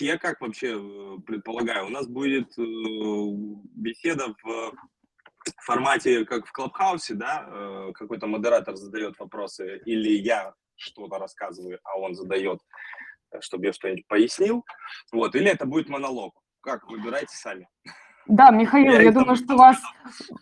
я 0.00 0.18
как 0.18 0.40
вообще 0.40 0.78
предполагаю, 1.26 1.86
у 1.86 1.90
нас 1.90 2.06
будет 2.06 2.52
беседа 2.56 4.34
в 4.42 4.74
формате, 5.64 6.24
как 6.24 6.46
в 6.46 6.52
Клабхаусе, 6.52 7.14
да, 7.14 7.90
какой-то 7.94 8.26
модератор 8.26 8.76
задает 8.76 9.18
вопросы, 9.18 9.80
или 9.86 10.10
я 10.10 10.54
что-то 10.76 11.18
рассказываю, 11.18 11.78
а 11.84 11.98
он 11.98 12.14
задает, 12.14 12.60
чтобы 13.40 13.66
я 13.66 13.72
что-нибудь 13.72 14.06
пояснил, 14.06 14.64
вот, 15.12 15.34
или 15.34 15.50
это 15.50 15.66
будет 15.66 15.88
монолог. 15.88 16.34
Как, 16.60 16.88
выбирайте 16.88 17.36
сами. 17.36 17.68
Да, 18.28 18.50
Михаил, 18.50 18.92
я, 18.92 19.02
я 19.02 19.12
думаю, 19.12 19.36
что 19.36 19.54
у 19.54 19.56
вас 19.56 19.76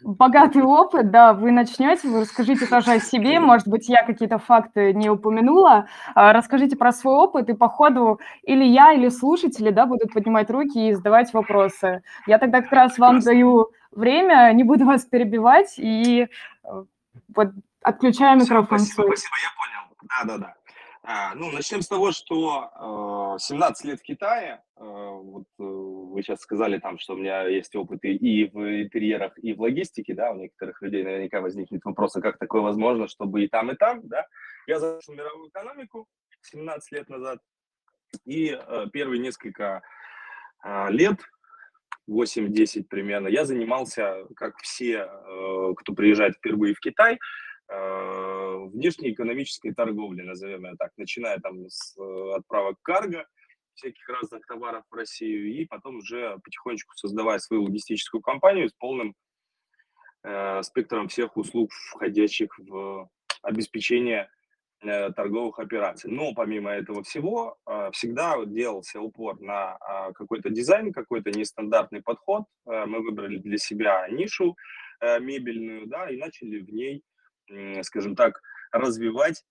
богатый 0.02 0.62
опыт, 0.62 1.12
да, 1.12 1.32
вы 1.32 1.52
начнете, 1.52 2.08
вы 2.08 2.22
расскажите 2.22 2.66
тоже 2.66 2.92
о 2.92 3.00
себе, 3.00 3.38
может 3.38 3.68
быть, 3.68 3.88
я 3.88 4.04
какие-то 4.04 4.38
факты 4.38 4.92
не 4.92 5.08
упомянула, 5.08 5.86
а, 6.14 6.32
расскажите 6.32 6.76
про 6.76 6.90
свой 6.92 7.14
опыт, 7.14 7.48
и 7.48 7.54
по 7.54 7.68
ходу. 7.68 8.18
Или 8.42 8.64
я, 8.64 8.92
или 8.92 9.08
слушатели, 9.08 9.70
да, 9.70 9.86
будут 9.86 10.12
поднимать 10.12 10.50
руки 10.50 10.88
и 10.88 10.94
задавать 10.94 11.32
вопросы. 11.32 12.02
Я 12.26 12.38
тогда 12.38 12.60
как 12.60 12.72
раз 12.72 12.98
вам 12.98 13.20
даю 13.20 13.68
время, 13.92 14.50
не 14.52 14.64
буду 14.64 14.84
вас 14.84 15.04
перебивать, 15.04 15.74
и 15.78 16.26
э, 16.64 16.84
вот 17.34 17.50
отключаю 17.82 18.40
микрофон. 18.40 18.80
Спасибо, 18.80 19.06
спасибо, 19.06 19.34
я 19.42 19.50
понял. 19.56 20.08
Да-да-да. 20.08 20.55
А, 21.08 21.36
ну, 21.36 21.52
начнем 21.52 21.82
с 21.82 21.86
того, 21.86 22.10
что 22.10 23.36
17 23.38 23.84
э, 23.84 23.88
лет 23.88 24.00
в 24.00 24.02
Китае. 24.02 24.60
Э, 24.76 24.80
вот 24.80 25.44
э, 25.60 25.62
вы 25.62 26.20
сейчас 26.20 26.40
сказали 26.40 26.80
там, 26.80 26.98
что 26.98 27.14
у 27.14 27.16
меня 27.16 27.46
есть 27.46 27.76
опыт 27.76 28.00
и 28.02 28.50
в 28.52 28.82
интерьерах, 28.82 29.32
и 29.38 29.52
в 29.52 29.60
логистике, 29.60 30.14
да, 30.14 30.32
у 30.32 30.36
некоторых 30.36 30.82
людей 30.82 31.04
наверняка 31.04 31.40
возникнет 31.40 31.84
вопрос, 31.84 32.16
а 32.16 32.20
как 32.20 32.38
такое 32.38 32.60
возможно, 32.62 33.06
чтобы 33.06 33.44
и 33.44 33.48
там, 33.48 33.70
и 33.70 33.76
там, 33.76 34.00
да. 34.02 34.26
Я 34.66 34.80
зашел 34.80 35.14
в 35.14 35.16
мировую 35.16 35.48
экономику 35.48 36.08
17 36.40 36.90
лет 36.90 37.08
назад, 37.08 37.38
и 38.24 38.58
первые 38.92 39.20
несколько 39.20 39.82
лет, 40.88 41.20
8-10 42.10 42.84
примерно, 42.90 43.28
я 43.28 43.44
занимался, 43.44 44.24
как 44.34 44.56
все, 44.58 45.08
кто 45.76 45.92
приезжает 45.92 46.34
впервые 46.34 46.74
в 46.74 46.80
Китай, 46.80 47.18
Э, 47.68 48.68
внешнеэкономической 48.72 49.74
торговли, 49.74 50.22
назовем 50.22 50.66
ее 50.66 50.76
так, 50.78 50.92
начиная 50.96 51.38
там 51.38 51.68
с 51.68 51.96
э, 51.98 52.32
отправок 52.36 52.76
карго, 52.82 53.26
всяких 53.74 54.08
разных 54.08 54.46
товаров 54.46 54.84
в 54.88 54.94
Россию, 54.94 55.52
и 55.52 55.64
потом 55.64 55.96
уже 55.96 56.38
потихонечку 56.44 56.94
создавая 56.94 57.38
свою 57.40 57.64
логистическую 57.64 58.20
компанию 58.20 58.68
с 58.68 58.72
полным 58.72 59.14
э, 60.22 60.62
спектром 60.62 61.08
всех 61.08 61.36
услуг, 61.36 61.72
входящих 61.72 62.56
в 62.58 63.08
обеспечение 63.42 64.30
э, 64.82 65.10
торговых 65.12 65.58
операций. 65.58 66.08
Но 66.08 66.34
помимо 66.34 66.70
этого 66.70 67.02
всего, 67.02 67.58
э, 67.66 67.90
всегда 67.92 68.36
делался 68.44 69.00
упор 69.00 69.40
на 69.40 69.76
э, 69.76 70.12
какой-то 70.12 70.50
дизайн, 70.50 70.92
какой-то 70.92 71.32
нестандартный 71.32 72.00
подход. 72.00 72.44
Э, 72.64 72.86
мы 72.86 73.02
выбрали 73.02 73.38
для 73.38 73.58
себя 73.58 74.06
нишу 74.08 74.56
э, 75.00 75.18
мебельную, 75.18 75.88
да, 75.88 76.08
и 76.08 76.16
начали 76.16 76.60
в 76.60 76.72
ней 76.72 77.02
скажем 77.82 78.16
так, 78.16 78.40
развивать 78.72 79.44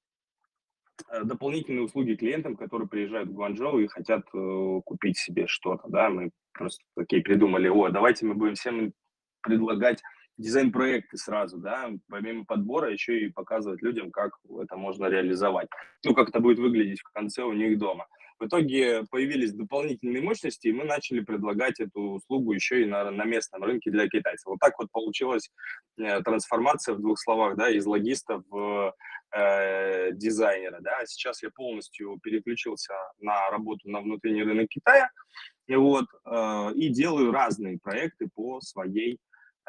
э, 1.09 1.23
дополнительные 1.23 1.83
услуги 1.83 2.15
клиентам, 2.15 2.55
которые 2.55 2.87
приезжают 2.87 3.29
в 3.29 3.33
Гуанчжоу 3.33 3.79
и 3.79 3.87
хотят 3.87 4.25
э, 4.33 4.81
купить 4.85 5.17
себе 5.17 5.47
что-то, 5.47 5.87
да, 5.87 6.09
мы 6.09 6.31
просто 6.53 6.83
такие 6.95 7.21
придумали, 7.21 7.67
о, 7.67 7.89
давайте 7.89 8.25
мы 8.25 8.35
будем 8.35 8.55
всем 8.55 8.93
предлагать 9.41 10.01
дизайн-проекты 10.37 11.17
сразу, 11.17 11.57
да, 11.57 11.91
помимо 12.09 12.45
подбора 12.45 12.91
еще 12.91 13.21
и 13.21 13.31
показывать 13.31 13.81
людям, 13.81 14.11
как 14.11 14.37
это 14.61 14.75
можно 14.75 15.05
реализовать, 15.05 15.69
ну, 16.03 16.13
как 16.13 16.29
это 16.29 16.39
будет 16.39 16.59
выглядеть 16.59 17.01
в 17.01 17.11
конце 17.11 17.43
у 17.43 17.53
них 17.53 17.77
дома. 17.77 18.07
В 18.39 18.47
итоге 18.47 19.05
появились 19.09 19.53
дополнительные 19.53 20.21
мощности, 20.21 20.67
и 20.67 20.73
мы 20.73 20.83
начали 20.83 21.21
предлагать 21.21 21.79
эту 21.79 22.01
услугу 22.15 22.51
еще 22.51 22.81
и 22.81 22.85
на, 22.85 23.09
на 23.11 23.23
местном 23.23 23.63
рынке 23.63 23.91
для 23.91 24.07
китайцев. 24.09 24.45
Вот 24.47 24.59
так 24.59 24.77
вот 24.77 24.91
получилась 24.91 25.51
э, 25.97 26.21
трансформация 26.21 26.95
в 26.95 27.01
двух 27.01 27.17
словах, 27.19 27.55
да, 27.55 27.69
из 27.69 27.85
логиста 27.85 28.43
в 28.49 28.93
э, 29.31 30.11
дизайнера, 30.13 30.79
да. 30.81 31.05
Сейчас 31.05 31.43
я 31.43 31.49
полностью 31.49 32.19
переключился 32.21 32.93
на 33.19 33.49
работу 33.51 33.89
на 33.89 34.01
внутренний 34.01 34.43
рынок 34.43 34.67
Китая, 34.69 35.09
вот, 35.69 36.05
э, 36.25 36.71
и 36.75 36.89
делаю 36.89 37.31
разные 37.31 37.79
проекты 37.79 38.27
по 38.33 38.59
своей 38.59 39.17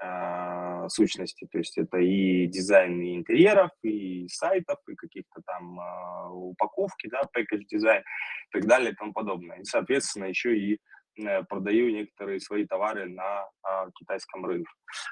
э, 0.03 0.89
сущности. 0.89 1.47
То 1.51 1.59
есть 1.59 1.79
это 1.79 1.99
и 1.99 2.47
дизайн 2.47 3.01
интерьеров, 3.17 3.71
и 3.83 4.27
сайтов, 4.29 4.79
и 4.89 4.95
каких-то 4.95 5.43
там 5.45 5.81
э, 5.81 6.29
упаковки, 6.31 7.09
да, 7.09 7.23
package 7.37 7.65
дизайн 7.71 8.03
и 8.03 8.59
так 8.59 8.67
далее 8.67 8.93
и 8.93 8.95
тому 8.95 9.13
подобное. 9.13 9.59
И, 9.59 9.65
соответственно, 9.65 10.27
еще 10.27 10.57
и 10.57 10.79
э, 11.19 11.43
продаю 11.45 11.91
некоторые 11.91 12.41
свои 12.41 12.67
товары 12.67 13.09
на 13.09 13.45
э, 13.45 13.91
китайском 13.99 14.45
рынке. 14.47 14.71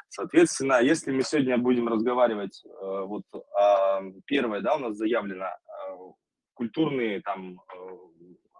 Соответственно, 0.09 0.81
если 0.81 1.13
мы 1.13 1.23
сегодня 1.23 1.59
будем 1.59 1.89
разговаривать, 1.89 2.63
э, 2.65 3.05
вот 3.07 3.25
первое, 4.27 4.61
да, 4.61 4.77
у 4.77 4.79
нас 4.79 4.97
заявлено 4.97 5.49
культурные 6.55 7.21
там 7.21 7.61
э, 7.61 7.97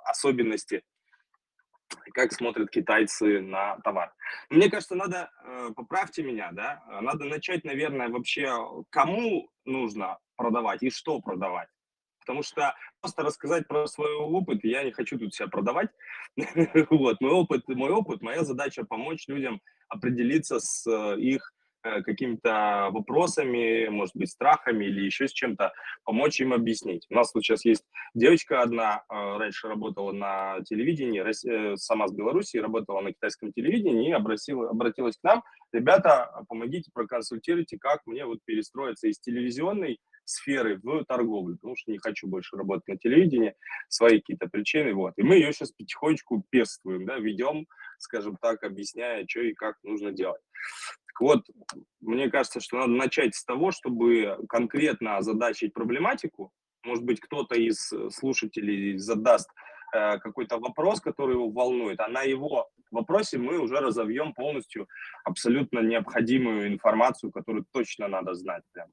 особенности 0.05 0.83
как 2.13 2.33
смотрят 2.33 2.71
китайцы 2.71 3.41
на 3.41 3.77
товар. 3.79 4.15
Мне 4.51 4.71
кажется, 4.71 4.95
надо, 4.95 5.31
э, 5.45 5.71
поправьте 5.75 6.23
меня, 6.23 6.51
да, 6.53 6.83
надо 7.01 7.25
начать, 7.25 7.65
наверное, 7.65 8.09
вообще, 8.09 8.51
кому 8.91 9.51
нужно 9.65 10.19
продавать 10.37 10.83
и 10.83 10.91
что 10.91 11.21
продавать. 11.21 11.69
Потому 12.21 12.43
что 12.43 12.75
просто 13.01 13.23
рассказать 13.23 13.69
про 13.69 13.87
свой 13.87 14.15
опыт, 14.15 14.61
я 14.65 14.83
не 14.83 14.93
хочу 14.93 15.19
тут 15.19 15.35
себя 15.35 15.49
продавать. 15.49 15.91
вот, 16.91 17.21
мой 17.21 17.33
опыт, 17.33 17.69
мой 17.69 17.91
опыт, 17.91 18.23
моя 18.23 18.45
задача 18.45 18.85
помочь 18.85 19.29
людям 19.29 19.61
определиться 19.89 20.59
с 20.59 20.87
э, 20.87 21.21
их 21.21 21.53
Э, 21.64 21.64
какими-то 22.05 22.89
вопросами, 22.93 23.89
может 23.89 24.17
быть, 24.17 24.31
страхами 24.31 24.87
или 24.87 25.05
еще 25.05 25.29
с 25.29 25.33
чем-то, 25.33 25.73
помочь 26.05 26.41
им 26.41 26.53
объяснить. 26.53 27.07
У 27.11 27.15
нас 27.15 27.33
вот 27.35 27.45
сейчас 27.45 27.65
есть 27.65 27.85
девочка 28.15 28.63
одна, 28.63 29.05
э, 29.09 29.15
раньше 29.39 29.69
работала 29.69 30.13
на 30.13 30.63
телевидении, 30.65 31.23
э, 31.23 31.77
сама 31.77 32.09
с 32.09 32.13
Беларуси, 32.13 32.57
работала 32.57 33.01
на 33.01 33.13
китайском 33.13 33.53
телевидении 33.53 34.09
и 34.09 34.13
обратила, 34.13 34.71
обратилась 34.71 35.17
к 35.17 35.23
нам. 35.23 35.43
Ребята, 35.73 36.31
помогите, 36.49 36.91
проконсультируйте, 36.93 37.79
как 37.79 38.03
мне 38.07 38.25
вот 38.25 38.39
перестроиться 38.45 39.09
из 39.09 39.19
телевизионной 39.21 39.99
сферы 40.25 40.81
в 40.83 41.05
торговлю, 41.05 41.57
потому 41.57 41.77
что 41.77 41.93
не 41.93 41.99
хочу 41.99 42.27
больше 42.27 42.57
работать 42.57 42.89
на 42.89 42.97
телевидении, 42.97 43.55
свои 43.89 44.21
какие-то 44.21 44.49
причины, 44.49 44.95
вот. 44.95 45.15
И 45.17 45.23
мы 45.23 45.37
ее 45.37 45.53
сейчас 45.53 45.73
потихонечку 45.73 46.45
пестуем, 46.51 47.05
да, 47.05 47.19
ведем, 47.19 47.67
скажем 47.99 48.37
так, 48.41 48.63
объясняя, 48.63 49.27
что 49.29 49.41
и 49.41 49.53
как 49.53 49.77
нужно 49.83 50.13
делать. 50.13 50.41
Так 51.15 51.21
вот, 51.21 51.45
мне 52.01 52.29
кажется, 52.29 52.59
что 52.59 52.79
надо 52.79 52.93
начать 52.93 53.37
с 53.37 53.45
того, 53.45 53.71
чтобы 53.71 54.37
конкретно 54.49 55.17
озадачить 55.17 55.73
проблематику. 55.73 56.51
Может 56.85 57.05
быть, 57.05 57.21
кто-то 57.21 57.55
из 57.55 57.93
слушателей 58.11 58.99
задаст 58.99 59.49
э, 59.95 60.19
какой-то 60.19 60.59
вопрос, 60.59 61.01
который 61.01 61.35
его 61.35 61.51
волнует, 61.51 62.01
а 62.01 62.09
на 62.09 62.23
его 62.23 62.69
вопросе 62.91 63.39
мы 63.39 63.59
уже 63.59 63.77
разовьем 63.77 64.35
полностью 64.35 64.89
абсолютно 65.25 65.79
необходимую 65.81 66.67
информацию, 66.67 67.31
которую 67.31 67.65
точно 67.73 68.09
надо 68.09 68.35
знать. 68.35 68.65
Прям. 68.73 68.89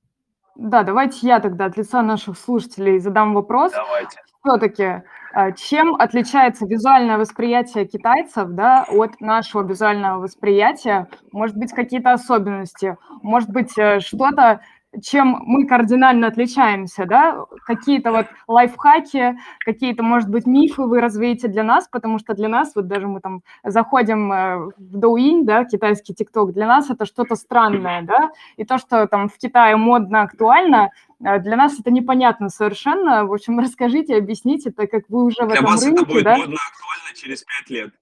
Да, 0.55 0.83
давайте 0.83 1.27
я 1.27 1.39
тогда 1.39 1.65
от 1.65 1.77
лица 1.77 2.01
наших 2.01 2.37
слушателей 2.37 2.99
задам 2.99 3.33
вопрос. 3.33 3.71
Давайте. 3.71 4.21
Все-таки, 4.43 5.03
а, 5.33 5.51
чем 5.51 5.95
отличается 5.95 6.65
визуальное 6.65 7.17
восприятие 7.17 7.85
китайцев 7.85 8.49
да, 8.49 8.85
от 8.89 9.21
нашего 9.21 9.63
визуального 9.63 10.19
восприятия? 10.19 11.07
Может 11.31 11.55
быть, 11.55 11.71
какие-то 11.71 12.13
особенности? 12.13 12.97
Может 13.21 13.49
быть, 13.49 13.77
э, 13.77 13.99
что-то, 13.99 14.61
чем 15.01 15.41
мы 15.45 15.65
кардинально 15.67 16.27
отличаемся, 16.27 17.05
да, 17.05 17.45
какие-то 17.65 18.11
вот 18.11 18.27
лайфхаки, 18.47 19.37
какие-то, 19.59 20.03
может 20.03 20.29
быть, 20.29 20.45
мифы 20.45 20.83
вы 20.83 20.99
развеете 20.99 21.47
для 21.47 21.63
нас, 21.63 21.87
потому 21.87 22.19
что 22.19 22.33
для 22.33 22.49
нас, 22.49 22.75
вот 22.75 22.87
даже 22.87 23.07
мы 23.07 23.21
там 23.21 23.41
заходим 23.63 24.31
э, 24.31 24.57
в 24.77 24.97
Douyin, 24.97 25.43
да, 25.43 25.63
китайский 25.63 26.13
ТикТок, 26.13 26.53
для 26.53 26.67
нас 26.67 26.89
это 26.89 27.05
что-то 27.05 27.35
странное, 27.35 28.01
да, 28.01 28.31
и 28.57 28.65
то, 28.65 28.77
что 28.77 29.07
там 29.07 29.29
в 29.29 29.37
Китае 29.37 29.77
модно, 29.77 30.23
актуально, 30.23 30.91
э, 31.23 31.39
для 31.39 31.55
нас 31.55 31.79
это 31.79 31.89
непонятно 31.89 32.49
совершенно. 32.49 33.25
В 33.25 33.33
общем, 33.33 33.59
расскажите, 33.61 34.17
объясните, 34.17 34.71
так 34.71 34.91
как 34.91 35.03
вы 35.07 35.23
уже 35.23 35.43
в 35.43 35.47
для 35.47 35.55
этом 35.55 35.65
вас 35.67 35.85
рынке, 35.85 36.03
это 36.03 36.11
будет 36.11 36.23
да? 36.25 36.37
модно, 36.37 36.57
актуально 36.69 37.15
через 37.15 37.43
пять 37.43 37.69
лет. 37.69 37.93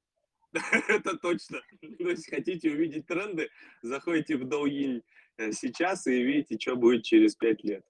Это 0.87 1.15
точно. 1.17 1.59
То 1.99 2.09
есть 2.09 2.27
хотите 2.27 2.71
увидеть 2.71 3.05
тренды, 3.05 3.49
заходите 3.83 4.35
в 4.35 4.41
Douyin 4.45 5.03
сейчас 5.51 6.07
и 6.07 6.21
видите, 6.21 6.57
что 6.59 6.75
будет 6.75 7.03
через 7.03 7.35
пять 7.35 7.63
лет. 7.63 7.83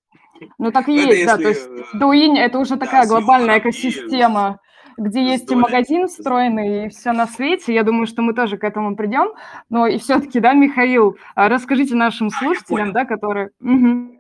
Ну 0.58 0.72
так 0.72 0.88
и 0.88 0.94
ну, 0.94 1.12
есть, 1.12 1.26
да, 1.26 1.38
то 1.38 1.50
есть 1.50 1.68
Douyin– 1.96 2.36
это 2.38 2.60
уже 2.60 2.78
такая 2.78 3.04
да, 3.04 3.10
глобальная 3.10 3.60
экосистема, 3.60 4.60
где 4.98 5.24
есть 5.24 5.52
и 5.52 5.56
магазин 5.56 6.08
встроенный, 6.08 6.86
и 6.86 6.90
все 6.90 7.12
на 7.12 7.28
свете. 7.28 7.74
Я 7.74 7.84
думаю, 7.84 8.08
что 8.08 8.22
мы 8.22 8.34
тоже 8.34 8.58
к 8.58 8.64
этому 8.64 8.96
придем. 8.96 9.34
Но 9.70 9.88
и 9.88 9.98
все-таки, 9.98 10.40
да, 10.40 10.54
Михаил, 10.54 11.18
а 11.36 11.50
расскажите 11.50 11.96
нашим 11.96 12.30
слушателям, 12.30 12.94
да, 12.94 13.06
которые... 13.06 13.52
Угу. 13.60 14.20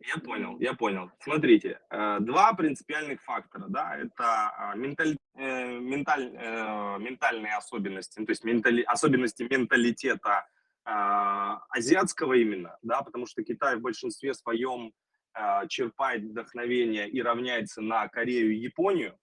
Я 0.00 0.16
понял, 0.16 0.56
я 0.60 0.72
понял. 0.74 1.10
Смотрите, 1.20 1.78
э, 1.90 2.16
два 2.20 2.54
принципиальных 2.54 3.22
фактора, 3.22 3.66
да, 3.68 3.98
это 3.98 4.50
а, 4.56 4.74
менталь, 4.74 5.16
э, 5.36 5.78
менталь, 5.78 6.32
э, 6.34 6.98
ментальные 6.98 7.54
особенности, 7.54 8.24
то 8.24 8.30
есть 8.30 8.42
ментали, 8.42 8.80
особенности 8.80 9.42
менталитета 9.42 10.38
а, 10.38 10.46
азиатского 10.90 12.34
именно, 12.34 12.76
да, 12.82 13.02
потому 13.02 13.26
что 13.26 13.44
Китай 13.44 13.76
в 13.76 13.80
большинстве 13.80 14.34
своем 14.34 14.92
а, 15.32 15.66
черпает 15.68 16.22
вдохновение 16.24 17.08
и 17.08 17.22
равняется 17.22 17.80
на 17.80 18.08
Корею 18.08 18.52
и 18.52 18.58
Японию, 18.58 19.16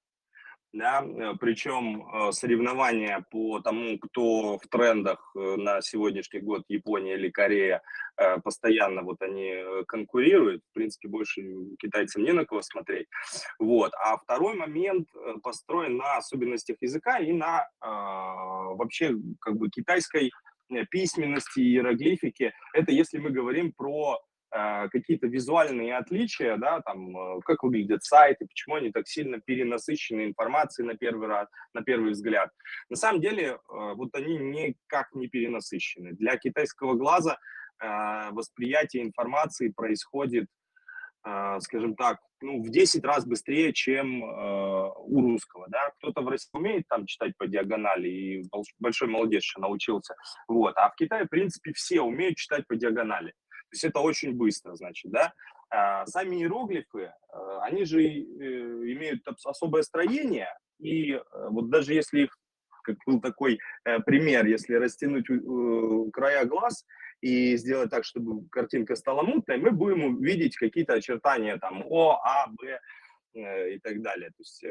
да, 0.74 1.04
э, 1.04 1.34
причем 1.40 2.08
э, 2.08 2.32
соревнования 2.32 3.26
по 3.32 3.60
тому, 3.60 3.98
кто 4.00 4.58
в 4.58 4.68
трендах 4.70 5.32
э, 5.36 5.56
на 5.58 5.82
сегодняшний 5.82 6.40
год, 6.40 6.64
Япония 6.68 7.16
или 7.16 7.30
Корея, 7.30 7.82
постоянно 8.44 9.04
вот 9.04 9.22
они 9.22 9.64
конкурируют, 9.88 10.64
в 10.72 10.74
принципе, 10.74 11.08
больше 11.08 11.44
китайцам 11.78 12.24
не 12.24 12.34
на 12.34 12.46
кого 12.46 12.64
смотреть, 12.64 13.06
вот, 13.60 13.92
а 13.94 14.18
второй 14.18 14.56
момент 14.56 15.08
построен 15.44 15.98
на 15.98 16.18
особенностях 16.18 16.78
языка 16.82 17.20
и 17.20 17.32
на 17.32 17.68
вообще 17.80 19.16
как 19.40 19.58
бы 19.58 19.70
китайской 19.70 20.32
письменности, 20.90 21.60
иероглифики, 21.60 22.54
это 22.74 22.92
если 22.92 23.18
мы 23.18 23.30
говорим 23.30 23.72
про 23.72 24.20
Э, 24.50 24.88
какие-то 24.90 25.28
визуальные 25.28 25.98
отличия, 25.98 26.56
да, 26.56 26.82
там, 26.82 27.18
э, 27.18 27.42
как 27.44 27.64
выглядят 27.64 28.04
сайты, 28.06 28.48
почему 28.48 28.76
они 28.76 28.92
так 28.92 29.06
сильно 29.06 29.42
перенасыщены 29.42 30.26
информацией 30.26 30.88
на 30.88 30.96
первый 30.96 31.28
раз, 31.28 31.50
на 31.74 31.82
первый 31.82 32.12
взгляд. 32.12 32.50
На 32.90 32.96
самом 32.96 33.20
деле, 33.20 33.44
э, 33.44 33.58
вот 33.68 34.16
они 34.16 34.38
никак 34.38 35.14
не 35.14 35.28
перенасыщены. 35.28 36.14
Для 36.14 36.38
китайского 36.38 36.94
глаза 36.94 37.38
восприятие 38.32 39.04
информации 39.04 39.70
происходит, 39.70 40.48
скажем 41.60 41.96
так, 41.96 42.20
ну, 42.42 42.62
в 42.62 42.70
10 42.70 43.04
раз 43.04 43.26
быстрее, 43.26 43.74
чем 43.74 44.24
у 44.24 45.22
русского, 45.22 45.66
да. 45.70 45.92
Кто-то 45.98 46.22
в 46.22 46.28
России 46.30 46.50
умеет 46.54 46.88
там 46.88 47.06
читать 47.06 47.34
по 47.38 47.48
диагонали, 47.48 48.08
и 48.08 48.44
большой 48.80 49.08
молодец, 49.08 49.44
что 49.44 49.62
научился, 49.62 50.16
вот. 50.48 50.78
А 50.78 50.90
в 50.90 50.96
Китае, 50.96 51.26
в 51.26 51.30
принципе, 51.30 51.74
все 51.74 52.02
умеют 52.02 52.38
читать 52.38 52.68
по 52.68 52.76
диагонали. 52.76 53.34
То 53.70 53.74
есть 53.74 53.84
это 53.84 54.00
очень 54.00 54.34
быстро, 54.34 54.76
значит, 54.76 55.12
да. 55.12 55.34
А 55.70 56.06
сами 56.06 56.38
иероглифы, 56.38 57.00
э, 57.02 57.12
они 57.64 57.84
же 57.84 58.02
э, 58.02 58.08
имеют 58.08 59.22
особое 59.44 59.82
строение, 59.82 60.50
и 60.80 61.14
э, 61.14 61.22
вот 61.50 61.70
даже 61.70 61.94
если 61.94 62.22
их, 62.22 62.38
как 62.84 62.96
был 63.06 63.20
такой 63.20 63.60
пример, 64.06 64.46
если 64.46 64.76
растянуть 64.76 65.28
края 66.14 66.46
глаз 66.46 66.86
и 67.22 67.58
сделать 67.58 67.90
так, 67.90 68.06
чтобы 68.06 68.48
картинка 68.50 68.96
стала 68.96 69.24
мутной, 69.24 69.58
мы 69.58 69.72
будем 69.72 70.22
видеть 70.22 70.56
какие-то 70.56 70.94
очертания 70.94 71.58
там 71.58 71.84
О, 71.88 72.22
А, 72.24 72.48
Б, 72.48 72.80
и 73.34 73.80
так 73.84 74.02
далее. 74.02 74.30
То 74.30 74.40
есть 74.40 74.64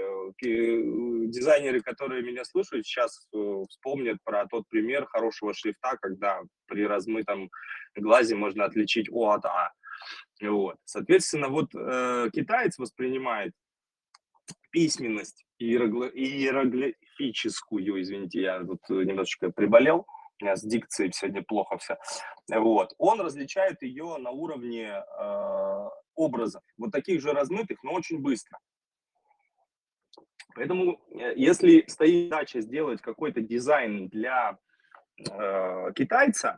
дизайнеры, 1.31 1.83
которые 1.83 2.23
меня 2.23 2.43
слушают, 2.45 2.87
сейчас 2.87 3.29
вспомнят 3.69 4.17
про 4.25 4.47
тот 4.47 4.67
пример 4.69 5.07
хорошего 5.07 5.53
шрифта, 5.55 5.97
когда 6.01 6.41
при 6.67 6.85
размытом 6.85 7.51
глазе 7.95 8.35
можно 8.35 8.65
отличить 8.65 9.09
О 9.11 9.31
от 9.31 9.45
А. 9.45 9.71
Вот. 10.43 10.77
Соответственно, 10.85 11.49
вот 11.49 11.75
э, 11.75 12.29
китаец 12.33 12.79
воспринимает 12.79 13.53
письменность 14.71 15.45
иероглифическую, 15.59 18.03
извините, 18.03 18.43
я 18.43 18.65
тут 18.65 18.89
немножечко 18.89 19.51
приболел, 19.51 20.07
с 20.41 20.63
дикцией 20.63 21.13
сегодня 21.13 21.43
плохо 21.43 21.79
все. 21.79 21.97
Вот. 22.49 22.95
Он 22.99 23.21
различает 23.21 23.83
ее 23.83 24.17
на 24.19 24.31
уровне 24.31 24.89
э, 24.89 25.89
образов, 26.15 26.63
вот 26.77 26.93
таких 26.93 27.21
же 27.21 27.33
размытых, 27.33 27.83
но 27.83 27.93
очень 27.93 28.21
быстро. 28.21 28.59
Поэтому, 30.55 31.01
э, 31.11 31.35
если 31.37 31.85
стоит 31.89 32.31
задача 32.31 32.61
сделать 32.61 33.01
какой-то 33.01 33.41
дизайн 33.41 34.09
для 34.09 34.59
э, 35.19 35.93
китайца, 35.95 36.57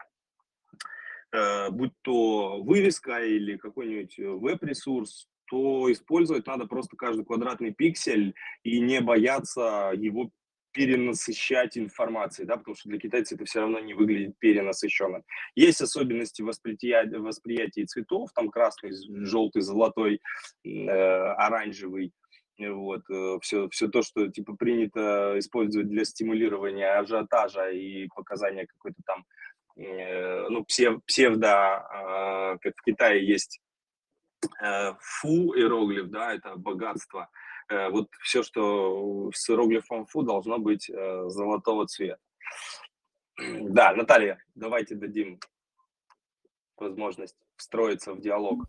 Э, 1.31 1.71
будь 1.71 1.93
то 2.03 2.63
вывеска 2.63 3.23
или 3.23 3.59
какой-нибудь 3.59 4.19
э, 4.19 4.29
веб-ресурс, 4.29 5.29
то 5.51 5.91
использовать 5.93 6.47
надо 6.47 6.67
просто 6.67 6.97
каждый 6.97 7.25
квадратный 7.25 7.73
пиксель 7.73 8.35
и 8.63 8.81
не 8.81 9.01
бояться 9.01 9.93
его 9.95 10.31
перенасыщать 10.79 11.77
информацией, 11.77 12.47
да, 12.47 12.57
потому 12.57 12.77
что 12.77 12.89
для 12.89 12.99
китайцев 12.99 13.37
это 13.37 13.45
все 13.45 13.61
равно 13.61 13.81
не 13.81 13.95
выглядит 13.95 14.39
перенасыщенным. 14.39 15.25
Есть 15.57 15.81
особенности 15.81 16.43
восприятия, 16.43 17.19
восприятия 17.19 17.85
цветов, 17.87 18.31
там 18.35 18.51
красный, 18.51 18.93
желтый, 19.25 19.63
золотой, 19.63 20.21
э, 20.65 20.89
оранжевый, 20.89 22.13
вот, 22.61 23.03
все, 23.43 23.69
все 23.69 23.87
то, 23.87 24.03
что 24.03 24.29
типа 24.29 24.57
принято 24.57 25.35
использовать 25.39 25.89
для 25.89 26.05
стимулирования 26.05 26.91
ажиотажа 26.99 27.71
и 27.71 28.09
показания 28.09 28.67
какой-то 28.67 29.01
там 29.07 29.25
Э, 29.79 30.49
ну, 30.49 30.65
псев, 30.65 31.01
псевдо, 31.07 31.77
а, 31.77 32.59
как 32.59 32.75
в 32.77 32.83
Китае 32.83 33.25
есть 33.25 33.61
э, 34.61 34.93
фу 34.99 35.55
иероглиф, 35.55 36.09
да, 36.09 36.35
это 36.35 36.57
богатство. 36.57 37.29
Э, 37.69 37.91
вот 37.91 38.09
все, 38.23 38.43
что 38.43 39.31
с 39.35 39.49
иероглифом 39.51 40.07
фу 40.07 40.23
должно 40.23 40.59
быть 40.59 40.87
золотого 40.87 41.87
цвета. 41.87 42.21
Да, 43.39 43.95
Наталья, 43.95 44.43
давайте 44.55 44.97
дадим 44.97 45.39
возможность 46.77 47.37
встроиться 47.57 48.15
в 48.15 48.21
диалог. 48.21 48.65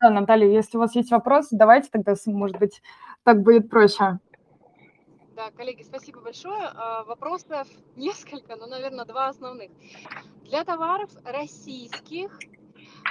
Да, 0.00 0.10
Наталья, 0.10 0.48
если 0.48 0.76
у 0.76 0.80
вас 0.80 0.94
есть 0.94 1.10
вопросы, 1.10 1.56
давайте 1.56 1.88
тогда, 1.90 2.14
может 2.26 2.58
быть, 2.58 2.82
так 3.22 3.42
будет 3.42 3.70
проще. 3.70 4.18
Да, 5.34 5.50
коллеги, 5.50 5.82
спасибо 5.82 6.20
большое. 6.20 6.70
А, 6.74 7.04
вопросов 7.04 7.68
несколько, 7.96 8.56
но, 8.56 8.66
наверное, 8.66 9.04
два 9.04 9.28
основных. 9.28 9.70
Для 10.44 10.64
товаров 10.64 11.10
российских, 11.24 12.38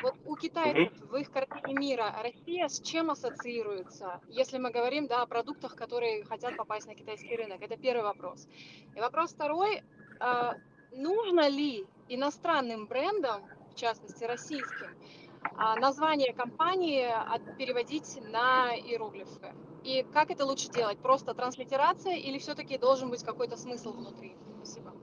вот 0.02 0.16
у 0.26 0.36
китайцев 0.36 0.94
в 1.02 1.16
их 1.16 1.32
картине 1.32 1.74
мира 1.74 2.14
Россия 2.22 2.68
с 2.68 2.80
чем 2.82 3.12
ассоциируется, 3.12 4.22
если 4.28 4.58
мы 4.58 4.72
говорим 4.72 5.08
да, 5.08 5.22
о 5.22 5.28
продуктах, 5.28 5.76
которые 5.76 6.24
хотят 6.26 6.56
попасть 6.56 6.88
на 6.88 6.96
китайский 6.96 7.36
рынок? 7.36 7.62
Это 7.62 7.78
первый 7.78 8.04
вопрос. 8.04 8.48
И 8.96 9.00
вопрос 9.00 9.34
второй. 9.34 9.84
А, 10.20 10.56
нужно 10.92 11.48
ли 11.48 11.86
иностранным 12.08 12.88
брендам, 12.88 13.44
в 13.72 13.76
частности 13.76 14.24
российским, 14.24 14.90
а, 15.58 15.76
название 15.76 16.34
компании 16.34 17.08
переводить 17.58 18.20
на 18.32 18.76
иероглифы? 18.76 19.54
И 19.84 20.04
как 20.14 20.32
это 20.32 20.46
лучше 20.46 20.70
делать? 20.70 20.98
Просто 21.00 21.34
транслитерация 21.34 22.16
или 22.16 22.40
все-таки 22.40 22.78
должен 22.78 23.10
быть 23.10 23.24
какой-то 23.24 23.56
смысл 23.56 23.94
внутри? 23.94 24.36
Спасибо. 24.58 24.95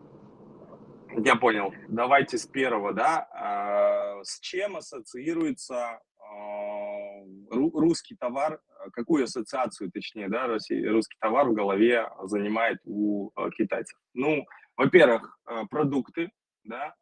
Я 1.18 1.36
понял. 1.36 1.74
Давайте 1.88 2.38
с 2.38 2.46
первого, 2.46 2.92
да. 2.92 3.28
А, 3.32 4.24
с 4.24 4.40
чем 4.40 4.76
ассоциируется 4.76 6.00
а, 6.18 7.22
русский 7.50 8.16
товар, 8.16 8.60
какую 8.92 9.24
ассоциацию, 9.24 9.90
точнее, 9.92 10.28
да, 10.28 10.46
русский 10.46 11.16
товар 11.20 11.48
в 11.48 11.54
голове 11.54 12.08
занимает 12.24 12.78
у 12.84 13.30
а, 13.34 13.50
китайцев? 13.50 13.98
Ну, 14.14 14.44
во-первых, 14.76 15.38
продукты, 15.70 16.30
да, 16.64 16.94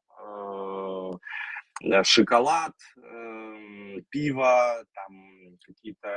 шоколад, 2.02 2.74
эм, 2.96 4.04
пиво, 4.10 4.84
там 4.92 5.56
какие-то 5.62 6.08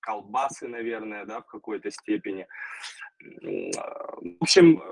колбасы, 0.00 0.66
наверное, 0.66 1.24
да, 1.26 1.40
в 1.42 1.46
какой-то 1.46 1.90
степени. 1.90 2.46
В 3.20 4.42
общем, 4.42 4.82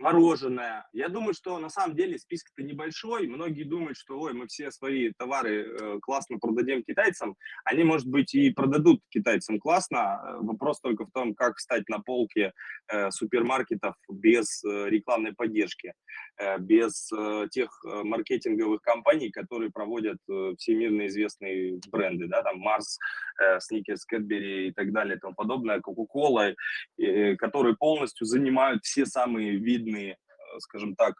мороженое. 0.00 0.86
Я 0.92 1.08
думаю, 1.08 1.34
что 1.34 1.58
на 1.58 1.68
самом 1.68 1.94
деле 1.94 2.18
список-то 2.18 2.62
небольшой. 2.62 3.26
Многие 3.26 3.64
думают, 3.64 3.98
что 3.98 4.18
ой, 4.18 4.32
мы 4.32 4.46
все 4.46 4.70
свои 4.70 5.12
товары 5.16 5.66
э, 5.66 5.98
классно 6.00 6.38
продадим 6.38 6.82
китайцам. 6.82 7.36
Они, 7.64 7.84
может 7.84 8.06
быть, 8.08 8.34
и 8.34 8.50
продадут 8.50 9.02
китайцам 9.10 9.60
классно. 9.60 10.38
Вопрос 10.40 10.80
только 10.80 11.04
в 11.04 11.10
том, 11.12 11.34
как 11.34 11.56
встать 11.56 11.88
на 11.88 12.00
полке 12.00 12.52
э, 12.88 13.10
супермаркетов 13.10 13.94
без 14.08 14.64
э, 14.64 14.88
рекламной 14.88 15.34
поддержки, 15.34 15.92
э, 16.38 16.58
без 16.58 17.12
э, 17.12 17.48
тех 17.50 17.70
э, 17.84 18.02
маркетинговых 18.02 18.80
компаний, 18.80 19.30
которые 19.30 19.70
проводят 19.70 20.18
э, 20.30 20.54
всемирно 20.58 21.06
известные 21.08 21.78
бренды, 21.90 22.26
да, 22.26 22.42
там 22.42 22.58
Марс, 22.58 22.98
э, 23.40 23.60
Сникерс, 23.60 24.06
Кэтбери 24.06 24.68
и 24.68 24.72
так 24.72 24.92
далее 24.92 25.16
и 25.16 25.20
тому 25.20 25.34
подобное, 25.34 25.80
Кока-Кола, 25.80 26.54
э, 26.98 27.36
которые 27.36 27.76
полностью 27.76 28.26
занимают 28.26 28.82
все 28.84 29.04
самые 29.04 29.56
видные 29.56 29.89
видные, 29.90 30.12
э, 30.12 30.58
скажем 30.58 30.94
так, 30.94 31.14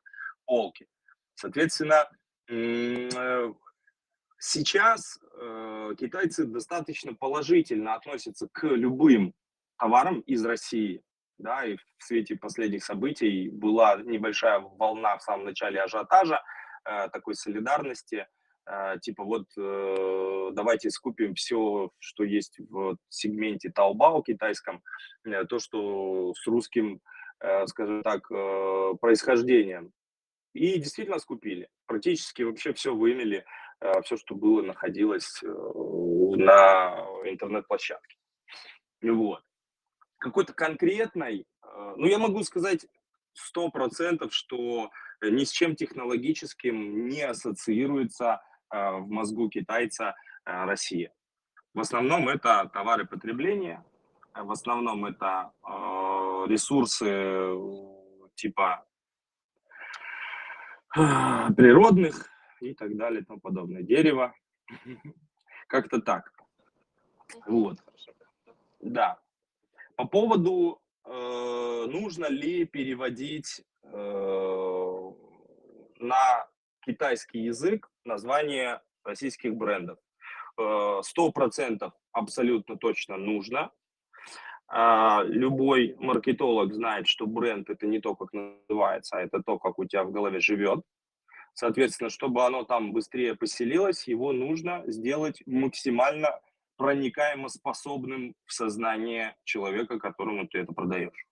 полки. 0.46 0.86
Соответственно, 1.34 2.08
э, 2.48 3.52
сейчас 4.38 5.18
э, 5.40 5.94
китайцы 5.98 6.44
достаточно 6.44 7.14
положительно 7.14 7.94
относятся 7.94 8.48
к 8.52 8.66
любым 8.66 9.34
товарам 9.78 10.20
из 10.20 10.44
России. 10.44 11.02
Да, 11.38 11.64
и 11.64 11.76
в 11.76 12.04
свете 12.04 12.36
последних 12.36 12.84
событий 12.84 13.48
была 13.48 13.96
небольшая 14.02 14.60
волна 14.60 15.16
в 15.16 15.22
самом 15.22 15.46
начале 15.46 15.80
ажиотажа, 15.80 16.42
такой 16.84 17.34
солидарности 17.34 18.26
типа 19.00 19.24
вот 19.24 19.46
давайте 20.54 20.90
скупим 20.90 21.34
все, 21.34 21.90
что 21.98 22.24
есть 22.24 22.58
в 22.58 22.98
сегменте 23.08 23.72
Taobao 23.74 24.22
китайском, 24.22 24.82
то, 25.48 25.58
что 25.58 26.34
с 26.34 26.46
русским, 26.46 27.00
скажем 27.66 28.02
так, 28.02 28.30
э, 28.30 28.92
происхождением. 29.00 29.92
И 30.52 30.78
действительно 30.78 31.18
скупили. 31.18 31.68
Практически 31.86 32.42
вообще 32.42 32.72
все 32.72 32.94
вымели, 32.94 33.44
э, 33.80 34.02
все, 34.02 34.16
что 34.16 34.34
было, 34.34 34.62
находилось 34.62 35.42
э, 35.42 35.46
на 35.46 37.06
интернет-площадке. 37.24 38.16
Вот. 39.02 39.42
Какой-то 40.18 40.52
конкретной, 40.52 41.46
э, 41.62 41.94
ну 41.96 42.06
я 42.06 42.18
могу 42.18 42.42
сказать 42.42 42.86
сто 43.32 43.70
процентов, 43.70 44.34
что 44.34 44.90
ни 45.22 45.44
с 45.44 45.50
чем 45.50 45.76
технологическим 45.76 47.08
не 47.08 47.22
ассоциируется 47.22 48.42
э, 48.72 48.76
в 48.76 49.08
мозгу 49.08 49.48
китайца 49.48 50.14
э, 50.44 50.64
Россия. 50.64 51.12
В 51.74 51.80
основном 51.80 52.28
это 52.28 52.68
товары 52.72 53.06
потребления, 53.06 53.84
в 54.34 54.50
основном 54.50 55.04
это 55.04 55.52
э, 55.62 55.68
ресурсы 56.48 57.54
типа 58.34 58.86
природных 60.92 62.28
и 62.60 62.74
так 62.74 62.96
далее 62.96 63.22
и 63.22 63.24
тому 63.24 63.40
подобное. 63.40 63.82
Дерево. 63.82 64.34
Как-то 65.68 66.00
так. 66.00 66.32
Вот. 67.46 67.78
Да. 68.80 69.18
По 69.96 70.06
поводу, 70.06 70.80
э, 71.04 71.86
нужно 71.88 72.26
ли 72.26 72.64
переводить 72.64 73.64
э, 73.82 75.12
на 75.98 76.48
китайский 76.80 77.40
язык 77.40 77.90
название 78.04 78.80
российских 79.04 79.54
брендов. 79.54 79.98
Э, 80.58 81.00
сто 81.02 81.30
процентов 81.30 81.92
абсолютно 82.12 82.76
точно 82.76 83.16
нужно. 83.16 83.70
А, 84.72 85.24
любой 85.24 85.96
маркетолог 85.98 86.72
знает, 86.72 87.08
что 87.08 87.26
бренд 87.26 87.68
это 87.68 87.88
не 87.88 88.00
то, 88.00 88.14
как 88.14 88.32
называется, 88.32 89.16
а 89.16 89.20
это 89.20 89.42
то, 89.42 89.58
как 89.58 89.80
у 89.80 89.84
тебя 89.84 90.04
в 90.04 90.12
голове 90.12 90.38
живет. 90.38 90.82
Соответственно, 91.54 92.08
чтобы 92.08 92.46
оно 92.46 92.62
там 92.62 92.92
быстрее 92.92 93.34
поселилось, 93.34 94.06
его 94.06 94.32
нужно 94.32 94.84
сделать 94.86 95.42
максимально 95.44 96.40
проникаемо 96.76 97.48
способным 97.48 98.34
в 98.46 98.52
сознание 98.52 99.36
человека, 99.42 99.98
которому 99.98 100.46
ты 100.46 100.60
это 100.60 100.72
продаешь. 100.72 101.26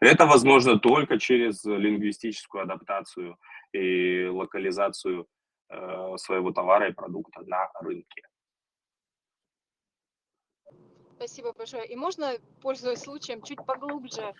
Это 0.00 0.26
возможно 0.26 0.78
только 0.80 1.18
через 1.18 1.64
лингвистическую 1.64 2.64
адаптацию 2.64 3.38
и 3.72 4.26
локализацию 4.26 5.26
э, 5.70 6.14
своего 6.16 6.50
товара 6.50 6.88
и 6.88 6.92
продукта 6.92 7.40
на 7.46 7.70
рынке. 7.80 8.27
Спасибо 11.18 11.52
большое. 11.52 11.84
И 11.84 11.96
можно, 11.96 12.36
пользуясь 12.62 13.00
случаем, 13.00 13.42
чуть 13.42 13.58
поглубже, 13.66 14.34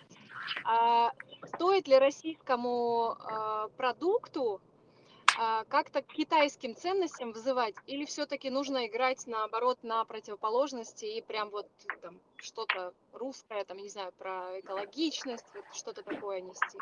а, 0.63 1.11
стоит 1.53 1.89
ли 1.89 1.99
российскому 1.99 3.17
а, 3.19 3.67
продукту 3.75 4.61
а, 5.37 5.65
как-то 5.65 6.01
к 6.01 6.07
китайским 6.07 6.77
ценностям 6.77 7.33
вызывать, 7.33 7.75
или 7.85 8.05
все-таки 8.05 8.49
нужно 8.49 8.87
играть 8.87 9.27
наоборот 9.27 9.79
на 9.83 10.05
противоположности 10.05 11.03
и 11.03 11.21
прям 11.21 11.49
вот 11.49 11.67
там 12.01 12.21
что-то 12.37 12.93
русское, 13.11 13.65
там, 13.65 13.75
не 13.75 13.89
знаю, 13.89 14.13
про 14.17 14.57
экологичность, 14.61 15.47
вот 15.53 15.65
что-то 15.73 16.01
такое 16.01 16.39
нести? 16.39 16.79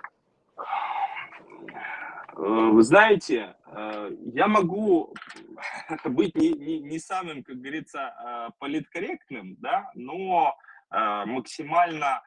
Э, 2.37 2.69
вы 2.71 2.83
знаете, 2.83 3.55
э, 3.65 4.11
я 4.33 4.47
могу 4.47 5.13
быть 6.05 6.35
не, 6.35 6.53
не, 6.53 6.79
не 6.79 6.99
самым, 6.99 7.43
как 7.43 7.57
говорится, 7.57 7.99
э, 7.99 8.49
политкорректным, 8.59 9.55
да, 9.59 9.91
но 9.95 10.55
максимально 10.89 12.21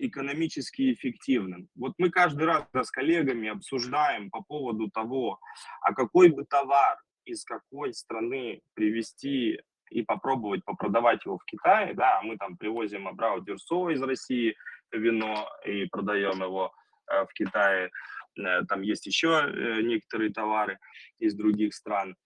экономически 0.00 0.94
эффективным. 0.94 1.68
Вот 1.76 1.92
мы 1.98 2.08
каждый 2.08 2.46
раз 2.46 2.64
с 2.72 2.90
коллегами 2.90 3.50
обсуждаем 3.50 4.30
по 4.30 4.42
поводу 4.42 4.88
того, 4.88 5.38
а 5.82 5.92
какой 5.92 6.30
бы 6.30 6.46
товар 6.46 6.96
из 7.26 7.44
какой 7.44 7.92
страны 7.92 8.62
привезти 8.72 9.60
и 9.90 10.02
попробовать 10.02 10.64
попродавать 10.64 11.26
его 11.26 11.36
в 11.36 11.44
Китае, 11.44 11.92
да, 11.92 12.22
мы 12.22 12.38
там 12.38 12.56
привозим 12.56 13.06
Абрау 13.06 13.42
Дюрсо 13.42 13.90
из 13.90 14.02
России, 14.02 14.56
вино, 14.92 15.46
и 15.66 15.84
продаем 15.86 16.42
его 16.42 16.72
в 17.08 17.32
Китае, 17.34 17.90
Э, 18.38 18.64
там 18.68 18.82
есть 18.82 19.06
еще 19.06 19.28
э, 19.28 19.82
некоторые 19.82 20.32
товары 20.32 20.78
из 21.18 21.34
других 21.34 21.74
стран. 21.74 22.16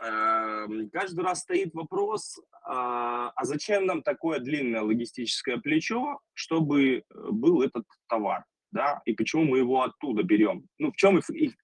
Эм, 0.00 0.88
каждый 0.90 1.22
раз 1.22 1.40
стоит 1.40 1.74
вопрос, 1.74 2.40
а, 2.64 3.30
а 3.36 3.44
зачем 3.44 3.84
нам 3.84 4.02
такое 4.02 4.38
длинное 4.38 4.80
логистическое 4.80 5.58
плечо, 5.58 6.18
чтобы 6.32 6.96
э, 6.96 7.02
был 7.10 7.62
этот 7.62 7.84
товар, 8.08 8.44
да, 8.70 9.02
и 9.04 9.12
почему 9.12 9.44
мы 9.44 9.58
его 9.58 9.82
оттуда 9.82 10.22
берем? 10.22 10.66
Ну, 10.78 10.92
в 10.92 10.96
чем 10.96 11.18
их 11.18 11.54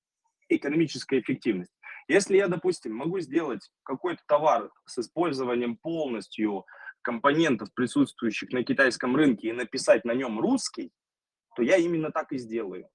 экономическая 0.50 1.20
эффективность? 1.20 1.72
Если 2.06 2.36
я, 2.36 2.48
допустим, 2.48 2.94
могу 2.94 3.18
сделать 3.20 3.70
какой-то 3.82 4.22
товар 4.26 4.70
с 4.86 4.98
использованием 4.98 5.76
полностью 5.76 6.66
компонентов, 7.00 7.72
присутствующих 7.74 8.52
на 8.52 8.62
китайском 8.62 9.16
рынке, 9.16 9.48
и 9.48 9.52
написать 9.52 10.04
на 10.04 10.12
нем 10.12 10.38
русский, 10.38 10.92
то 11.56 11.62
я 11.62 11.76
именно 11.76 12.10
так 12.10 12.32
и 12.32 12.38
сделаю 12.38 12.88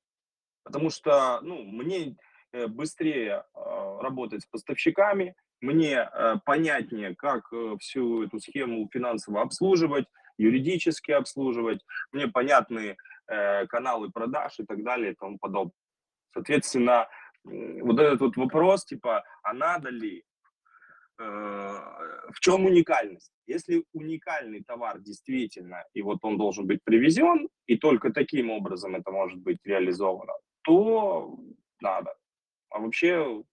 потому 0.63 0.89
что 0.89 1.39
ну, 1.41 1.63
мне 1.63 2.15
э, 2.51 2.67
быстрее 2.67 3.43
а, 3.53 4.01
работать 4.01 4.43
с 4.43 4.45
поставщиками, 4.45 5.35
мне 5.61 5.95
э, 5.95 6.35
понятнее, 6.45 7.15
как 7.15 7.51
э, 7.53 7.75
всю 7.79 8.23
эту 8.23 8.39
схему 8.39 8.89
финансово 8.91 9.41
обслуживать, 9.41 10.05
юридически 10.37 11.11
обслуживать, 11.11 11.81
мне 12.11 12.27
понятны 12.27 12.97
каналы 13.69 14.11
продаж 14.11 14.59
и 14.59 14.65
так 14.65 14.83
далее 14.83 15.13
и 15.13 15.15
тому 15.15 15.37
подобное. 15.39 15.71
Соответственно, 16.33 17.07
вот 17.45 17.97
этот 17.97 18.19
вот 18.19 18.35
вопрос, 18.35 18.83
типа, 18.83 19.23
а 19.43 19.53
надо 19.53 19.89
ли, 19.89 20.25
в 21.17 22.39
чем 22.39 22.65
уникальность? 22.65 23.31
Если 23.45 23.85
уникальный 23.93 24.63
товар 24.63 24.99
действительно, 24.99 25.83
и 25.93 26.01
вот 26.01 26.19
он 26.23 26.37
должен 26.37 26.65
быть 26.65 26.83
привезен, 26.83 27.49
и 27.67 27.77
только 27.77 28.11
таким 28.11 28.49
образом 28.49 28.95
это 28.95 29.11
может 29.11 29.39
быть 29.39 29.59
реализовано, 29.63 30.33
то 30.63 31.37
надо. 31.81 32.15
А 32.69 32.79
вообще 32.79 33.43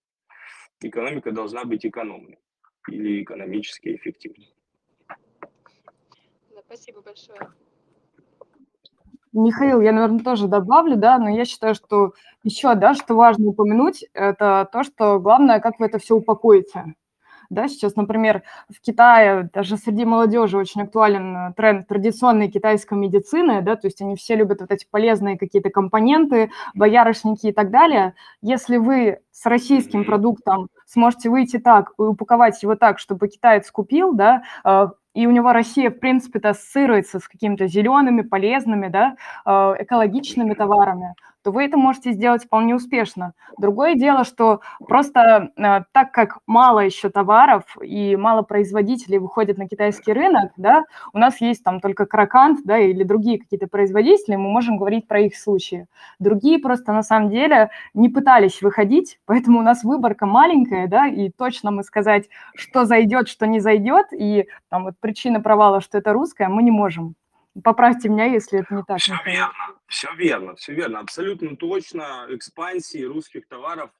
экономика 0.79 1.31
должна 1.31 1.63
быть 1.65 1.85
экономной 1.85 2.39
или 2.89 3.23
экономически 3.23 3.95
эффективной. 3.95 4.53
Да, 5.07 6.61
спасибо 6.65 7.01
большое. 7.01 7.39
Михаил, 9.33 9.79
я, 9.81 9.93
наверное, 9.93 10.23
тоже 10.23 10.47
добавлю, 10.47 10.97
да, 10.97 11.17
но 11.17 11.29
я 11.29 11.45
считаю, 11.45 11.73
что 11.73 12.13
еще, 12.43 12.75
да, 12.75 12.93
что 12.93 13.15
важно 13.15 13.47
упомянуть, 13.47 14.03
это 14.13 14.67
то, 14.71 14.83
что 14.83 15.19
главное, 15.19 15.61
как 15.61 15.79
вы 15.79 15.85
это 15.85 15.99
все 15.99 16.15
упакуете. 16.15 16.95
Да, 17.51 17.67
сейчас, 17.67 17.97
например, 17.97 18.43
в 18.69 18.79
Китае 18.79 19.49
даже 19.53 19.75
среди 19.75 20.05
молодежи 20.05 20.57
очень 20.57 20.83
актуален 20.83 21.35
э, 21.35 21.53
тренд 21.53 21.85
традиционной 21.85 22.49
китайской 22.49 22.93
медицины, 22.97 23.61
да, 23.61 23.75
то 23.75 23.87
есть 23.87 24.01
они 24.01 24.15
все 24.15 24.35
любят 24.37 24.61
вот 24.61 24.71
эти 24.71 24.87
полезные 24.89 25.37
какие-то 25.37 25.69
компоненты, 25.69 26.49
боярышники 26.75 27.47
и 27.47 27.51
так 27.51 27.69
далее. 27.69 28.13
Если 28.41 28.77
вы 28.77 29.19
с 29.31 29.45
российским 29.45 30.05
продуктом 30.05 30.69
сможете 30.85 31.29
выйти 31.29 31.59
так 31.59 31.91
и 31.99 32.03
упаковать 32.03 32.63
его 32.63 32.75
так, 32.75 32.99
чтобы 32.99 33.27
китаец 33.27 33.69
купил, 33.69 34.13
да, 34.13 34.43
э, 34.63 34.87
и 35.13 35.27
у 35.27 35.31
него 35.31 35.51
Россия, 35.51 35.89
в 35.91 35.99
принципе, 35.99 36.39
ассоциируется 36.39 37.19
с 37.19 37.27
какими-то 37.27 37.67
зелеными, 37.67 38.21
полезными, 38.21 38.87
да, 38.87 39.17
э, 39.45 39.83
экологичными 39.83 40.53
товарами, 40.53 41.15
то 41.43 41.51
вы 41.51 41.65
это 41.65 41.77
можете 41.77 42.11
сделать 42.11 42.45
вполне 42.45 42.75
успешно. 42.75 43.33
Другое 43.57 43.95
дело, 43.95 44.23
что 44.23 44.61
просто 44.87 45.51
э, 45.55 45.83
так 45.91 46.11
как 46.11 46.39
мало 46.45 46.79
еще 46.79 47.09
товаров 47.09 47.63
и 47.81 48.15
мало 48.15 48.41
производителей 48.41 49.17
выходят 49.17 49.57
на 49.57 49.67
китайский 49.67 50.13
рынок, 50.13 50.51
да, 50.57 50.83
у 51.13 51.17
нас 51.17 51.41
есть 51.41 51.63
там 51.63 51.79
только 51.79 52.05
Кракант, 52.05 52.61
да, 52.63 52.77
или 52.77 53.03
другие 53.03 53.39
какие-то 53.39 53.67
производители, 53.67 54.35
мы 54.35 54.49
можем 54.49 54.77
говорить 54.77 55.07
про 55.07 55.21
их 55.21 55.35
случаи. 55.35 55.87
Другие 56.19 56.59
просто 56.59 56.93
на 56.93 57.03
самом 57.03 57.29
деле 57.29 57.69
не 57.93 58.09
пытались 58.09 58.61
выходить, 58.61 59.19
поэтому 59.25 59.59
у 59.59 59.63
нас 59.63 59.83
выборка 59.83 60.25
маленькая, 60.25 60.87
да, 60.87 61.07
и 61.07 61.29
точно 61.29 61.71
мы 61.71 61.83
сказать, 61.83 62.29
что 62.55 62.85
зайдет, 62.85 63.27
что 63.27 63.47
не 63.47 63.59
зайдет, 63.59 64.07
и 64.11 64.47
там 64.69 64.83
вот 64.83 64.95
причина 64.99 65.41
провала, 65.41 65.81
что 65.81 65.97
это 65.97 66.13
русское, 66.13 66.47
мы 66.47 66.63
не 66.63 66.71
можем. 66.71 67.15
Поправьте 67.63 68.07
меня, 68.07 68.25
если 68.25 68.59
это 68.59 68.73
не 68.73 68.83
так. 68.83 68.99
Все 68.99 69.13
верно, 69.25 69.75
все 69.91 70.07
верно, 70.15 70.55
все 70.55 70.73
верно. 70.73 70.99
Абсолютно 70.99 71.55
точно 71.57 72.25
экспансии 72.29 73.03
русских 73.03 73.47
товаров 73.47 73.91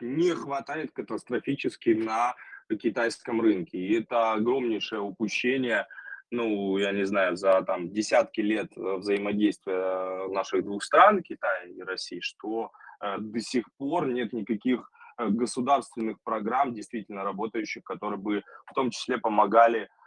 не 0.00 0.34
хватает 0.34 0.92
катастрофически 0.92 1.90
на 1.90 2.34
китайском 2.80 3.40
рынке. 3.40 3.78
И 3.78 3.98
это 3.98 4.32
огромнейшее 4.32 5.00
упущение, 5.00 5.86
ну, 6.30 6.76
я 6.76 6.92
не 6.92 7.06
знаю, 7.06 7.36
за 7.36 7.62
там 7.62 7.90
десятки 7.90 8.42
лет 8.42 8.70
э, 8.76 8.96
взаимодействия 8.96 10.28
наших 10.28 10.64
двух 10.64 10.84
стран, 10.84 11.22
Китая 11.22 11.64
и 11.64 11.80
России, 11.80 12.20
что 12.20 12.70
э, 13.00 13.16
до 13.18 13.40
сих 13.40 13.64
пор 13.78 14.06
нет 14.06 14.32
никаких 14.32 14.90
государственных 15.18 16.18
программ, 16.22 16.74
действительно 16.74 17.24
работающих, 17.24 17.82
которые 17.82 18.20
бы 18.20 18.44
в 18.66 18.74
том 18.74 18.90
числе 18.90 19.18
помогали 19.18 19.88
Э, 19.88 19.97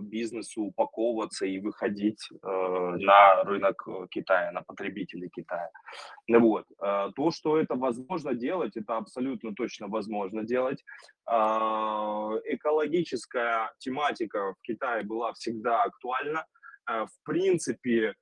бизнесу 0.00 0.64
упаковываться 0.64 1.46
и 1.46 1.58
выходить 1.58 2.28
э, 2.30 2.36
на 2.46 3.42
рынок 3.44 3.82
э, 3.88 4.06
Китая, 4.10 4.52
на 4.52 4.62
потребителей 4.62 5.28
Китая. 5.28 5.70
Ну 6.28 6.40
вот. 6.40 6.66
То, 6.78 7.30
что 7.30 7.56
это 7.56 7.74
возможно 7.76 8.34
делать, 8.34 8.76
это 8.76 8.96
абсолютно 8.96 9.54
точно 9.54 9.86
возможно 9.88 10.42
делать. 10.44 10.84
Экологическая 12.44 13.72
тематика 13.78 14.54
в 14.54 14.60
Китае 14.62 15.04
была 15.04 15.32
всегда 15.34 15.84
актуальна. 15.84 16.44
В 16.86 17.08
принципе, 17.24 18.14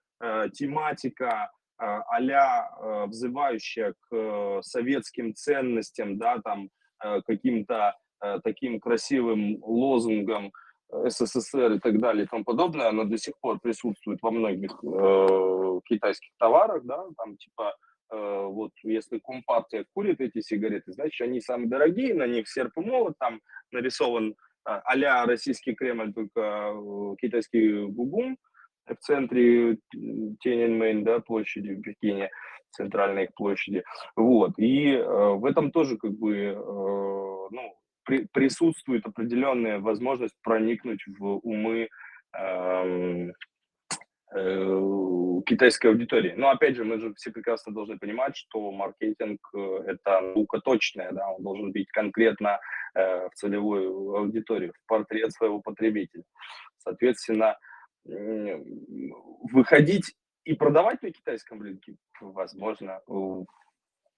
тематика 0.52 1.50
а 1.78 3.06
взывающая 3.06 3.94
к 4.08 4.62
советским 4.62 5.34
ценностям, 5.34 6.18
да, 6.18 6.40
там, 6.44 6.68
каким-то 7.26 7.96
таким 8.42 8.80
красивым 8.80 9.58
лозунгам, 9.62 10.52
СССР 11.08 11.72
и 11.72 11.78
так 11.78 11.98
далее 11.98 12.24
и 12.24 12.28
тому 12.28 12.44
подобное, 12.44 12.88
она 12.88 13.04
до 13.04 13.18
сих 13.18 13.34
пор 13.40 13.58
присутствует 13.60 14.20
во 14.22 14.30
многих 14.30 14.72
э, 14.82 15.80
китайских 15.84 16.30
товарах, 16.38 16.84
да, 16.84 17.04
там 17.16 17.36
типа 17.36 17.74
э, 18.12 18.46
вот 18.46 18.72
если 18.82 19.18
компартия 19.18 19.84
курит 19.94 20.20
эти 20.20 20.40
сигареты, 20.40 20.92
значит 20.92 21.20
они 21.20 21.40
самые 21.40 21.68
дорогие, 21.68 22.14
на 22.14 22.26
них 22.26 22.48
серп 22.48 22.72
и 22.76 22.80
молот, 22.80 23.14
там 23.18 23.40
нарисован 23.72 24.34
а 24.64 25.26
российский 25.26 25.74
Кремль, 25.74 26.12
только 26.14 26.40
э, 26.40 27.16
китайский 27.20 27.86
гугум 27.86 28.38
в 28.86 28.96
центре 28.96 29.78
Тененмейн, 29.92 31.04
да, 31.04 31.20
площади 31.20 31.74
в 31.74 31.82
Пекине, 31.82 32.30
центральной 32.70 33.24
их 33.24 33.34
площади, 33.34 33.84
вот, 34.16 34.58
и 34.58 34.92
э, 34.92 35.04
в 35.04 35.44
этом 35.44 35.70
тоже 35.70 35.96
как 35.96 36.12
бы, 36.12 36.34
э, 36.34 36.54
ну, 36.54 37.76
при, 38.04 38.26
присутствует 38.32 39.06
определенная 39.06 39.78
возможность 39.78 40.34
проникнуть 40.42 41.02
в 41.18 41.38
умы 41.38 41.88
э, 42.36 43.30
э, 44.34 45.40
китайской 45.46 45.88
аудитории. 45.88 46.34
Но 46.36 46.50
опять 46.50 46.76
же, 46.76 46.84
мы 46.84 46.98
же 46.98 47.14
все 47.14 47.30
прекрасно 47.30 47.72
должны 47.72 47.98
понимать, 47.98 48.36
что 48.36 48.70
маркетинг 48.72 49.40
э, 49.54 49.84
это 49.86 50.20
наука 50.20 50.60
точная, 50.60 51.12
да, 51.12 51.28
он 51.28 51.42
должен 51.42 51.72
быть 51.72 51.88
конкретно 51.90 52.60
э, 52.94 53.28
в 53.28 53.34
целевую 53.34 54.16
аудиторию, 54.16 54.72
в 54.72 54.86
портрет 54.86 55.32
своего 55.32 55.60
потребителя. 55.60 56.24
Соответственно, 56.78 57.56
э, 58.06 58.62
выходить 59.52 60.14
и 60.44 60.54
продавать 60.54 61.02
на 61.02 61.10
китайском 61.10 61.62
рынке, 61.62 61.96
возможно, 62.20 63.00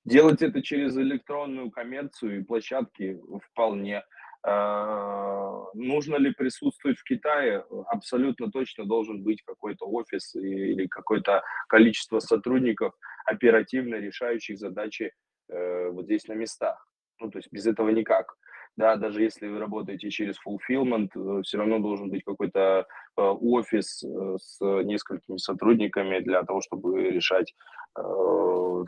Делать 0.06 0.40
это 0.40 0.62
через 0.62 0.96
электронную 0.96 1.72
коммерцию 1.72 2.38
и 2.38 2.44
площадки 2.44 3.20
вполне. 3.50 4.04
А, 4.44 5.64
нужно 5.74 6.14
ли 6.14 6.32
присутствовать 6.32 6.96
в 6.98 7.02
Китае? 7.02 7.64
Абсолютно 7.88 8.52
точно 8.52 8.84
должен 8.84 9.24
быть 9.24 9.42
какой-то 9.42 9.84
офис 9.84 10.36
или 10.36 10.86
какое-то 10.86 11.42
количество 11.68 12.20
сотрудников, 12.20 12.94
оперативно 13.24 13.96
решающих 13.96 14.58
задачи 14.58 15.10
э, 15.48 15.88
вот 15.90 16.04
здесь 16.04 16.28
на 16.28 16.34
местах. 16.34 16.86
Ну, 17.18 17.28
то 17.28 17.38
есть 17.38 17.48
без 17.50 17.66
этого 17.66 17.88
никак. 17.88 18.36
Да, 18.76 18.96
даже 18.96 19.22
если 19.22 19.48
вы 19.48 19.58
работаете 19.58 20.10
через 20.10 20.36
fulfillment, 20.36 21.08
э, 21.14 21.42
все 21.42 21.58
равно 21.58 21.78
должен 21.78 22.10
быть 22.10 22.24
какой-то 22.24 22.86
э, 23.16 23.20
офис 23.22 24.02
с 24.02 24.58
несколькими 24.60 25.38
сотрудниками 25.38 26.20
для 26.20 26.42
того, 26.44 26.60
чтобы 26.60 27.10
решать 27.10 27.54
ну, 27.98 28.84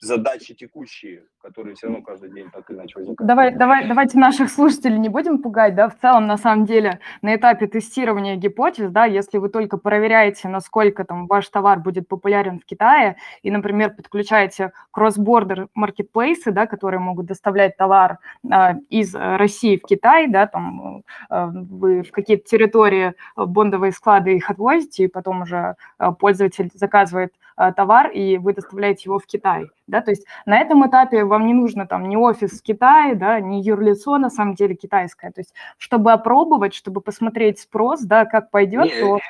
задачи 0.00 0.54
текущие, 0.54 1.24
которые 1.42 1.74
все 1.74 1.86
равно 1.86 2.02
каждый 2.02 2.30
день 2.32 2.50
так 2.50 2.70
иначе 2.70 2.98
возникают. 2.98 3.28
Давай, 3.28 3.54
давай, 3.54 3.86
давайте 3.86 4.18
наших 4.18 4.50
слушателей 4.50 4.98
не 4.98 5.08
будем 5.08 5.42
пугать, 5.42 5.74
да, 5.74 5.88
в 5.88 5.98
целом, 5.98 6.26
на 6.26 6.38
самом 6.38 6.64
деле, 6.64 7.00
на 7.22 7.36
этапе 7.36 7.66
тестирования 7.66 8.36
гипотез, 8.36 8.90
да, 8.90 9.04
если 9.04 9.38
вы 9.38 9.50
только 9.50 9.76
проверяете, 9.76 10.48
насколько 10.48 11.04
там 11.04 11.26
ваш 11.26 11.48
товар 11.48 11.80
будет 11.80 12.08
популярен 12.08 12.60
в 12.60 12.64
Китае, 12.64 13.16
и, 13.42 13.50
например, 13.50 13.94
подключаете 13.94 14.72
кросс-бордер 14.90 15.68
маркетплейсы, 15.74 16.50
да, 16.50 16.66
которые 16.66 17.00
могут 17.00 17.26
доставлять 17.26 17.76
товар 17.76 18.18
э, 18.42 18.74
из 18.88 19.14
России 19.14 19.76
в 19.76 19.86
Китай, 19.86 20.28
да, 20.28 20.46
там 20.46 21.04
э, 21.30 21.46
вы 21.52 22.02
в 22.02 22.10
какие-то 22.10 22.48
территории 22.48 23.14
бондовые 23.36 23.92
склады 23.92 24.36
их 24.36 24.48
отвозите, 24.48 25.04
и 25.04 25.08
потом 25.08 25.42
уже 25.42 25.76
э, 25.98 26.10
пользователь 26.18 26.70
заказывает 26.74 27.32
э, 27.32 27.49
товар, 27.76 28.10
и 28.10 28.38
вы 28.38 28.54
доставляете 28.54 29.02
его 29.06 29.18
в 29.18 29.26
Китай 29.26 29.68
да, 29.90 30.00
то 30.00 30.10
есть 30.10 30.24
на 30.46 30.58
этом 30.58 30.88
этапе 30.88 31.24
вам 31.24 31.46
не 31.46 31.52
нужно 31.52 31.86
там 31.86 32.08
ни 32.08 32.16
офис 32.16 32.60
в 32.60 32.62
Китае, 32.62 33.14
да, 33.14 33.40
ни 33.40 33.60
юрлицо 33.60 34.18
на 34.18 34.30
самом 34.30 34.54
деле 34.54 34.74
китайское, 34.74 35.32
то 35.32 35.40
есть 35.40 35.52
чтобы 35.76 36.12
опробовать, 36.12 36.74
чтобы 36.74 37.00
посмотреть 37.00 37.58
спрос, 37.58 38.00
да, 38.02 38.24
как 38.24 38.50
пойдет, 38.50 38.84
не, 38.84 39.00
то... 39.00 39.16
Это, 39.16 39.24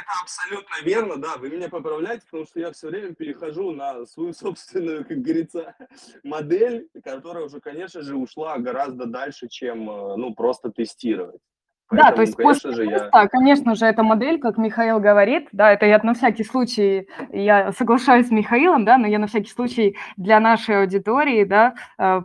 это 0.00 0.12
абсолютно 0.22 0.74
верно, 0.84 1.16
да, 1.16 1.36
вы 1.38 1.50
меня 1.50 1.68
поправляете, 1.68 2.24
потому 2.26 2.46
что 2.46 2.60
я 2.60 2.70
все 2.72 2.88
время 2.88 3.14
перехожу 3.14 3.72
на 3.72 4.04
свою 4.06 4.32
собственную, 4.32 5.04
как 5.04 5.18
говорится, 5.18 5.74
модель, 6.22 6.88
которая 7.02 7.46
уже, 7.46 7.60
конечно 7.60 8.02
же, 8.02 8.16
ушла 8.16 8.58
гораздо 8.58 9.06
дальше, 9.06 9.48
чем, 9.48 9.88
э, 9.88 10.16
ну, 10.16 10.34
просто 10.34 10.70
тестировать. 10.70 11.40
Поэтому, 11.88 12.10
да, 12.10 12.16
то 12.16 12.22
есть 12.22 12.36
после 12.36 12.72
же, 12.72 12.86
теста, 12.86 13.10
я... 13.12 13.28
конечно 13.28 13.74
же, 13.76 13.86
эта 13.86 14.02
модель, 14.02 14.40
как 14.40 14.58
Михаил 14.58 14.98
говорит, 14.98 15.48
да, 15.52 15.72
это 15.72 15.86
я 15.86 16.00
на 16.02 16.14
всякий 16.14 16.42
случай, 16.42 17.08
я 17.30 17.70
соглашаюсь 17.72 18.26
с 18.26 18.30
Михаилом, 18.32 18.84
да, 18.84 18.98
но 18.98 19.06
я 19.06 19.20
на 19.20 19.28
всякий 19.28 19.50
случай 19.50 19.96
для 20.16 20.40
нашей 20.40 20.80
аудитории, 20.80 21.44
да, 21.44 21.74
э, 21.98 22.22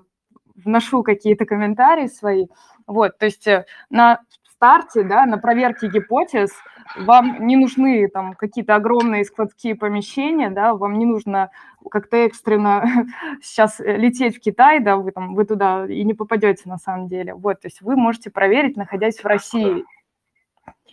вношу 0.55 1.03
какие-то 1.03 1.45
комментарии 1.45 2.07
свои. 2.07 2.47
Вот, 2.87 3.19
то 3.19 3.25
есть 3.25 3.45
э, 3.47 3.65
на 3.91 4.21
старте, 4.61 5.01
да, 5.01 5.25
на 5.25 5.39
проверке 5.39 5.87
гипотез 5.87 6.51
вам 6.95 7.47
не 7.47 7.55
нужны 7.55 8.07
там 8.07 8.33
какие-то 8.33 8.75
огромные 8.75 9.25
складские 9.25 9.73
помещения, 9.75 10.51
да, 10.51 10.75
вам 10.75 10.99
не 10.99 11.05
нужно 11.05 11.49
как-то 11.89 12.17
экстренно 12.17 12.85
сейчас 13.41 13.79
лететь 13.79 14.37
в 14.37 14.39
Китай, 14.39 14.79
да, 14.79 14.97
вы 14.97 15.11
там, 15.11 15.33
вы 15.33 15.45
туда 15.45 15.87
и 15.87 16.03
не 16.03 16.13
попадете 16.13 16.69
на 16.69 16.77
самом 16.77 17.07
деле. 17.07 17.33
Вот, 17.33 17.61
то 17.61 17.67
есть 17.69 17.81
вы 17.81 17.95
можете 17.95 18.29
проверить, 18.29 18.77
находясь 18.77 19.17
в 19.17 19.25
России. 19.25 19.83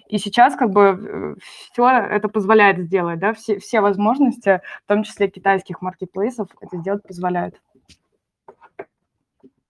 И 0.09 0.17
сейчас 0.17 0.57
как 0.57 0.71
бы 0.71 0.83
э, 0.83 1.35
все 1.71 1.87
это 1.87 2.29
позволяет 2.29 2.79
сделать, 2.79 3.19
да, 3.19 3.35
все, 3.35 3.59
все 3.59 3.83
возможности, 3.83 4.63
в 4.87 4.89
том 4.89 5.03
числе 5.03 5.29
китайских 5.29 5.83
маркетплейсов, 5.83 6.49
это 6.63 6.79
сделать 6.79 7.03
позволяют. 7.07 7.61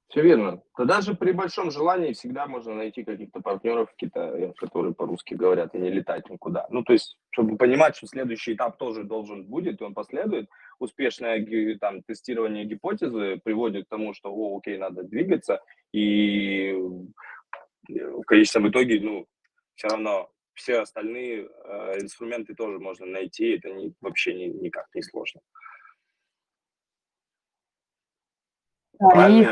Все 0.09 0.23
верно. 0.23 0.62
Да 0.79 0.85
даже 0.87 1.14
при 1.14 1.33
большом 1.33 1.71
желании 1.71 2.14
всегда 2.14 2.47
можно 2.47 2.75
найти 2.75 3.05
каких-то 3.05 3.40
партнеров 3.40 3.90
в 3.90 3.97
Китае, 3.97 4.55
которые 4.57 4.94
по-русски 4.94 5.35
говорят, 5.35 5.75
и 5.75 5.79
не 5.79 5.90
летать 5.90 6.31
никуда. 6.31 6.66
Ну, 6.71 6.83
то 6.83 6.94
есть, 6.94 7.18
чтобы 7.29 7.59
понимать, 7.59 7.94
что 7.97 8.07
следующий 8.07 8.55
этап 8.55 8.79
тоже 8.79 9.05
должен 9.05 9.44
будет, 9.44 9.81
и 9.81 9.85
он 9.85 9.92
последует. 9.92 10.49
Успешное 10.79 11.44
там, 11.79 12.03
тестирование 12.03 12.64
гипотезы 12.64 13.38
приводит 13.44 13.85
к 13.85 13.90
тому, 13.90 14.14
что, 14.14 14.33
о, 14.33 14.57
окей, 14.59 14.79
надо 14.79 15.03
двигаться, 15.03 15.61
и 15.92 16.73
в 17.88 18.23
конечном 18.23 18.71
итоге, 18.71 19.01
ну, 19.01 19.27
все 19.75 19.88
равно 19.88 20.31
все 20.55 20.81
остальные 20.81 21.49
э, 21.64 22.01
инструменты 22.01 22.55
тоже 22.55 22.79
можно 22.79 23.07
найти, 23.07 23.57
это 23.57 23.71
не, 23.71 23.94
вообще 24.01 24.35
не, 24.35 24.49
никак 24.49 24.87
не 24.94 25.03
сложно. 25.03 25.40
Да, 28.99 29.29
и 29.29 29.44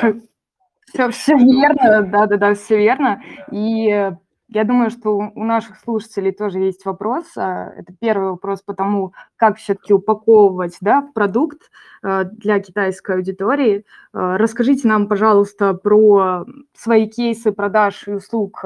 все, 0.87 1.11
все 1.11 1.37
верно, 1.37 2.03
да-да-да, 2.03 2.55
все 2.55 2.79
верно. 2.79 3.23
И 3.51 3.89
э, 3.91 4.17
я 4.49 4.65
думаю, 4.65 4.91
что 4.91 5.17
у 5.17 5.45
наших 5.45 5.79
слушателей 5.81 6.33
тоже 6.33 6.61
есть 6.61 6.85
вопрос. 6.85 7.25
А, 7.37 7.73
это 7.77 7.93
первый 7.99 8.31
вопрос 8.31 8.63
по 8.63 8.75
тому, 8.75 9.13
как 9.37 9.57
все-таки 9.59 9.93
упаковывать 9.93 10.77
да, 10.81 11.03
продукт 11.15 11.71
э, 12.03 12.25
для 12.25 12.61
китайской 12.61 13.17
аудитории. 13.17 13.85
Э, 14.15 14.37
расскажите 14.37 14.87
нам, 14.87 15.09
пожалуйста, 15.09 15.75
про 15.75 16.45
свои 16.75 17.09
кейсы 17.09 17.51
продаж 17.51 18.07
и 18.07 18.13
услуг 18.13 18.65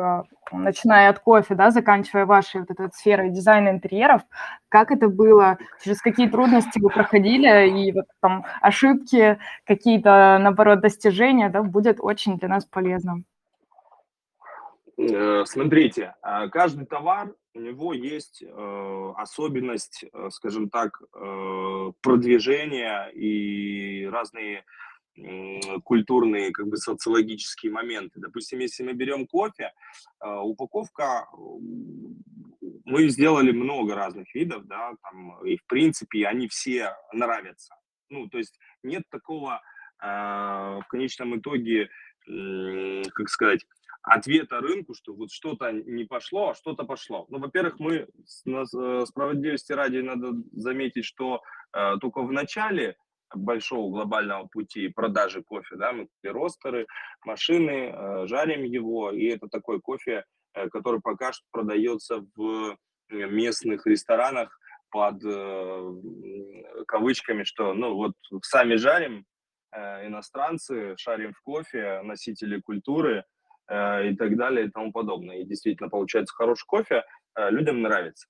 начиная 0.52 1.10
от 1.10 1.20
кофе, 1.20 1.54
да, 1.54 1.70
заканчивая 1.70 2.26
вашей 2.26 2.60
вот 2.60 2.70
этой 2.70 2.90
сферой 2.92 3.30
дизайна 3.30 3.70
интерьеров, 3.70 4.22
как 4.68 4.90
это 4.90 5.08
было, 5.08 5.58
через 5.82 6.00
какие 6.00 6.28
трудности 6.28 6.80
вы 6.80 6.90
проходили, 6.90 7.68
и 7.68 7.92
вот 7.92 8.06
там 8.20 8.44
ошибки, 8.60 9.38
какие-то, 9.64 10.38
наоборот, 10.40 10.80
достижения, 10.80 11.48
да, 11.48 11.62
будет 11.62 11.98
очень 12.00 12.36
для 12.38 12.48
нас 12.48 12.64
полезно. 12.64 13.22
Э, 15.00 15.44
смотрите, 15.46 16.14
а, 16.20 16.48
каждый 16.48 16.84
товар, 16.86 17.34
у 17.54 17.60
него 17.60 17.94
есть 17.94 18.42
э, 18.42 19.12
особенность, 19.16 20.04
э, 20.04 20.28
скажем 20.30 20.68
так, 20.68 21.00
продвижения 22.02 23.08
и 23.08 24.06
разные 24.06 24.64
культурные, 25.84 26.52
как 26.52 26.68
бы 26.68 26.76
социологические 26.76 27.72
моменты. 27.72 28.20
Допустим, 28.20 28.60
если 28.60 28.84
мы 28.84 28.92
берем 28.92 29.26
кофе, 29.26 29.72
упаковка, 30.20 31.26
мы 32.84 33.08
сделали 33.08 33.50
много 33.50 33.96
разных 33.96 34.32
видов, 34.34 34.66
да, 34.66 34.92
там, 35.02 35.44
и 35.44 35.56
в 35.56 35.66
принципе 35.66 36.26
они 36.26 36.48
все 36.48 36.94
нравятся. 37.12 37.74
Ну, 38.08 38.28
то 38.28 38.38
есть 38.38 38.58
нет 38.82 39.02
такого 39.10 39.60
в 40.00 40.84
конечном 40.88 41.38
итоге, 41.38 41.90
как 42.24 43.28
сказать, 43.28 43.66
ответа 44.02 44.60
рынку, 44.60 44.94
что 44.94 45.12
вот 45.12 45.30
что-то 45.30 45.72
не 45.72 46.04
пошло, 46.04 46.50
а 46.50 46.54
что-то 46.54 46.84
пошло. 46.84 47.26
Ну, 47.28 47.38
во-первых, 47.38 47.78
мы 47.78 47.94
э, 47.96 49.06
справедливости 49.06 49.72
ради 49.72 49.98
надо 49.98 50.32
заметить, 50.52 51.04
что 51.04 51.42
э, 51.72 51.96
только 52.00 52.22
в 52.22 52.32
начале 52.32 52.96
большого 53.34 53.92
глобального 53.92 54.46
пути 54.46 54.88
продажи 54.88 55.42
кофе, 55.42 55.76
да, 55.76 55.92
мы 55.92 56.08
ростеры, 56.24 56.86
машины, 57.24 57.92
э, 57.92 58.26
жарим 58.26 58.64
его, 58.64 59.12
и 59.12 59.26
это 59.26 59.48
такой 59.48 59.80
кофе, 59.80 60.24
э, 60.54 60.68
который 60.68 61.00
пока 61.00 61.32
что 61.32 61.44
продается 61.50 62.24
в 62.36 62.76
местных 63.10 63.86
ресторанах 63.86 64.56
под 64.90 65.22
э, 65.24 65.92
кавычками, 66.86 67.44
что, 67.44 67.74
ну, 67.74 67.94
вот 67.94 68.14
сами 68.42 68.76
жарим, 68.76 69.26
э, 69.72 70.06
иностранцы, 70.06 70.94
шарим 70.96 71.34
в 71.34 71.42
кофе, 71.42 72.00
носители 72.02 72.60
культуры, 72.60 73.24
Э, 73.24 73.39
и 73.70 74.16
так 74.16 74.37
далее 74.37 74.66
и 74.66 74.70
тому 74.70 74.92
подобное. 74.92 75.38
И 75.38 75.44
действительно 75.44 75.88
получается 75.88 76.35
хороший 76.35 76.66
кофе, 76.66 77.04
э, 77.37 77.50
людям 77.50 77.83
нравится. 77.83 78.26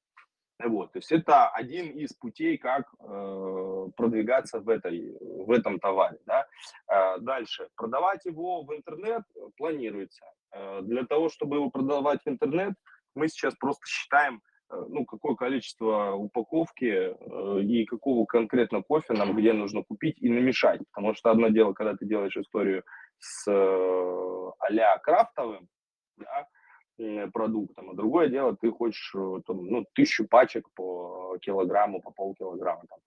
Вот, 0.62 0.92
то 0.92 0.98
есть 0.98 1.10
это 1.10 1.48
один 1.48 1.90
из 1.90 2.12
путей, 2.12 2.58
как 2.58 2.84
э, 3.00 3.86
продвигаться 3.96 4.60
в, 4.60 4.68
этой, 4.68 5.16
в 5.20 5.50
этом 5.50 5.78
товаре. 5.78 6.18
Да? 6.26 6.46
Э, 6.86 7.18
дальше. 7.20 7.68
Продавать 7.76 8.26
его 8.26 8.62
в 8.62 8.74
интернет 8.74 9.22
планируется. 9.56 10.22
Э, 10.52 10.80
для 10.82 11.04
того, 11.04 11.28
чтобы 11.28 11.56
его 11.56 11.70
продавать 11.70 12.20
в 12.24 12.28
интернет, 12.28 12.74
мы 13.14 13.28
сейчас 13.28 13.54
просто 13.54 13.86
считаем, 13.86 14.42
э, 14.70 14.84
ну, 14.88 15.06
какое 15.06 15.34
количество 15.34 16.12
упаковки 16.12 16.84
э, 16.84 17.62
и 17.62 17.86
какого 17.86 18.26
конкретно 18.26 18.82
кофе 18.82 19.14
нам 19.14 19.34
где 19.34 19.54
нужно 19.54 19.82
купить 19.82 20.18
и 20.20 20.28
намешать. 20.28 20.82
Потому 20.92 21.14
что 21.14 21.30
одно 21.30 21.48
дело, 21.48 21.72
когда 21.72 21.96
ты 21.96 22.04
делаешь 22.04 22.36
историю 22.36 22.84
с 23.20 23.46
э, 23.46 24.50
а 24.58 24.98
крафтовым 24.98 25.68
да, 26.16 27.28
продуктом, 27.32 27.90
а 27.90 27.94
другое 27.94 28.28
дело, 28.28 28.56
ты 28.56 28.70
хочешь 28.70 29.14
э, 29.14 29.40
там, 29.46 29.64
ну, 29.66 29.84
тысячу 29.94 30.26
пачек 30.26 30.66
по 30.74 31.38
килограмму, 31.40 32.00
по 32.00 32.10
полкилограмма 32.10 32.84
там, 32.88 32.98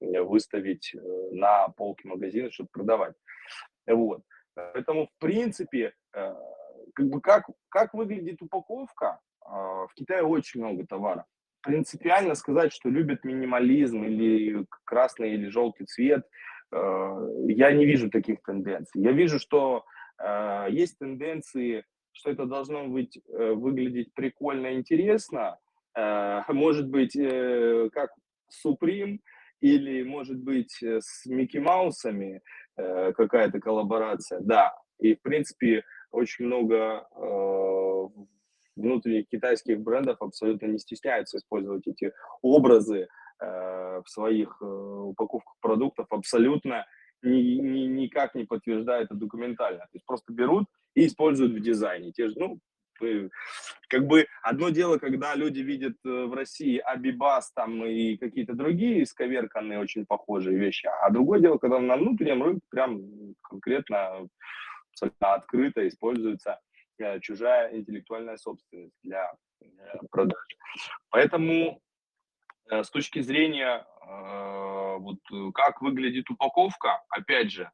э, 0.00 0.20
выставить 0.22 0.94
на 1.32 1.68
полке 1.68 2.08
магазина, 2.08 2.50
чтобы 2.50 2.68
продавать. 2.72 3.14
Вот. 3.86 4.22
Поэтому, 4.54 5.06
в 5.06 5.18
принципе, 5.18 5.94
как 6.12 7.08
бы 7.08 7.20
как, 7.20 7.44
как 7.68 7.92
выглядит 7.92 8.40
упаковка, 8.40 9.18
в 9.40 9.90
Китае 9.96 10.22
очень 10.22 10.60
много 10.60 10.86
товаров. 10.86 11.24
Принципиально 11.60 12.36
сказать, 12.36 12.72
что 12.72 12.88
любят 12.88 13.24
минимализм 13.24 14.04
или 14.04 14.64
красный 14.84 15.32
или 15.32 15.48
желтый 15.48 15.86
цвет– 15.86 16.24
Э, 16.36 16.53
я 16.72 17.72
не 17.72 17.86
вижу 17.86 18.10
таких 18.10 18.42
тенденций. 18.42 19.00
Я 19.00 19.12
вижу, 19.12 19.38
что 19.38 19.84
э, 20.18 20.66
есть 20.70 20.98
тенденции, 20.98 21.84
что 22.12 22.30
это 22.30 22.46
должно 22.46 22.88
быть 22.88 23.16
э, 23.16 23.52
выглядеть 23.52 24.12
прикольно, 24.14 24.74
интересно. 24.74 25.58
Может 26.48 26.88
быть, 26.88 27.16
как 27.92 28.10
Supreme 28.66 29.20
или, 29.60 30.02
может 30.02 30.40
быть, 30.40 30.82
с 30.82 31.24
Микки 31.24 31.58
Маусами 31.58 32.42
какая-то 32.74 33.60
коллаборация. 33.60 34.40
Да, 34.40 34.74
и, 34.98 35.14
в 35.14 35.22
принципе, 35.22 35.84
очень 36.10 36.46
много 36.46 37.06
внутренних 38.74 39.28
китайских 39.28 39.82
брендов 39.82 40.20
абсолютно 40.20 40.66
не 40.66 40.80
стесняются 40.80 41.38
использовать 41.38 41.86
эти 41.86 42.12
образы 42.42 43.06
Э, 43.06 43.23
в 44.04 44.10
своих 44.10 44.56
э, 44.60 44.64
упаковках 44.64 45.54
продуктов 45.60 46.06
абсолютно 46.10 46.86
ни, 47.22 47.58
ни, 47.60 47.86
никак 47.86 48.34
не 48.34 48.44
подтверждает 48.44 49.06
это 49.06 49.14
документально. 49.14 49.80
То 49.80 49.94
есть 49.94 50.06
просто 50.06 50.32
берут 50.32 50.66
и 50.94 51.06
используют 51.06 51.52
в 51.52 51.60
дизайне. 51.60 52.12
Те 52.12 52.28
же, 52.28 52.34
ну, 52.36 52.58
как 53.88 54.06
бы 54.06 54.26
одно 54.42 54.68
дело, 54.68 54.98
когда 54.98 55.34
люди 55.34 55.60
видят 55.60 55.96
э, 56.04 56.08
в 56.08 56.34
России 56.34 56.78
Абибас 56.78 57.52
там 57.52 57.84
и 57.84 58.16
какие-то 58.16 58.54
другие 58.54 59.02
исковерканные 59.02 59.80
очень 59.80 60.06
похожие 60.06 60.58
вещи, 60.58 60.86
а 60.86 61.10
другое 61.10 61.40
дело, 61.40 61.58
когда 61.58 61.80
на 61.80 61.96
внутреннем 61.96 62.42
рынке 62.42 62.66
прям 62.70 63.02
конкретно 63.42 64.28
открыто 65.18 65.86
используется 65.88 66.60
чужая 67.20 67.74
интеллектуальная 67.74 68.36
собственность 68.36 68.94
для 69.02 69.32
продажи. 70.10 70.56
Поэтому 71.10 71.80
Э, 71.80 71.83
с 72.70 72.90
точки 72.90 73.20
зрения, 73.20 73.86
э, 74.06 74.96
вот 74.98 75.18
э, 75.32 75.50
как 75.52 75.82
выглядит 75.82 76.30
упаковка, 76.30 77.02
опять 77.08 77.52
же, 77.52 77.70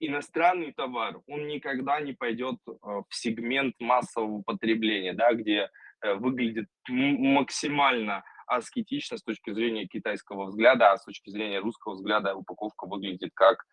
иностранный 0.00 0.74
товар, 0.74 1.18
он 1.26 1.48
никогда 1.48 1.98
не 1.98 2.12
пойдет 2.12 2.56
в 2.66 3.06
сегмент 3.08 3.74
массового 3.78 4.42
потребления, 4.42 5.14
да, 5.14 5.32
где 5.32 5.70
выглядит 6.02 6.66
максимально 6.88 8.22
аскетично 8.46 9.16
с 9.16 9.22
точки 9.22 9.50
зрения 9.50 9.86
китайского 9.86 10.44
взгляда, 10.44 10.92
а 10.92 10.98
с 10.98 11.06
точки 11.06 11.30
зрения 11.30 11.60
русского 11.60 11.94
взгляда 11.94 12.34
упаковка 12.34 12.86
выглядит 12.86 13.30
как, 13.32 13.64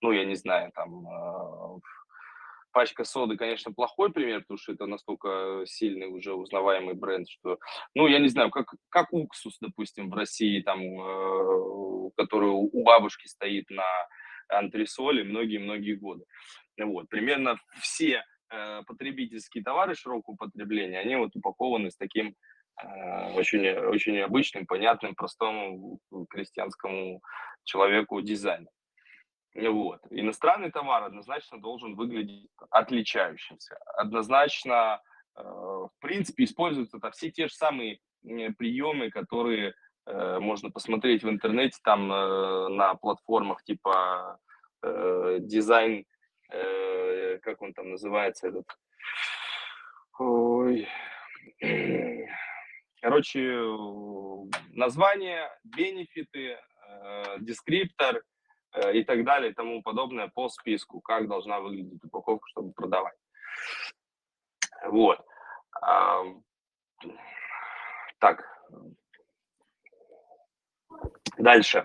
ну, 0.00 0.10
я 0.10 0.24
не 0.24 0.34
знаю, 0.34 0.72
там, 0.74 1.06
пачка 2.72 3.04
соды, 3.04 3.36
конечно, 3.36 3.72
плохой 3.72 4.12
пример, 4.12 4.40
потому 4.40 4.58
что 4.58 4.72
это 4.72 4.86
настолько 4.86 5.62
сильный 5.66 6.06
уже 6.06 6.34
узнаваемый 6.34 6.94
бренд, 6.94 7.28
что, 7.28 7.58
ну, 7.94 8.06
я 8.06 8.18
не 8.18 8.28
знаю, 8.28 8.50
как, 8.50 8.74
как 8.88 9.12
уксус, 9.12 9.58
допустим, 9.60 10.10
в 10.10 10.14
России, 10.14 10.60
там, 10.62 10.80
э, 10.80 12.10
который 12.16 12.50
у 12.50 12.82
бабушки 12.82 13.26
стоит 13.26 13.68
на 13.70 13.84
антресоле 14.48 15.24
многие-многие 15.24 15.94
годы. 15.94 16.24
Вот, 16.78 17.08
примерно 17.08 17.56
все 17.80 18.24
э, 18.50 18.82
потребительские 18.86 19.62
товары 19.62 19.94
широкого 19.94 20.36
потребления, 20.36 20.98
они 20.98 21.16
вот 21.16 21.34
упакованы 21.34 21.90
с 21.90 21.96
таким 21.96 22.34
э, 22.82 23.32
очень, 23.34 23.68
очень 23.68 24.18
обычным, 24.20 24.66
понятным, 24.66 25.14
простому 25.14 25.98
крестьянскому 26.30 27.20
человеку 27.64 28.20
дизайном. 28.20 28.68
Вот. 29.54 30.00
Иностранный 30.10 30.70
товар 30.70 31.04
однозначно 31.04 31.60
должен 31.60 31.94
выглядеть 31.94 32.48
отличающимся. 32.70 33.76
Однозначно, 33.96 35.02
э, 35.36 35.42
в 35.42 35.90
принципе, 36.00 36.44
используются 36.44 36.98
это 36.98 37.10
все 37.10 37.30
те 37.30 37.48
же 37.48 37.54
самые 37.54 37.98
приемы, 38.22 39.10
которые 39.10 39.74
э, 40.06 40.38
можно 40.38 40.70
посмотреть 40.70 41.24
в 41.24 41.28
интернете, 41.28 41.78
там 41.82 42.12
э, 42.12 42.68
на 42.68 42.94
платформах 42.94 43.62
типа 43.64 44.38
дизайн, 44.82 46.06
как 46.48 47.60
он 47.60 47.74
там 47.74 47.90
называется, 47.90 48.48
этот, 48.48 48.64
ой, 50.18 50.88
короче, 53.02 53.62
название, 54.72 55.50
бенефиты, 55.64 56.58
дескриптор, 57.40 58.16
Э, 58.16 58.20
и 58.92 59.04
так 59.04 59.24
далее 59.24 59.50
и 59.50 59.54
тому 59.54 59.82
подобное 59.82 60.28
по 60.28 60.48
списку, 60.48 61.00
как 61.00 61.28
должна 61.28 61.60
выглядеть 61.60 62.04
упаковка, 62.04 62.46
чтобы 62.48 62.72
продавать. 62.72 63.16
Вот. 64.86 65.18
Так. 68.18 68.44
Дальше. 71.38 71.84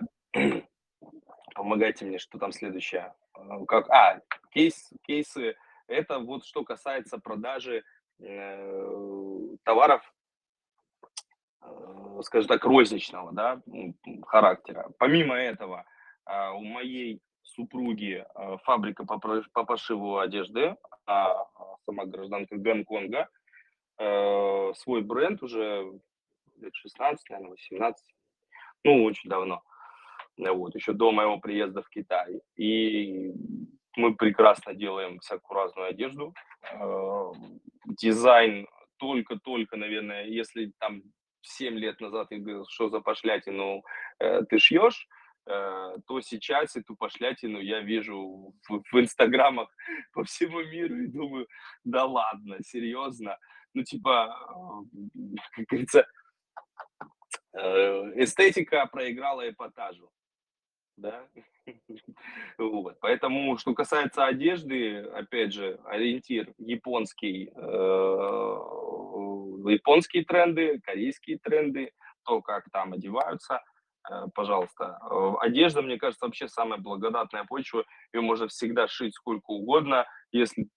Помогайте 1.54 2.04
мне, 2.04 2.18
что 2.18 2.38
там 2.38 2.52
следующее. 2.52 3.14
Э, 3.34 3.64
как, 3.66 3.88
а, 3.90 4.20
кейс, 4.50 4.90
кейсы. 5.02 5.56
Это 5.86 6.18
вот 6.18 6.44
что 6.44 6.64
касается 6.64 7.18
продажи 7.18 7.84
э, 8.18 9.56
товаров, 9.62 10.02
э, 11.62 12.20
скажем 12.22 12.48
так, 12.48 12.64
розничного 12.64 13.32
да, 13.32 13.62
характера. 14.26 14.90
Помимо 14.98 15.36
этого, 15.36 15.86
у 16.26 16.64
моей 16.64 17.20
супруги 17.46 18.24
а, 18.34 18.58
фабрика 18.58 19.04
по, 19.04 19.18
по 19.18 19.64
пошиву 19.64 20.18
одежды, 20.18 20.76
а 21.06 21.46
сама 21.84 22.04
гражданка 22.04 22.56
Гонконга, 22.56 23.28
э, 23.98 24.72
свой 24.74 25.02
бренд 25.02 25.42
уже 25.42 25.92
лет 26.56 26.74
16, 26.74 27.30
наверное, 27.30 27.50
18, 27.52 28.04
ну, 28.84 29.04
очень 29.04 29.30
давно, 29.30 29.62
вот, 30.36 30.74
еще 30.74 30.92
до 30.92 31.12
моего 31.12 31.38
приезда 31.38 31.82
в 31.82 31.88
Китай. 31.88 32.40
И 32.56 33.32
мы 33.96 34.14
прекрасно 34.14 34.74
делаем 34.74 35.20
всякую 35.20 35.56
разную 35.56 35.88
одежду. 35.88 36.34
Э, 36.72 37.32
дизайн 37.86 38.66
только-только, 38.98 39.76
наверное, 39.76 40.24
если 40.24 40.72
там 40.78 41.02
7 41.42 41.74
лет 41.74 42.00
назад 42.00 42.28
я 42.30 42.38
говорил, 42.38 42.66
что 42.68 42.88
за 42.88 43.00
пошлятину 43.00 43.84
э, 44.18 44.42
ты 44.44 44.58
шьешь, 44.58 45.08
то 45.46 46.20
сейчас 46.22 46.74
эту 46.76 46.96
пошлятину 46.96 47.60
я 47.60 47.80
вижу 47.80 48.52
в, 48.68 48.82
в 48.92 49.00
инстаграмах 49.00 49.68
по 50.12 50.24
всему 50.24 50.62
миру 50.62 50.96
и 51.02 51.06
думаю, 51.06 51.46
да 51.84 52.04
ладно, 52.04 52.56
серьезно. 52.64 53.38
Ну, 53.74 53.82
типа, 53.84 54.34
э, 55.14 55.36
как 55.52 55.64
говорится, 55.66 56.06
э, 57.52 58.22
эстетика 58.22 58.86
проиграла 58.86 59.48
эпатажу. 59.48 60.10
да. 60.96 61.28
Вот. 62.58 62.98
Поэтому, 63.00 63.58
что 63.58 63.74
касается 63.74 64.24
одежды, 64.24 65.00
опять 65.00 65.52
же, 65.52 65.80
ориентир 65.84 66.54
японский, 66.58 67.50
э, 67.54 68.50
японские 69.72 70.24
тренды, 70.24 70.80
корейские 70.80 71.38
тренды, 71.38 71.92
то, 72.24 72.40
как 72.40 72.70
там 72.70 72.92
одеваются, 72.92 73.56
э, 73.56 73.75
пожалуйста. 74.34 74.98
Э, 75.10 75.34
одежда, 75.40 75.82
мне 75.82 75.98
кажется, 75.98 76.26
вообще 76.26 76.48
самая 76.48 76.78
благодатная 76.78 77.44
почва. 77.44 77.84
Ее 78.12 78.20
можно 78.20 78.48
всегда 78.48 78.88
шить 78.88 79.14
сколько 79.14 79.50
угодно. 79.50 80.06
Если 80.32 80.68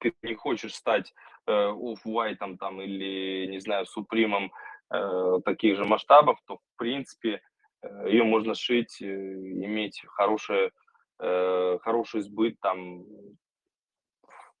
ты 0.00 0.14
не 0.22 0.34
хочешь 0.34 0.74
стать 0.74 1.12
э, 1.46 1.52
Off-White 1.52 2.56
там, 2.58 2.80
или, 2.80 3.46
не 3.46 3.60
знаю, 3.60 3.86
Супримом 3.86 4.52
э, 4.92 5.40
таких 5.44 5.76
же 5.76 5.84
масштабов, 5.84 6.38
то, 6.46 6.56
в 6.56 6.76
принципе, 6.76 7.40
Э, 7.84 8.08
ее 8.08 8.24
можно 8.24 8.54
шить, 8.54 9.00
э, 9.00 9.06
иметь 9.06 10.02
хорошее, 10.08 10.70
э, 11.20 11.78
хороший 11.82 12.22
сбыт 12.22 12.58
там 12.60 13.04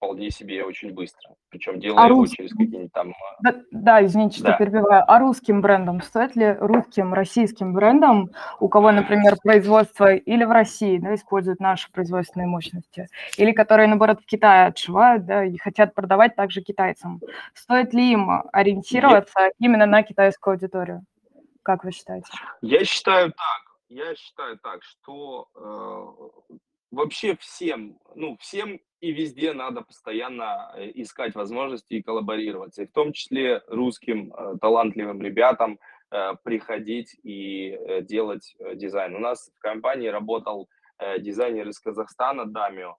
вполне 0.04 0.30
себе 0.30 0.64
очень 0.64 0.92
быстро. 0.92 1.34
Причем 1.48 1.80
делая 1.80 2.04
а 2.04 2.08
его 2.08 2.26
через 2.26 2.50
какие-нибудь 2.50 2.92
там... 2.92 3.14
Да, 3.42 3.54
да 3.70 4.04
извините, 4.04 4.38
что 4.38 4.48
да. 4.48 4.56
перебиваю. 4.58 5.04
А 5.06 5.18
русским 5.18 5.62
брендом 5.62 6.02
стоит 6.02 6.36
ли 6.36 6.52
русским, 6.52 7.14
российским 7.14 7.72
брендом, 7.72 8.30
у 8.60 8.68
кого, 8.68 8.92
например, 8.92 9.36
производство 9.42 10.14
или 10.14 10.44
в 10.44 10.50
России 10.50 10.98
да, 10.98 11.14
используют 11.14 11.60
наши 11.60 11.90
производственные 11.90 12.48
мощности, 12.48 13.08
или 13.38 13.52
которые, 13.52 13.88
наоборот, 13.88 14.20
в 14.20 14.26
Китае 14.26 14.66
отшивают 14.66 15.24
да, 15.24 15.44
и 15.44 15.56
хотят 15.56 15.94
продавать 15.94 16.36
также 16.36 16.60
китайцам, 16.60 17.20
стоит 17.54 17.94
ли 17.94 18.12
им 18.12 18.42
ориентироваться 18.52 19.40
Нет. 19.40 19.52
именно 19.58 19.86
на 19.86 20.02
китайскую 20.02 20.52
аудиторию? 20.52 21.04
Как 21.62 21.84
вы 21.84 21.92
считаете? 21.92 22.28
Я 22.60 22.84
считаю 22.84 23.30
так. 23.30 23.74
Я 23.88 24.14
считаю 24.16 24.58
так, 24.58 24.82
что 24.82 25.48
э, 25.54 26.60
вообще 26.90 27.36
всем, 27.36 27.98
ну, 28.14 28.36
всем 28.40 28.80
и 29.04 29.12
везде 29.12 29.52
надо 29.52 29.82
постоянно 29.82 30.72
э, 30.74 30.90
искать 30.94 31.34
возможности 31.34 31.94
и 31.94 32.02
коллаборироваться, 32.02 32.82
и 32.82 32.86
в 32.86 32.92
том 32.92 33.12
числе 33.12 33.62
русским 33.66 34.32
э, 34.32 34.56
талантливым 34.62 35.20
ребятам 35.20 35.78
э, 36.10 36.32
приходить 36.42 37.14
и 37.22 37.78
делать 38.08 38.56
дизайн. 38.74 39.14
У 39.14 39.18
нас 39.18 39.50
в 39.54 39.60
компании 39.60 40.08
работал 40.08 40.68
дизайнер 41.18 41.68
из 41.68 41.80
Казахстана 41.80 42.46
Дамио, 42.46 42.96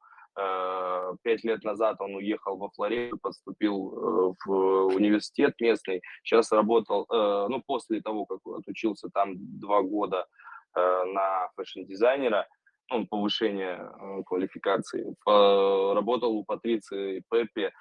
пять 1.24 1.46
лет 1.46 1.63
назад 1.63 2.02
он 2.02 2.15
уехал 2.15 2.58
во 2.58 2.70
Флориду, 2.72 3.18
поступил 3.18 4.36
в 4.46 4.52
университет 4.94 5.54
местный. 5.62 6.02
Сейчас 6.24 6.52
работал, 6.52 7.08
ну, 7.10 7.63
после 7.65 8.02
того, 8.02 8.26
как 8.26 8.39
отучился 8.46 9.08
там 9.13 9.36
два 9.38 9.82
года 9.82 10.28
на 10.76 11.48
fashion 11.56 11.93
дизайнера, 11.93 12.48
ну, 12.91 13.08
повышение 13.08 13.91
квалификации, 14.26 15.15
работал 15.26 16.36
у 16.36 16.43
Патриции 16.43 17.24
Пепе 17.32 17.72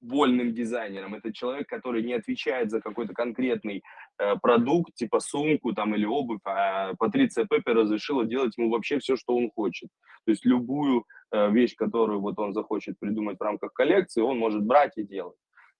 вольным 0.00 0.54
дизайнером. 0.54 1.14
Это 1.14 1.32
человек, 1.32 1.68
который 1.68 2.02
не 2.02 2.14
отвечает 2.14 2.70
за 2.70 2.80
какой-то 2.80 3.14
конкретный 3.14 3.82
э, 4.18 4.36
продукт, 4.36 4.94
типа 4.94 5.20
сумку 5.20 5.72
там 5.72 5.94
или 5.94 6.04
обувь, 6.04 6.40
а 6.44 6.94
Патриция 6.98 7.46
Пепе 7.46 7.74
разрешила 7.74 8.24
делать 8.24 8.56
ему 8.56 8.70
вообще 8.70 8.98
все, 8.98 9.16
что 9.16 9.36
он 9.36 9.50
хочет. 9.50 9.88
То 10.24 10.30
есть 10.30 10.44
любую 10.44 11.04
э, 11.32 11.50
вещь, 11.50 11.74
которую 11.74 12.20
вот 12.20 12.38
он 12.38 12.52
захочет 12.52 12.98
придумать 12.98 13.38
в 13.38 13.42
рамках 13.42 13.72
коллекции, 13.72 14.20
он 14.20 14.38
может 14.38 14.62
брать 14.62 14.96
и 14.96 15.02
делать. 15.02 15.36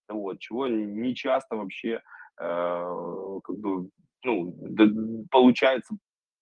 Вот, 0.09 0.39
чего 0.41 0.67
не 0.67 1.15
часто 1.15 1.57
вообще 1.57 2.01
э, 2.41 3.41
как 3.45 3.57
бы, 3.59 3.89
ну, 4.25 5.27
получается 5.31 5.97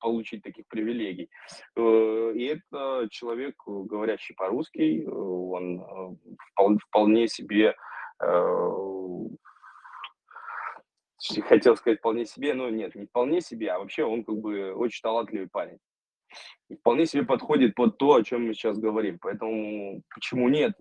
получить 0.06 0.44
таких 0.44 0.68
привилегий. 0.68 1.28
Э, 1.74 2.32
и 2.36 2.44
это 2.44 3.08
человек, 3.10 3.56
говорящий 3.66 4.36
по-русски, 4.36 5.02
э, 5.04 5.10
он 5.10 5.80
э, 5.80 6.78
вполне 6.88 7.26
себе 7.26 7.74
хотел 11.48 11.76
сказать 11.76 11.98
вполне 11.98 12.24
себе, 12.24 12.54
но 12.54 12.70
нет, 12.70 12.94
не 12.94 13.06
вполне 13.06 13.40
себе, 13.40 13.72
а 13.72 13.78
вообще 13.80 14.04
он 14.04 14.24
как 14.24 14.36
бы 14.36 14.72
очень 14.74 15.02
талантливый 15.02 15.48
парень. 15.48 15.78
И 16.68 16.76
вполне 16.76 17.06
себе 17.06 17.24
подходит 17.24 17.74
под 17.74 17.98
то, 17.98 18.14
о 18.14 18.22
чем 18.22 18.46
мы 18.46 18.54
сейчас 18.54 18.78
говорим. 18.78 19.18
Поэтому 19.18 20.02
почему 20.14 20.48
нет? 20.48 20.72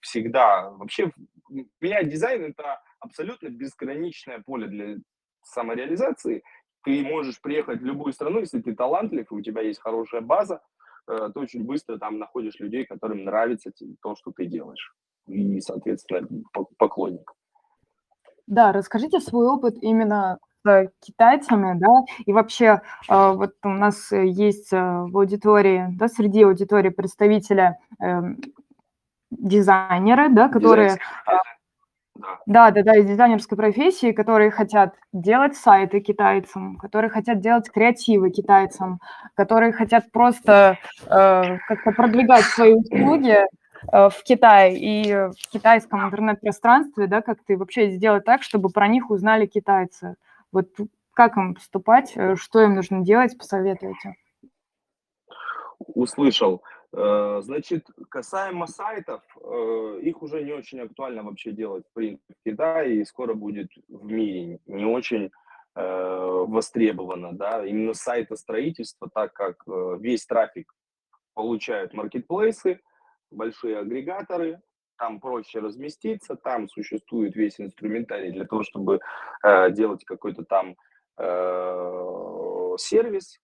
Всегда. 0.00 0.70
Вообще, 0.70 1.10
у 1.50 1.64
меня 1.80 2.04
дизайн 2.04 2.44
это 2.44 2.80
абсолютно 3.00 3.48
безграничное 3.48 4.38
поле 4.38 4.68
для 4.68 4.96
самореализации 5.42 6.42
ты 6.84 7.02
можешь 7.02 7.40
приехать 7.40 7.80
в 7.80 7.84
любую 7.84 8.12
страну, 8.12 8.40
если 8.40 8.60
ты 8.60 8.74
талантлив, 8.74 9.30
и 9.30 9.34
у 9.34 9.40
тебя 9.40 9.62
есть 9.62 9.80
хорошая 9.80 10.20
база, 10.20 10.60
э, 11.08 11.30
ты 11.32 11.40
очень 11.40 11.64
быстро 11.64 11.98
там 11.98 12.18
находишь 12.18 12.58
людей, 12.60 12.84
которым 12.84 13.24
нравится 13.24 13.70
то, 14.02 14.16
что 14.16 14.32
ты 14.32 14.46
делаешь. 14.46 14.94
И, 15.26 15.60
соответственно, 15.60 16.26
поклонник. 16.78 17.32
Да, 18.46 18.72
расскажите 18.72 19.20
свой 19.20 19.46
опыт 19.46 19.76
именно 19.82 20.38
с 20.64 20.90
китайцами, 21.00 21.78
да, 21.78 22.04
и 22.24 22.32
вообще 22.32 22.80
э, 23.08 23.32
вот 23.32 23.54
у 23.62 23.68
нас 23.68 24.10
есть 24.10 24.72
э, 24.72 24.76
в 24.76 25.16
аудитории, 25.16 25.86
да, 25.92 26.08
среди 26.08 26.42
аудитории 26.42 26.88
представителя 26.88 27.78
эм, 28.00 28.40
дизайнеры, 29.30 30.30
да, 30.30 30.48
которые 30.48 30.98
да, 32.46 32.70
да, 32.70 32.82
да, 32.82 32.96
из 32.96 33.06
дизайнерской 33.06 33.56
профессии, 33.56 34.12
которые 34.12 34.50
хотят 34.50 34.94
делать 35.12 35.56
сайты 35.56 36.00
китайцам, 36.00 36.76
которые 36.76 37.10
хотят 37.10 37.40
делать 37.40 37.70
креативы 37.70 38.30
китайцам, 38.30 39.00
которые 39.34 39.72
хотят 39.72 40.10
просто 40.10 40.78
э, 41.06 41.58
как-то 41.68 41.92
продвигать 41.92 42.44
свои 42.44 42.74
услуги 42.74 43.36
э, 43.36 43.46
в 44.08 44.22
Китае 44.24 44.78
и 44.78 45.12
в 45.12 45.50
китайском 45.52 46.04
интернет-пространстве, 46.06 47.06
да, 47.06 47.22
как 47.22 47.38
ты 47.44 47.56
вообще 47.56 47.90
сделать 47.90 48.24
так, 48.24 48.42
чтобы 48.42 48.70
про 48.70 48.88
них 48.88 49.10
узнали 49.10 49.46
китайцы. 49.46 50.16
Вот 50.52 50.68
как 51.12 51.36
им 51.36 51.54
поступать, 51.54 52.12
э, 52.16 52.36
что 52.36 52.62
им 52.62 52.74
нужно 52.74 53.00
делать, 53.00 53.36
посоветуйте. 53.36 54.14
Услышал. 55.78 56.62
Э, 56.96 57.40
значит, 57.42 57.86
касаемо 58.08 58.66
сайтов, 58.66 59.22
э, 59.36 60.00
их 60.02 60.22
уже 60.22 60.42
не 60.42 60.52
очень 60.52 60.80
актуально 60.80 61.22
вообще 61.22 61.52
делать 61.52 61.84
в 61.90 61.92
принципе 61.92 62.34
Китае 62.46 63.02
и 63.02 63.04
скоро 63.04 63.34
будет 63.34 63.68
в 63.88 64.06
мире 64.06 64.60
не 64.64 64.86
очень 64.86 65.30
э, 65.74 66.44
востребовано, 66.46 67.34
да, 67.34 67.64
именно 67.66 67.92
сайтостроительство, 67.92 69.10
так 69.12 69.34
как 69.34 69.62
весь 69.66 70.24
трафик 70.24 70.72
получают 71.34 71.92
маркетплейсы, 71.92 72.80
большие 73.30 73.80
агрегаторы, 73.80 74.62
там 74.96 75.20
проще 75.20 75.60
разместиться, 75.60 76.36
там 76.36 76.70
существует 76.70 77.36
весь 77.36 77.60
инструментарий 77.60 78.32
для 78.32 78.46
того, 78.46 78.64
чтобы 78.64 78.98
делать 79.70 80.04
какой-то 80.04 80.42
там 80.44 80.74
сервис, 82.78 83.38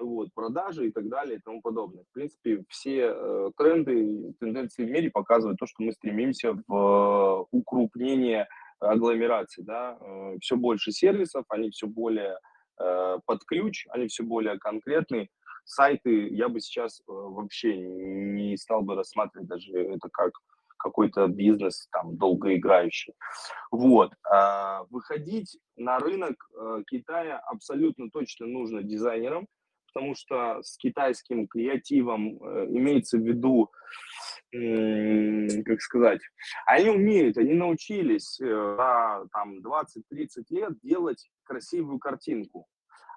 вот, 0.00 0.28
продажи 0.34 0.88
и 0.88 0.92
так 0.92 1.08
далее 1.08 1.38
и 1.38 1.40
тому 1.40 1.60
подобное. 1.60 2.04
В 2.04 2.12
принципе, 2.12 2.64
все 2.68 3.12
э, 3.14 3.50
тренды, 3.56 4.34
тенденции 4.40 4.84
в 4.84 4.90
мире 4.90 5.10
показывают 5.10 5.58
то, 5.58 5.66
что 5.66 5.82
мы 5.82 5.92
стремимся 5.92 6.52
в 6.66 6.74
э, 6.74 7.44
укрупнение 7.50 8.48
агломерации, 8.80 9.62
да, 9.62 9.98
э, 10.00 10.38
все 10.40 10.56
больше 10.56 10.92
сервисов, 10.92 11.44
они 11.48 11.70
все 11.70 11.86
более 11.86 12.38
э, 12.78 13.18
под 13.24 13.44
ключ, 13.44 13.86
они 13.90 14.08
все 14.08 14.24
более 14.24 14.58
конкретные. 14.58 15.28
Сайты 15.64 16.28
я 16.28 16.48
бы 16.48 16.60
сейчас 16.60 17.00
э, 17.00 17.02
вообще 17.06 17.76
не 17.76 18.56
стал 18.56 18.82
бы 18.82 18.94
рассматривать 18.94 19.48
даже 19.48 19.72
это 19.72 20.08
как 20.10 20.32
какой-то 20.80 21.28
бизнес 21.28 21.86
там 21.92 22.16
долгоиграющий. 22.16 23.14
Вот. 23.70 24.12
А, 24.28 24.84
выходить 24.90 25.58
на 25.76 25.98
рынок 25.98 26.36
э, 26.54 26.82
Китая 26.86 27.38
абсолютно 27.38 28.10
точно 28.10 28.46
нужно 28.46 28.82
дизайнерам, 28.82 29.46
потому 29.92 30.14
что 30.14 30.62
с 30.62 30.76
китайским 30.76 31.46
креативом 31.46 32.42
э, 32.42 32.66
имеется 32.70 33.18
в 33.18 33.22
виду, 33.22 33.70
как 34.52 35.80
сказать, 35.80 36.20
они 36.66 36.90
умеют, 36.90 37.38
они 37.38 37.54
научились 37.54 38.40
э, 38.40 38.46
за 38.46 39.26
там 39.32 39.58
20-30 39.60 40.44
лет 40.50 40.80
делать 40.82 41.30
красивую 41.44 41.98
картинку. 41.98 42.66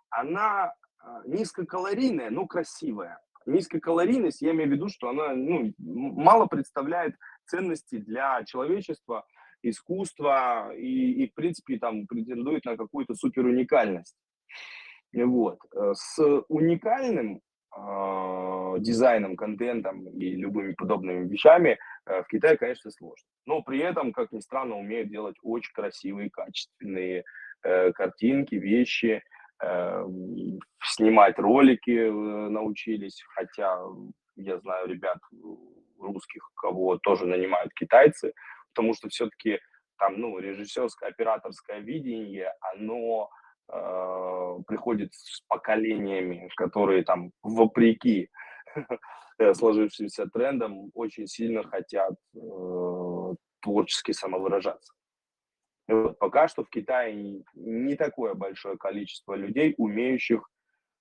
Она 0.09 0.73
э, 1.03 1.07
низкокалорийная, 1.25 2.29
но 2.29 2.45
красивая. 2.45 3.19
Низкокалорийность, 3.45 4.41
я 4.41 4.51
имею 4.51 4.69
в 4.69 4.73
виду, 4.73 4.89
что 4.89 5.09
она 5.09 5.33
ну, 5.33 5.73
мало 5.79 6.45
представляет 6.45 7.15
ценности 7.45 7.97
для 7.97 8.43
человечества, 8.45 9.25
искусства 9.63 10.73
и, 10.75 11.23
и, 11.23 11.29
в 11.29 11.33
принципе, 11.33 11.79
там 11.79 12.05
претендует 12.05 12.63
на 12.65 12.77
какую-то 12.77 13.15
супер 13.15 13.45
уникальность. 13.45 14.15
Вот. 15.13 15.60
Э, 15.76 15.93
с 15.95 16.19
уникальным 16.47 17.41
э, 17.76 18.76
дизайном, 18.80 19.36
контентом 19.36 20.08
и 20.10 20.36
любыми 20.36 20.73
подобными 20.73 21.28
вещами 21.28 21.78
э, 22.06 22.23
в 22.23 22.28
Китае, 22.28 22.58
конечно, 22.58 22.91
сложно. 22.91 23.28
Но 23.45 23.62
при 23.62 23.80
этом, 23.80 24.12
как 24.12 24.32
ни 24.32 24.39
странно, 24.39 24.78
умеют 24.78 25.10
делать 25.10 25.36
очень 25.43 25.73
красивые, 25.73 26.30
качественные 26.30 27.23
э, 27.63 27.91
картинки, 27.93 28.56
вещи. 28.56 29.21
э, 29.62 30.06
снимать 30.84 31.39
ролики 31.39 32.10
научились, 32.49 33.23
хотя 33.36 33.80
я 34.36 34.58
знаю 34.60 34.88
ребят 34.88 35.17
русских, 35.99 36.49
кого 36.56 36.97
тоже 36.97 37.26
нанимают 37.26 37.73
китайцы, 37.73 38.34
потому 38.73 38.93
что 38.93 39.10
все-таки 39.10 39.60
там, 39.97 40.19
ну, 40.19 40.38
режиссерское, 40.39 41.10
операторское 41.10 41.80
видение, 41.80 42.52
оно 42.73 43.30
э, 43.69 44.58
приходит 44.67 45.13
с 45.13 45.41
поколениями, 45.47 46.49
которые 46.56 47.04
там 47.04 47.32
вопреки 47.41 48.30
сложившимся 49.54 50.28
трендам 50.28 50.91
очень 50.93 51.28
сильно 51.28 51.63
хотят 51.63 52.13
э, 52.36 53.34
творчески 53.62 54.12
самовыражаться. 54.12 54.93
И 55.88 55.93
вот 55.93 56.17
пока 56.17 56.47
что 56.47 56.63
в 56.63 56.69
Китае 56.69 57.43
не 57.54 57.95
такое 57.95 58.36
большое 58.36 58.78
количество 58.78 59.34
людей, 59.34 59.76
умеющих 59.78 60.49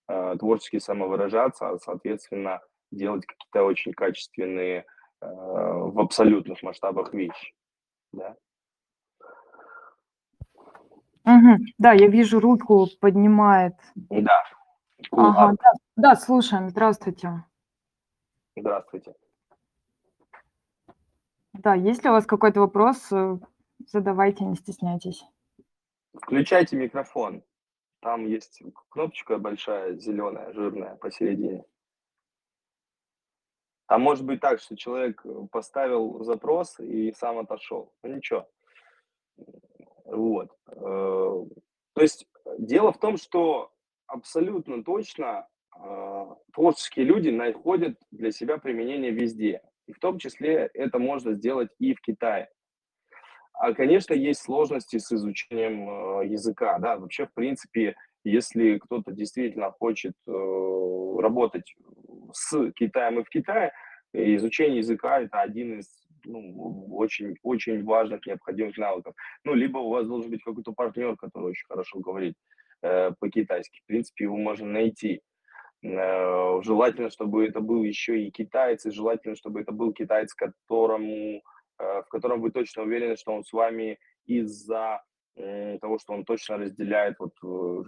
э, 0.08 0.36
творчески 0.38 0.78
самовыражаться, 0.78 1.70
а, 1.70 1.78
соответственно, 1.78 2.60
делать 2.90 3.24
какие-то 3.26 3.64
очень 3.64 3.92
качественные 3.92 4.80
э, 4.80 4.84
в 5.26 5.98
абсолютных 6.00 6.62
масштабах 6.62 7.14
вещи. 7.14 7.54
Да? 8.12 8.36
Угу. 11.24 11.64
Да, 11.78 11.92
я 11.92 12.08
вижу, 12.08 12.40
руку 12.40 12.88
поднимает. 13.00 13.74
Да. 13.94 14.42
Ага, 15.10 15.56
да, 15.62 15.72
да, 15.96 16.16
слушаем. 16.16 16.70
Здравствуйте. 16.70 17.44
Здравствуйте. 18.56 19.14
Да, 21.52 21.74
есть 21.74 22.02
ли 22.02 22.10
у 22.10 22.12
вас 22.12 22.26
какой-то 22.26 22.60
вопрос, 22.60 23.10
задавайте, 23.86 24.44
не 24.44 24.56
стесняйтесь. 24.56 25.24
Включайте 26.14 26.76
микрофон. 26.76 27.42
Там 28.00 28.26
есть 28.26 28.62
кнопочка 28.88 29.38
большая, 29.38 29.94
зеленая, 29.96 30.52
жирная 30.52 30.96
посередине. 30.96 31.64
А 33.86 33.98
может 33.98 34.24
быть 34.24 34.40
так, 34.40 34.60
что 34.60 34.76
человек 34.76 35.24
поставил 35.50 36.24
запрос 36.24 36.80
и 36.80 37.12
сам 37.12 37.38
отошел. 37.38 37.92
Ну 38.02 38.16
ничего. 38.16 38.48
Вот. 40.12 40.50
Э, 40.68 41.44
то 41.94 42.00
есть 42.00 42.26
дело 42.58 42.92
в 42.92 42.98
том, 42.98 43.16
что 43.16 43.72
абсолютно 44.06 44.84
точно 44.84 45.48
а, 45.74 46.36
творческие 46.52 47.06
люди 47.06 47.30
находят 47.30 47.98
для 48.10 48.30
себя 48.30 48.58
применение 48.58 49.10
везде. 49.10 49.62
И 49.86 49.92
в 49.92 49.98
том 49.98 50.18
числе 50.18 50.70
это 50.74 50.98
можно 50.98 51.32
сделать 51.32 51.70
и 51.78 51.94
в 51.94 52.00
Китае. 52.00 52.50
А, 53.54 53.72
конечно, 53.74 54.14
есть 54.14 54.42
сложности 54.42 54.98
с 54.98 55.12
изучением 55.12 56.20
э, 56.20 56.28
языка. 56.28 56.78
Да? 56.78 56.98
Вообще, 56.98 57.26
в 57.26 57.32
принципе, 57.32 57.96
если 58.24 58.78
кто-то 58.78 59.12
действительно 59.12 59.70
хочет 59.72 60.14
э, 60.26 61.16
работать 61.18 61.74
с 62.32 62.70
Китаем 62.72 63.20
и 63.20 63.24
в 63.24 63.28
Китае, 63.28 63.72
изучение 64.12 64.78
языка– 64.78 65.20
это 65.22 65.40
один 65.40 65.78
из 65.78 66.01
ну, 66.24 66.86
очень, 66.94 67.36
очень 67.42 67.84
важных, 67.84 68.26
необходимых 68.26 68.76
навыков. 68.78 69.14
Ну, 69.44 69.54
либо 69.54 69.78
у 69.78 69.90
вас 69.90 70.06
должен 70.06 70.30
быть 70.30 70.42
какой-то 70.42 70.72
партнер, 70.72 71.16
который 71.16 71.50
очень 71.50 71.66
хорошо 71.66 72.00
говорит 72.00 72.34
э, 72.82 73.12
по-китайски. 73.18 73.80
В 73.80 73.86
принципе, 73.86 74.24
его 74.24 74.36
можно 74.36 74.66
найти. 74.66 75.22
Э, 75.82 76.60
желательно, 76.62 77.10
чтобы 77.10 77.46
это 77.46 77.60
был 77.60 77.82
еще 77.82 78.22
и 78.22 78.30
китаец, 78.30 78.86
и 78.86 78.90
желательно, 78.90 79.34
чтобы 79.34 79.60
это 79.60 79.72
был 79.72 79.92
китаец, 79.92 80.32
которому, 80.34 81.42
э, 81.78 82.02
в 82.02 82.08
котором 82.08 82.40
вы 82.40 82.50
точно 82.50 82.82
уверены, 82.82 83.16
что 83.16 83.32
он 83.32 83.44
с 83.44 83.52
вами 83.52 83.98
из-за 84.26 85.02
того, 85.34 85.98
что 85.98 86.12
он 86.12 86.24
точно 86.24 86.58
разделяет 86.58 87.18
вот 87.18 87.32
э, 87.42 87.82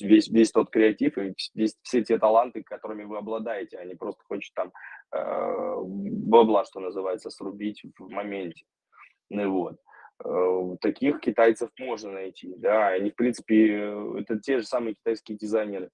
весь, 0.00 0.28
весь 0.28 0.52
тот 0.52 0.70
креатив 0.70 1.18
и 1.18 1.34
весь, 1.54 1.76
все 1.82 2.04
те 2.04 2.18
таланты, 2.18 2.62
которыми 2.62 3.04
вы 3.04 3.18
обладаете, 3.18 3.78
а 3.78 3.84
не 3.84 3.94
просто 3.94 4.22
хочет 4.24 4.54
там 4.54 4.72
э, 5.12 5.74
бабла, 5.82 6.64
что 6.64 6.80
называется, 6.80 7.30
срубить 7.30 7.82
в 7.98 8.08
моменте. 8.08 8.64
Ну, 9.30 9.52
вот. 9.52 9.76
Э, 10.24 10.76
таких 10.80 11.20
китайцев 11.20 11.70
можно 11.78 12.12
найти, 12.12 12.54
да, 12.56 12.88
они, 12.88 13.10
в 13.10 13.16
принципе, 13.16 13.92
это 14.18 14.38
те 14.38 14.58
же 14.58 14.66
самые 14.66 14.94
китайские 14.94 15.38
дизайнеры, 15.38 15.90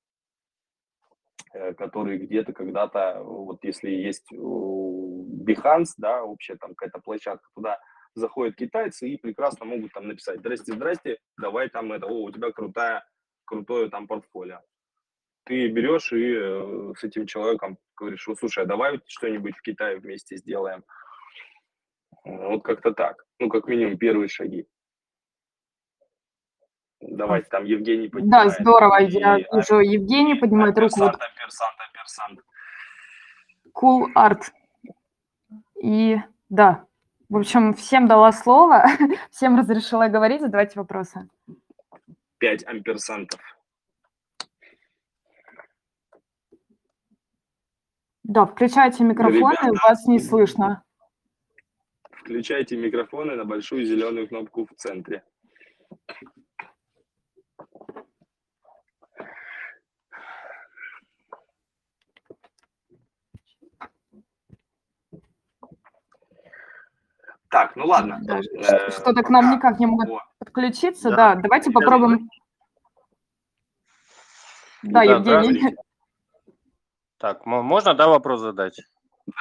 Э, 1.56 1.72
которые 1.72 2.18
где-то 2.18 2.52
когда-то, 2.52 3.22
вот 3.22 3.64
если 3.64 3.90
есть 3.90 4.30
Behance, 4.32 5.94
да, 5.96 6.22
общая 6.22 6.56
там 6.56 6.74
какая-то 6.74 7.00
площадка, 7.00 7.48
туда 7.54 7.78
заходят 8.16 8.56
китайцы 8.56 9.08
и 9.08 9.16
прекрасно 9.16 9.66
могут 9.66 9.92
там 9.92 10.08
написать, 10.08 10.40
здрасте, 10.40 10.72
здрасте, 10.72 11.18
давай 11.38 11.68
там 11.68 11.92
это, 11.92 12.06
о, 12.06 12.24
у 12.24 12.30
тебя 12.30 12.50
крутая, 12.50 13.04
крутое 13.44 13.88
там 13.90 14.06
портфолио. 14.06 14.60
Ты 15.44 15.68
берешь 15.68 16.12
и 16.12 16.34
э, 16.34 16.92
с 16.98 17.04
этим 17.04 17.26
человеком 17.26 17.78
говоришь, 17.96 18.26
слушай, 18.38 18.64
а 18.64 18.66
давай 18.66 19.00
что-нибудь 19.06 19.56
в 19.56 19.62
Китае 19.62 19.98
вместе 19.98 20.36
сделаем. 20.36 20.82
Вот 22.24 22.64
как-то 22.64 22.92
так. 22.92 23.24
Ну, 23.38 23.48
как 23.48 23.68
минимум, 23.68 23.96
первые 23.98 24.28
шаги. 24.28 24.66
Давайте 27.00 27.48
там 27.48 27.64
Евгений 27.64 28.08
поднимает. 28.08 28.48
Да, 28.48 28.60
здорово. 28.60 29.02
И... 29.02 29.10
Я 29.12 29.36
вижу, 29.36 29.78
Евгений 29.78 30.34
поднимает 30.34 30.76
руку. 30.76 30.96
Персант, 30.96 31.18
персант, 31.38 31.76
персант. 31.92 32.40
Cool 33.72 34.06
Art. 34.16 34.42
И 35.80 36.16
да, 36.48 36.86
в 37.28 37.36
общем, 37.36 37.74
всем 37.74 38.06
дала 38.06 38.32
слово, 38.32 38.84
всем 39.30 39.58
разрешила 39.58 40.08
говорить, 40.08 40.40
задавайте 40.40 40.78
вопросы. 40.78 41.28
Пять 42.38 42.64
амперсантов. 42.66 43.40
Да, 48.22 48.44
включайте 48.44 49.04
микрофоны, 49.04 49.54
Ребята, 49.54 49.86
вас 49.86 50.06
не 50.06 50.18
слышно. 50.18 50.82
Включайте 52.10 52.76
микрофоны 52.76 53.36
на 53.36 53.44
большую 53.44 53.84
зеленую 53.84 54.26
кнопку 54.26 54.66
в 54.66 54.74
центре. 54.76 55.22
Так, 67.56 67.74
ну 67.74 67.86
ладно. 67.86 68.18
Да, 68.20 68.38
э, 68.38 68.90
Что-то 68.90 69.22
к 69.22 69.30
нам 69.30 69.50
никак 69.50 69.78
не 69.80 69.86
могут 69.86 70.10
подключиться. 70.38 71.08
Да, 71.08 71.34
да 71.34 71.40
давайте 71.40 71.70
попробуем. 71.70 72.28
Да, 74.82 75.18
да 75.20 75.40
Евгений. 75.40 75.74
Так, 77.16 77.46
можно, 77.46 77.94
да, 77.94 78.08
вопрос 78.08 78.40
задать? 78.40 78.78
Да, 79.26 79.32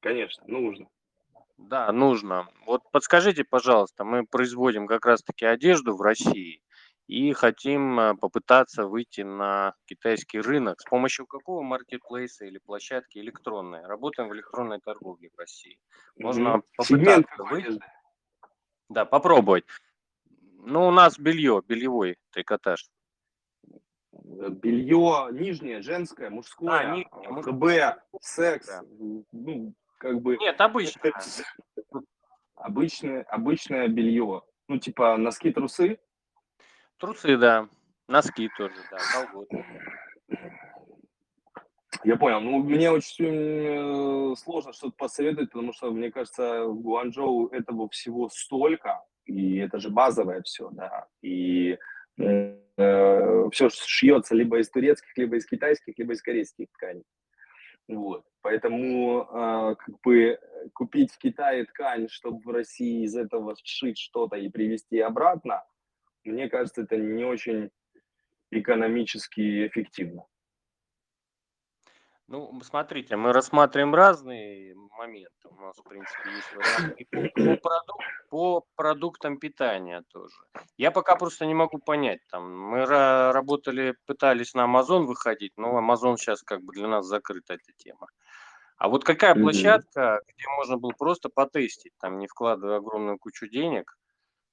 конечно, 0.00 0.44
нужно. 0.46 0.86
Да, 1.56 1.90
нужно. 1.90 2.46
Вот 2.64 2.88
подскажите, 2.92 3.42
пожалуйста, 3.42 4.04
мы 4.04 4.24
производим 4.24 4.86
как 4.86 5.04
раз-таки 5.04 5.44
одежду 5.44 5.96
в 5.96 6.00
России 6.00 6.62
и 7.06 7.32
хотим 7.32 8.00
э, 8.00 8.14
попытаться 8.14 8.86
выйти 8.86 9.20
на 9.20 9.74
китайский 9.84 10.40
рынок. 10.40 10.80
С 10.80 10.84
помощью 10.84 11.26
какого 11.26 11.62
маркетплейса 11.62 12.46
или 12.46 12.58
площадки 12.58 13.18
электронной? 13.18 13.84
Работаем 13.86 14.30
в 14.30 14.34
электронной 14.34 14.80
торговле 14.80 15.30
в 15.34 15.38
России. 15.38 15.78
Можно 16.16 16.62
попытаться 16.76 17.44
выйти. 17.44 17.80
Да, 18.88 19.04
попробовать. 19.04 19.64
Ну, 20.58 20.88
у 20.88 20.90
нас 20.90 21.18
белье, 21.18 21.62
бельевой 21.66 22.16
трикотаж. 22.30 22.88
Белье 24.12 25.28
нижнее, 25.32 25.82
женское, 25.82 26.30
мужское, 26.30 26.78
а, 26.78 26.96
нижнее, 26.96 27.42
КБ, 27.42 28.00
секс, 28.20 28.66
да. 28.68 28.82
ну, 29.32 29.74
как 29.98 30.22
бы... 30.22 30.36
Нет, 30.38 30.58
обычное. 30.60 31.12
обычное, 32.54 33.22
обычное 33.24 33.88
белье. 33.88 34.42
Ну, 34.68 34.78
типа 34.78 35.16
носки, 35.18 35.52
трусы, 35.52 35.98
Трусы, 36.98 37.36
да. 37.36 37.68
Носки 38.08 38.50
тоже, 38.56 38.74
да, 38.90 38.98
колготки. 39.12 39.64
Я 42.04 42.16
понял. 42.16 42.40
Ну, 42.40 42.62
мне 42.62 42.90
очень 42.90 44.32
э, 44.32 44.36
сложно 44.36 44.72
что-то 44.74 44.94
посоветовать, 44.96 45.50
потому 45.50 45.72
что, 45.72 45.90
мне 45.90 46.10
кажется, 46.10 46.64
в 46.64 46.80
Гуанчжоу 46.80 47.48
этого 47.48 47.88
всего 47.88 48.28
столько, 48.28 49.02
и 49.24 49.56
это 49.56 49.78
же 49.78 49.88
базовое 49.88 50.42
все, 50.42 50.68
да, 50.70 51.06
и 51.22 51.78
э, 52.18 53.48
все 53.52 53.70
шьется 53.70 54.34
либо 54.34 54.58
из 54.58 54.68
турецких, 54.68 55.16
либо 55.16 55.36
из 55.36 55.46
китайских, 55.46 55.96
либо 55.96 56.12
из 56.12 56.20
корейских 56.20 56.66
тканей. 56.72 57.04
Вот. 57.88 58.24
Поэтому 58.42 59.22
э, 59.22 59.76
как 59.76 60.00
бы 60.02 60.38
купить 60.74 61.10
в 61.10 61.18
Китае 61.18 61.64
ткань, 61.64 62.08
чтобы 62.10 62.40
в 62.42 62.52
России 62.52 63.04
из 63.04 63.16
этого 63.16 63.56
сшить 63.62 63.98
что-то 63.98 64.36
и 64.36 64.50
привезти 64.50 65.00
обратно, 65.00 65.62
мне 66.24 66.48
кажется, 66.48 66.82
это 66.82 66.96
не 66.96 67.24
очень 67.24 67.70
экономически 68.50 69.66
эффективно. 69.66 70.26
Ну, 72.26 72.58
смотрите, 72.62 73.16
мы 73.16 73.34
рассматриваем 73.34 73.94
разные 73.94 74.74
моменты. 74.96 75.48
У 75.50 75.60
нас, 75.60 75.76
в 75.76 75.82
принципе, 75.82 76.30
есть 76.30 76.54
варианты 76.54 77.06
по, 77.10 77.68
продук- 77.68 78.28
по 78.30 78.64
продуктам 78.76 79.38
питания 79.38 80.02
тоже. 80.08 80.34
Я 80.78 80.90
пока 80.90 81.16
просто 81.16 81.44
не 81.44 81.52
могу 81.52 81.78
понять. 81.78 82.20
Там, 82.30 82.50
мы 82.58 82.86
работали, 82.86 83.94
пытались 84.06 84.54
на 84.54 84.64
Amazon 84.64 85.02
выходить, 85.02 85.52
но 85.58 85.78
Amazon 85.78 86.16
сейчас 86.16 86.42
как 86.42 86.62
бы 86.62 86.72
для 86.72 86.88
нас 86.88 87.04
закрыта 87.04 87.54
эта 87.54 87.72
тема. 87.76 88.08
А 88.78 88.88
вот 88.88 89.04
какая 89.04 89.34
площадка, 89.34 90.20
где 90.26 90.48
можно 90.56 90.78
было 90.78 90.92
просто 90.98 91.28
потестить, 91.28 91.92
там 92.00 92.18
не 92.18 92.26
вкладывая 92.26 92.78
огромную 92.78 93.18
кучу 93.18 93.48
денег, 93.48 93.96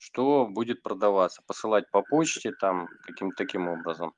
что 0.01 0.47
будет 0.47 0.81
продаваться, 0.81 1.43
посылать 1.45 1.89
по 1.91 2.01
почте, 2.01 2.51
там 2.51 2.87
каким-то 3.03 3.35
таким 3.37 3.67
образом? 3.67 4.13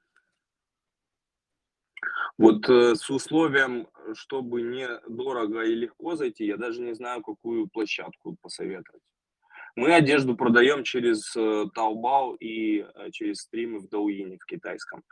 Вот 2.38 2.70
э, 2.70 2.96
с 2.96 3.10
условием, 3.10 3.88
чтобы 4.14 4.62
не 4.62 4.88
дорого 5.10 5.62
и 5.64 5.76
легко 5.76 6.16
зайти, 6.16 6.46
я 6.46 6.56
даже 6.56 6.82
не 6.82 6.94
знаю, 6.94 7.22
какую 7.22 7.68
площадку 7.68 8.38
посоветовать. 8.42 9.02
Мы 9.76 9.94
одежду 9.94 10.38
продаем 10.38 10.84
через 10.84 11.36
э, 11.36 11.66
Taobao 11.76 12.38
и 12.38 12.80
э, 12.80 13.12
через 13.12 13.42
стримы 13.42 13.80
в 13.80 13.90
Douyin 13.90 14.38
в 14.40 14.46
китайском. 14.46 15.04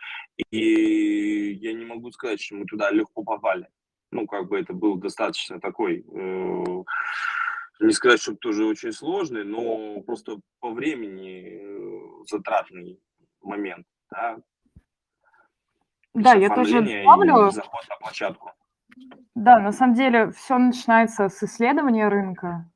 И 0.51 1.51
я 1.51 1.73
не 1.73 1.83
могу 1.83 2.11
сказать, 2.11 2.41
что 2.41 2.55
мы 2.55 2.65
туда 2.65 2.91
легко 2.91 3.23
попали. 3.23 3.67
Ну, 4.11 4.25
как 4.25 4.47
бы 4.47 4.57
это 4.57 4.71
был 4.71 4.95
достаточно 4.95 5.59
такой, 5.59 6.05
э, 6.07 6.83
не 7.81 7.93
сказать, 7.93 8.21
чтобы 8.21 8.37
тоже 8.37 8.65
очень 8.65 8.91
сложный, 8.91 9.43
но 9.43 10.01
просто 10.01 10.39
по 10.59 10.71
времени 10.71 11.59
э, 11.61 12.25
затратный 12.29 12.99
момент. 13.41 13.85
Да? 14.11 14.37
Да, 16.13 16.33
я 16.33 16.49
тоже 16.53 16.81
добавлю. 16.81 17.51
заход 17.51 17.85
на 17.89 17.95
площадку. 17.99 18.51
Да, 19.35 19.59
на 19.59 19.71
самом 19.71 19.95
деле 19.95 20.31
все 20.31 20.57
начинается 20.57 21.29
с 21.29 21.41
исследования 21.43 22.09
рынка. 22.09 22.69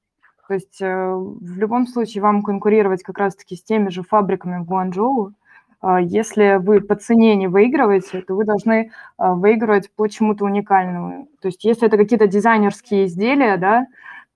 То 0.48 0.54
есть 0.54 0.82
э, 0.82 1.14
в 1.14 1.58
любом 1.58 1.88
случае 1.88 2.22
вам 2.22 2.44
конкурировать 2.44 3.04
как 3.04 3.18
раз-таки 3.18 3.56
с 3.56 3.64
теми 3.64 3.90
же 3.90 4.04
фабриками 4.04 4.62
в 4.62 4.66
Гуанчжоу. 4.66 5.34
Э, 5.82 5.98
если 6.02 6.58
вы 6.60 6.82
по 6.82 6.96
цене 6.96 7.36
не 7.36 7.48
выигрываете, 7.48 8.22
то 8.22 8.36
вы 8.36 8.46
должны 8.46 8.92
э, 9.18 9.34
выигрывать 9.34 9.92
по 9.92 10.08
чему-то 10.08 10.46
уникальному. 10.46 11.28
То 11.42 11.48
есть 11.48 11.64
если 11.66 11.88
это 11.88 11.98
какие-то 11.98 12.28
дизайнерские 12.28 13.06
изделия, 13.06 13.58
да, 13.58 13.88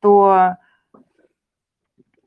то 0.02 0.56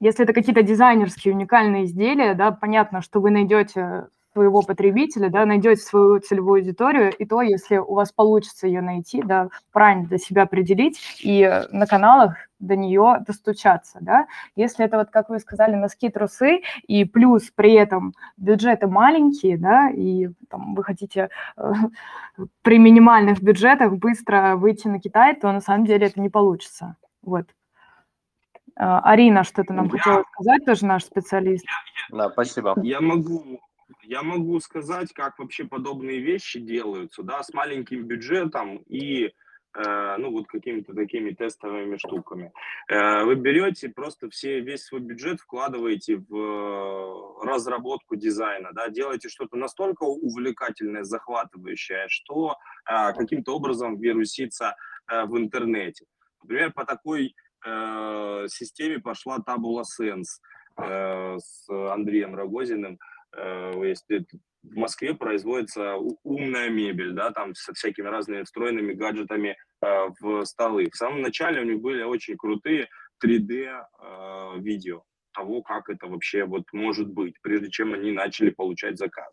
если 0.00 0.24
это 0.24 0.32
какие-то 0.32 0.62
дизайнерские 0.62 1.32
уникальные 1.32 1.84
изделия, 1.84 2.34
да, 2.34 2.50
понятно, 2.50 3.02
что 3.02 3.20
вы 3.20 3.30
найдете 3.30 4.08
своего 4.32 4.62
потребителя, 4.62 5.28
да, 5.28 5.44
найдете 5.46 5.80
свою 5.80 6.18
целевую 6.18 6.60
аудиторию, 6.60 7.12
и 7.16 7.24
то, 7.24 7.42
если 7.42 7.76
у 7.76 7.94
вас 7.94 8.10
получится 8.12 8.66
ее 8.66 8.80
найти, 8.80 9.22
да, 9.22 9.48
правильно 9.72 10.08
для 10.08 10.18
себя 10.18 10.42
определить 10.42 10.98
и 11.22 11.48
на 11.70 11.86
каналах 11.86 12.34
до 12.58 12.74
нее 12.74 13.18
достучаться, 13.26 13.98
да. 14.00 14.26
Если 14.56 14.84
это 14.84 14.96
вот, 14.96 15.10
как 15.10 15.28
вы 15.28 15.38
сказали, 15.38 15.74
носки, 15.74 16.08
трусы, 16.08 16.62
и 16.86 17.04
плюс 17.04 17.52
при 17.54 17.74
этом 17.74 18.14
бюджеты 18.36 18.86
маленькие, 18.86 19.58
да, 19.58 19.90
и 19.90 20.30
там, 20.48 20.74
вы 20.74 20.82
хотите 20.82 21.28
э, 21.56 21.72
при 22.62 22.78
минимальных 22.78 23.42
бюджетах 23.42 23.92
быстро 23.92 24.56
выйти 24.56 24.88
на 24.88 24.98
Китай, 24.98 25.36
то 25.36 25.52
на 25.52 25.60
самом 25.60 25.84
деле 25.84 26.06
это 26.06 26.20
не 26.20 26.28
получится. 26.28 26.96
Вот. 27.22 27.46
А, 28.76 29.00
Арина 29.00 29.44
что-то 29.44 29.72
нам 29.72 29.86
я... 29.86 29.90
хотела 29.90 30.24
сказать, 30.32 30.64
тоже 30.64 30.86
наш 30.86 31.04
специалист. 31.04 31.64
Да, 32.10 32.30
спасибо. 32.30 32.74
Я 32.82 33.00
могу 33.00 33.60
я 34.02 34.22
могу 34.22 34.58
сказать, 34.60 35.12
как 35.12 35.38
вообще 35.38 35.64
подобные 35.64 36.20
вещи 36.20 36.60
делаются, 36.60 37.22
да, 37.22 37.42
с 37.42 37.52
маленьким 37.52 38.04
бюджетом 38.04 38.78
и 38.88 39.26
э, 39.26 40.16
ну 40.18 40.30
вот 40.30 40.46
какими-то 40.48 40.94
такими 40.94 41.30
тестовыми 41.30 41.96
штуками. 41.96 42.52
Э, 42.88 43.24
вы 43.24 43.36
берете 43.36 43.88
просто 43.88 44.28
все 44.30 44.60
весь 44.60 44.84
свой 44.84 45.00
бюджет 45.00 45.40
вкладываете 45.40 46.16
в 46.16 46.36
э, 46.36 47.46
разработку 47.46 48.16
дизайна, 48.16 48.70
да, 48.72 48.88
делаете 48.88 49.28
что-то 49.28 49.56
настолько 49.56 50.04
увлекательное, 50.04 51.04
захватывающее, 51.04 52.06
что 52.08 52.56
э, 52.86 53.12
каким-то 53.12 53.54
образом 53.54 53.98
вирусится 53.98 54.76
э, 55.10 55.24
в 55.26 55.38
интернете. 55.38 56.06
Например, 56.42 56.72
по 56.72 56.84
такой 56.84 57.34
э, 57.64 58.46
системе 58.48 58.98
пошла 58.98 59.38
Tabula 59.38 59.82
Sense 59.82 60.40
э, 60.76 61.36
с 61.38 61.68
Андреем 61.68 62.34
Рогозиным. 62.34 62.98
Э, 63.36 63.72
если 63.82 64.26
в 64.62 64.76
Москве 64.76 65.14
производится 65.14 65.96
умная 66.22 66.70
мебель, 66.70 67.12
да, 67.12 67.30
там 67.32 67.54
со 67.54 67.74
всякими 67.74 68.06
разными 68.06 68.44
встроенными 68.44 68.92
гаджетами 68.92 69.56
э, 69.80 70.08
в 70.20 70.44
столы. 70.44 70.88
В 70.90 70.96
самом 70.96 71.20
начале 71.22 71.60
у 71.60 71.64
них 71.64 71.80
были 71.80 72.02
очень 72.02 72.36
крутые 72.36 72.88
3D 73.24 73.64
э, 73.66 74.58
видео 74.58 75.02
того, 75.32 75.62
как 75.62 75.88
это 75.88 76.06
вообще 76.06 76.44
вот 76.44 76.64
может 76.72 77.08
быть, 77.08 77.34
прежде 77.42 77.70
чем 77.70 77.94
они 77.94 78.12
начали 78.12 78.50
получать 78.50 78.98
заказ. 78.98 79.32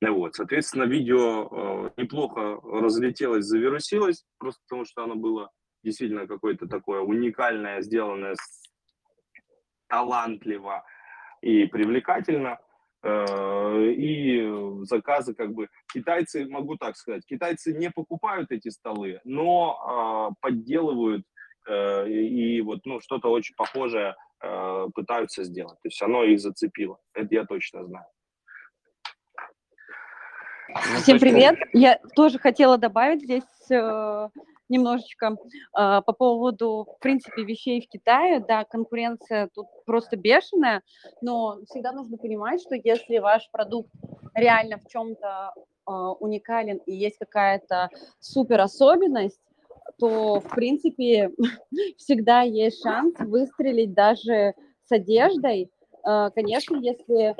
Вот, 0.00 0.34
соответственно, 0.34 0.82
видео 0.82 1.46
э, 1.46 1.90
неплохо 2.02 2.60
разлетелось, 2.64 3.44
завирусилось, 3.44 4.24
просто 4.38 4.60
потому 4.68 4.84
что 4.84 5.04
оно 5.04 5.14
было 5.14 5.50
действительно 5.82 6.26
какое-то 6.26 6.66
такое 6.66 7.00
уникальное, 7.00 7.82
сделанное 7.82 8.36
талантливо 9.88 10.84
и 11.40 11.66
привлекательно. 11.66 12.58
Э, 13.04 13.84
и 13.90 14.84
заказы 14.84 15.34
как 15.34 15.52
бы 15.52 15.68
китайцы, 15.92 16.46
могу 16.48 16.76
так 16.76 16.96
сказать, 16.96 17.26
китайцы 17.26 17.72
не 17.72 17.90
покупают 17.90 18.52
эти 18.52 18.68
столы, 18.68 19.20
но 19.24 19.76
а, 19.80 20.30
подделывают 20.40 21.24
э, 21.68 22.08
и 22.08 22.60
вот 22.60 22.80
ну 22.84 23.00
что-то 23.00 23.28
очень 23.28 23.56
похожее 23.56 24.14
э, 24.40 24.86
пытаются 24.94 25.42
сделать. 25.42 25.78
То 25.82 25.88
есть 25.88 26.00
оно 26.00 26.22
их 26.22 26.38
зацепило. 26.38 26.98
Это 27.12 27.34
я 27.34 27.44
точно 27.44 27.84
знаю. 27.84 28.06
Ну, 30.68 31.00
Всем 31.00 31.18
привет. 31.18 31.58
Я 31.72 31.98
тоже 32.14 32.38
хотела 32.38 32.78
добавить 32.78 33.22
здесь 33.22 33.68
немножечко 34.68 35.36
э, 35.36 35.36
по 35.72 36.12
поводу, 36.12 36.86
в 36.96 36.98
принципе, 37.00 37.44
вещей 37.44 37.80
в 37.80 37.88
Китае. 37.88 38.40
Да, 38.40 38.64
конкуренция 38.64 39.48
тут 39.54 39.66
просто 39.84 40.16
бешеная, 40.16 40.82
но 41.20 41.58
всегда 41.68 41.92
нужно 41.92 42.16
понимать, 42.16 42.60
что 42.60 42.74
если 42.74 43.18
ваш 43.18 43.48
продукт 43.50 43.90
реально 44.34 44.78
в 44.78 44.88
чем-то 44.88 45.52
э, 45.56 45.92
уникален 46.20 46.78
и 46.86 46.94
есть 46.94 47.18
какая-то 47.18 47.90
супер 48.20 48.60
особенность, 48.60 49.40
то, 49.98 50.40
в 50.40 50.48
принципе, 50.48 51.30
всегда 51.98 52.42
есть 52.42 52.82
шанс 52.82 53.14
выстрелить 53.18 53.92
даже 53.92 54.54
с 54.84 54.92
одеждой. 54.92 55.70
Э, 56.06 56.30
конечно, 56.34 56.76
если 56.76 57.36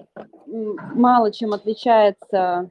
мало 0.47 1.33
чем 1.33 1.53
отличается 1.53 2.71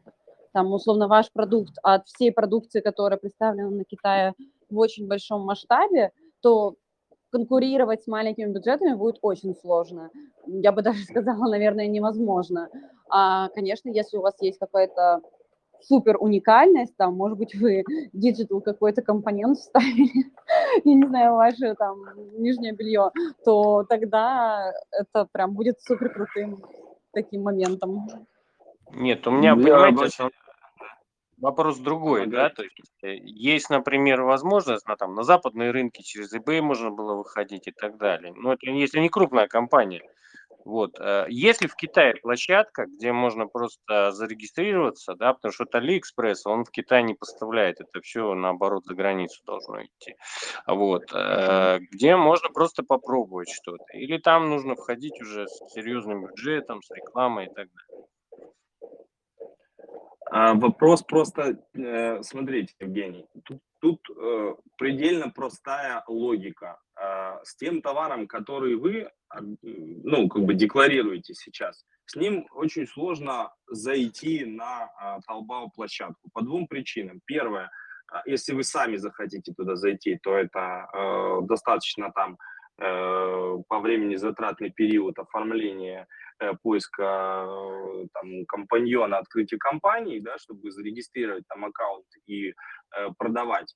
там, 0.53 0.71
условно, 0.73 1.07
ваш 1.07 1.31
продукт 1.31 1.73
от 1.83 2.07
всей 2.07 2.31
продукции, 2.31 2.81
которая 2.81 3.17
представлена 3.19 3.69
на 3.69 3.83
Китае 3.83 4.33
в 4.69 4.77
очень 4.77 5.07
большом 5.07 5.41
масштабе, 5.41 6.11
то 6.41 6.75
конкурировать 7.31 8.03
с 8.03 8.07
маленькими 8.07 8.51
бюджетами 8.51 8.93
будет 8.93 9.17
очень 9.21 9.55
сложно. 9.55 10.09
Я 10.45 10.71
бы 10.71 10.81
даже 10.83 11.03
сказала, 11.03 11.49
наверное, 11.49 11.87
невозможно. 11.87 12.69
А, 13.09 13.49
конечно, 13.49 13.89
если 13.89 14.17
у 14.17 14.21
вас 14.21 14.35
есть 14.41 14.59
какая-то 14.59 15.21
супер 15.81 16.17
уникальность, 16.19 16.95
там, 16.95 17.15
может 17.15 17.37
быть, 17.37 17.55
вы 17.55 17.83
digital 18.13 18.61
какой-то 18.61 19.01
компонент 19.01 19.57
вставили, 19.57 20.31
я 20.83 20.93
не 20.93 21.07
знаю, 21.07 21.35
ваше 21.35 21.73
там 21.75 21.97
нижнее 22.37 22.73
белье, 22.73 23.11
то 23.43 23.83
тогда 23.89 24.71
это 24.91 25.27
прям 25.31 25.53
будет 25.53 25.81
супер 25.81 26.13
крутым 26.13 26.63
таким 27.13 27.43
моментом. 27.43 28.07
Нет, 28.93 29.25
у 29.25 29.31
меня, 29.31 29.55
понимаете, 29.55 30.29
Вопрос 31.41 31.79
другой, 31.79 32.27
да, 32.27 32.49
то 32.49 32.63
есть 32.63 32.77
э, 33.01 33.15
есть, 33.15 33.69
например, 33.71 34.21
возможность 34.21 34.87
на, 34.87 34.95
там, 34.95 35.15
на 35.15 35.23
западные 35.23 35.71
рынки 35.71 36.03
через 36.03 36.33
eBay 36.33 36.61
можно 36.61 36.91
было 36.91 37.15
выходить 37.15 37.67
и 37.67 37.71
так 37.71 37.97
далее. 37.97 38.31
Но 38.35 38.53
это 38.53 38.69
если 38.69 38.99
не 38.99 39.09
крупная 39.09 39.47
компания. 39.47 40.03
Вот. 40.65 40.99
Э, 40.99 41.25
если 41.29 41.67
в 41.67 41.75
Китае 41.75 42.15
площадка, 42.15 42.85
где 42.85 43.11
можно 43.11 43.47
просто 43.47 44.11
зарегистрироваться, 44.11 45.15
да, 45.15 45.33
потому 45.33 45.51
что 45.51 45.63
это 45.63 45.79
AliExpress, 45.79 46.41
он 46.45 46.65
в 46.65 46.71
Китай 46.71 47.03
не 47.03 47.15
поставляет, 47.15 47.81
это 47.81 48.01
все 48.01 48.33
наоборот 48.33 48.85
за 48.85 48.93
границу 48.93 49.41
должно 49.45 49.83
идти. 49.83 50.15
Вот. 50.67 51.11
Э, 51.13 51.79
где 51.91 52.15
можно 52.15 52.49
просто 52.49 52.83
попробовать 52.83 53.49
что-то. 53.49 53.85
Или 53.93 54.17
там 54.17 54.49
нужно 54.49 54.75
входить 54.75 55.19
уже 55.21 55.47
с 55.47 55.73
серьезным 55.73 56.27
бюджетом, 56.27 56.81
с 56.83 56.91
рекламой 56.91 57.45
и 57.45 57.49
так 57.49 57.67
далее. 57.71 57.90
А, 60.33 60.53
вопрос 60.53 61.03
просто, 61.03 61.57
э, 61.73 62.23
смотрите, 62.23 62.73
Евгений, 62.79 63.25
тут, 63.43 63.59
тут 63.81 63.99
э, 64.17 64.55
предельно 64.77 65.29
простая 65.29 66.05
логика. 66.07 66.79
А, 66.95 67.41
с 67.43 67.57
тем 67.57 67.81
товаром, 67.81 68.27
который 68.27 68.75
вы, 68.75 69.09
ну, 69.61 70.29
как 70.29 70.43
бы 70.43 70.53
декларируете 70.53 71.33
сейчас, 71.33 71.83
с 72.05 72.15
ним 72.15 72.47
очень 72.51 72.87
сложно 72.87 73.53
зайти 73.67 74.45
на 74.45 74.89
а, 74.97 75.19
Taobao 75.29 75.67
площадку 75.75 76.29
по 76.33 76.41
двум 76.41 76.65
причинам. 76.65 77.19
Первое, 77.25 77.69
а, 78.07 78.21
если 78.25 78.53
вы 78.53 78.63
сами 78.63 78.95
захотите 78.95 79.53
туда 79.53 79.75
зайти, 79.75 80.17
то 80.23 80.37
это 80.37 80.87
э, 80.93 81.39
достаточно 81.45 82.09
там 82.13 82.33
э, 82.33 82.37
по 82.81 83.79
времени 83.79 84.15
затратный 84.15 84.71
период 84.71 85.19
оформления 85.19 86.07
э, 86.39 86.53
поиска 86.63 87.45
э, 87.47 88.07
там, 88.13 88.45
компаньона, 88.47 89.19
открытия 89.19 89.57
компании, 89.57 90.19
да, 90.19 90.37
чтобы 90.39 90.71
зарегистрировать 90.71 91.43
там 91.47 91.65
аккаунт 91.65 92.07
и 92.25 92.49
э, 92.49 92.53
продавать 93.17 93.75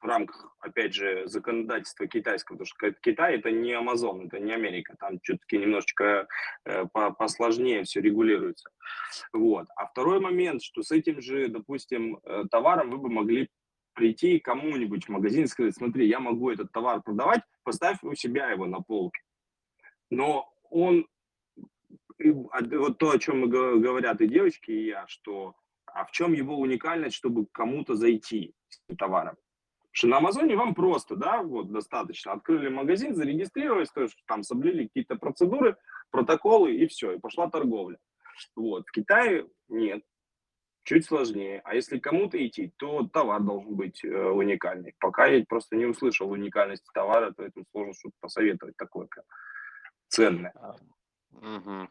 в 0.00 0.06
рамках, 0.06 0.54
опять 0.60 0.94
же, 0.94 1.26
законодательства 1.26 2.06
китайского, 2.06 2.56
потому 2.56 2.66
что 2.66 2.92
Китай 3.02 3.36
это 3.36 3.50
не 3.50 3.72
Амазон, 3.72 4.26
это 4.26 4.38
не 4.38 4.52
Америка, 4.52 4.94
там 4.98 5.18
все-таки 5.22 5.58
немножечко 5.58 6.28
э, 6.64 6.86
посложнее 7.18 7.82
все 7.82 8.00
регулируется. 8.00 8.70
Вот. 9.32 9.66
А 9.76 9.86
второй 9.86 10.20
момент, 10.20 10.62
что 10.62 10.82
с 10.82 10.90
этим 10.92 11.20
же, 11.20 11.48
допустим, 11.48 12.20
э, 12.24 12.44
товаром 12.50 12.90
вы 12.90 12.98
бы 12.98 13.10
могли 13.10 13.48
прийти 13.98 14.38
кому-нибудь 14.38 15.06
в 15.06 15.08
магазин 15.08 15.44
и 15.44 15.48
сказать, 15.48 15.74
смотри, 15.74 16.06
я 16.06 16.20
могу 16.20 16.50
этот 16.50 16.70
товар 16.70 17.02
продавать, 17.02 17.42
поставь 17.64 17.98
у 18.02 18.14
себя 18.14 18.50
его 18.50 18.66
на 18.66 18.80
полке. 18.80 19.20
Но 20.08 20.48
он, 20.70 21.08
вот 22.18 22.98
то, 22.98 23.10
о 23.10 23.18
чем 23.18 23.50
говорят 23.50 24.20
и 24.20 24.28
девочки, 24.28 24.70
и 24.70 24.86
я, 24.86 25.06
что 25.08 25.56
а 25.86 26.04
в 26.04 26.12
чем 26.12 26.32
его 26.32 26.56
уникальность, 26.56 27.16
чтобы 27.16 27.46
кому-то 27.46 27.94
зайти 27.94 28.54
с 28.68 28.96
товаром? 28.96 29.36
что 29.90 30.06
на 30.06 30.18
Амазоне 30.18 30.54
вам 30.54 30.76
просто, 30.76 31.16
да, 31.16 31.42
вот 31.42 31.72
достаточно. 31.72 32.30
Открыли 32.30 32.68
магазин, 32.68 33.16
зарегистрировались, 33.16 33.90
то 33.90 34.02
есть 34.02 34.22
там 34.26 34.44
соблюли 34.44 34.86
какие-то 34.86 35.16
процедуры, 35.16 35.76
протоколы 36.12 36.72
и 36.76 36.86
все, 36.86 37.12
и 37.12 37.18
пошла 37.18 37.50
торговля. 37.50 37.98
Вот. 38.54 38.86
В 38.86 38.92
Китае 38.92 39.48
нет, 39.68 40.04
чуть 40.88 41.04
сложнее. 41.04 41.60
А 41.64 41.74
если 41.74 41.98
кому-то 41.98 42.44
идти, 42.44 42.72
то 42.78 43.06
товар 43.12 43.42
должен 43.42 43.74
быть 43.74 44.02
э, 44.02 44.08
уникальный. 44.08 44.94
Пока 44.98 45.26
я 45.26 45.44
просто 45.46 45.76
не 45.76 45.84
услышал 45.84 46.30
уникальности 46.30 46.88
товара, 46.94 47.30
поэтому 47.36 47.66
сложно 47.70 47.92
что-то 47.92 48.14
посоветовать 48.20 48.74
такое 48.78 49.06
прям 49.06 49.24
ценное. 50.08 50.54
Угу. 51.32 51.88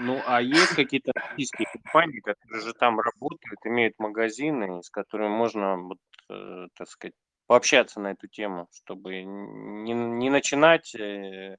Ну, 0.00 0.22
а 0.26 0.42
есть 0.42 0.74
какие-то 0.74 1.12
российские 1.14 1.66
компании, 1.72 2.20
которые 2.20 2.60
же 2.60 2.74
там 2.74 3.00
работают, 3.00 3.58
имеют 3.64 3.98
магазины, 3.98 4.82
с 4.82 4.90
которыми 4.90 5.28
можно, 5.28 5.78
вот, 5.78 5.98
э, 6.28 6.66
так 6.76 6.88
сказать, 6.88 7.14
пообщаться 7.46 8.00
на 8.00 8.08
эту 8.08 8.28
тему, 8.28 8.68
чтобы 8.70 9.22
не, 9.22 9.94
не 9.94 10.28
начинать, 10.28 10.94
э, 10.94 11.56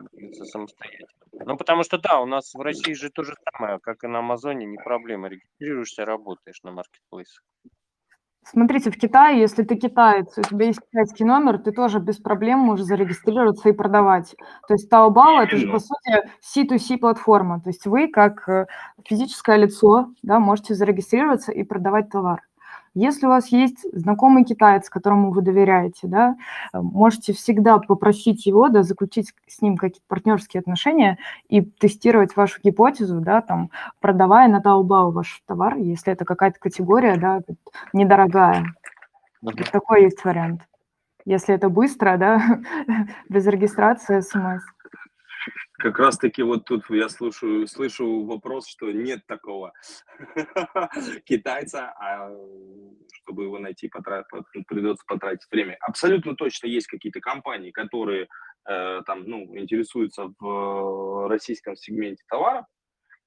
как 0.00 0.10
говорится, 0.12 0.44
самостоятельно. 0.44 1.08
Ну, 1.44 1.56
потому 1.56 1.82
что, 1.82 1.98
да, 1.98 2.20
у 2.20 2.26
нас 2.26 2.54
в 2.54 2.60
России 2.60 2.92
же 2.94 3.10
то 3.10 3.22
же 3.22 3.34
самое, 3.52 3.78
как 3.78 4.04
и 4.04 4.06
на 4.06 4.20
Амазоне, 4.20 4.66
не 4.66 4.78
проблема. 4.78 5.28
Регистрируешься, 5.28 6.04
работаешь 6.04 6.62
на 6.62 6.72
маркетплейсах. 6.72 7.42
Смотрите, 8.48 8.92
в 8.92 8.96
Китае, 8.96 9.40
если 9.40 9.64
ты 9.64 9.74
китаец, 9.74 10.38
у 10.38 10.42
тебя 10.42 10.66
есть 10.66 10.78
китайский 10.80 11.24
номер, 11.24 11.58
ты 11.58 11.72
тоже 11.72 11.98
без 11.98 12.18
проблем 12.18 12.60
можешь 12.60 12.86
зарегистрироваться 12.86 13.68
и 13.68 13.72
продавать. 13.72 14.36
То 14.68 14.74
есть 14.74 14.90
Taobao– 14.90 15.40
это 15.42 15.56
же, 15.56 15.68
по 15.68 15.80
сути, 15.80 16.30
C2C 16.54 16.98
платформа. 16.98 17.60
То 17.60 17.70
есть 17.70 17.86
вы, 17.86 18.06
как 18.06 18.48
э, 18.48 18.66
физическое 19.04 19.56
лицо, 19.56 20.10
да, 20.22 20.38
можете 20.38 20.74
зарегистрироваться 20.74 21.50
и 21.50 21.64
продавать 21.64 22.08
товар. 22.08 22.42
Если 22.96 23.26
у 23.26 23.28
вас 23.28 23.48
есть 23.48 23.84
знакомый 23.92 24.42
китаец, 24.44 24.88
которому 24.88 25.30
вы 25.30 25.42
доверяете, 25.42 26.06
да, 26.06 26.34
э, 26.72 26.80
можете 26.80 27.34
всегда 27.34 27.76
попросить 27.76 28.46
его, 28.46 28.70
да, 28.70 28.82
заключить 28.82 29.34
с 29.46 29.60
ним 29.60 29.76
какие-то 29.76 30.06
партнерские 30.08 30.60
отношения 30.60 31.18
и 31.50 31.60
тестировать 31.60 32.34
вашу 32.36 32.58
гипотезу, 32.64 33.20
да, 33.20 33.42
там, 33.42 33.70
продавая 34.00 34.48
на 34.48 34.62
Taobao 34.62 35.12
ваш 35.12 35.42
товар, 35.46 35.76
если 35.76 36.14
это 36.14 36.24
какая-то 36.24 36.58
категория, 36.58 37.18
да, 37.18 37.42
недорогая. 37.92 38.64
Вот 39.42 39.56
такой 39.70 40.04
есть 40.04 40.24
вариант. 40.24 40.62
Если 41.26 41.54
это 41.54 41.68
быстро, 41.68 42.16
да, 42.16 42.40
без 43.28 43.46
регистрации 43.46 44.20
смс. 44.20 44.62
Как 45.72 45.98
раз 45.98 46.18
таки 46.18 46.42
вот 46.42 46.64
тут 46.64 46.84
я 46.90 47.08
слушаю, 47.08 47.66
слышу 47.66 48.24
вопрос, 48.24 48.66
что 48.68 48.90
нет 48.90 49.20
такого 49.26 49.72
китайца, 51.24 51.92
а 51.98 52.30
чтобы 53.12 53.44
его 53.44 53.58
найти, 53.58 53.88
придется 53.88 55.04
потратить 55.06 55.46
время. 55.50 55.76
Абсолютно 55.80 56.34
точно 56.34 56.66
есть 56.66 56.86
какие-то 56.86 57.20
компании, 57.20 57.70
которые 57.70 58.28
э, 58.68 59.02
там, 59.06 59.24
ну, 59.24 59.56
интересуются 59.56 60.32
в 60.38 61.28
российском 61.28 61.76
сегменте 61.76 62.24
товаров. 62.28 62.64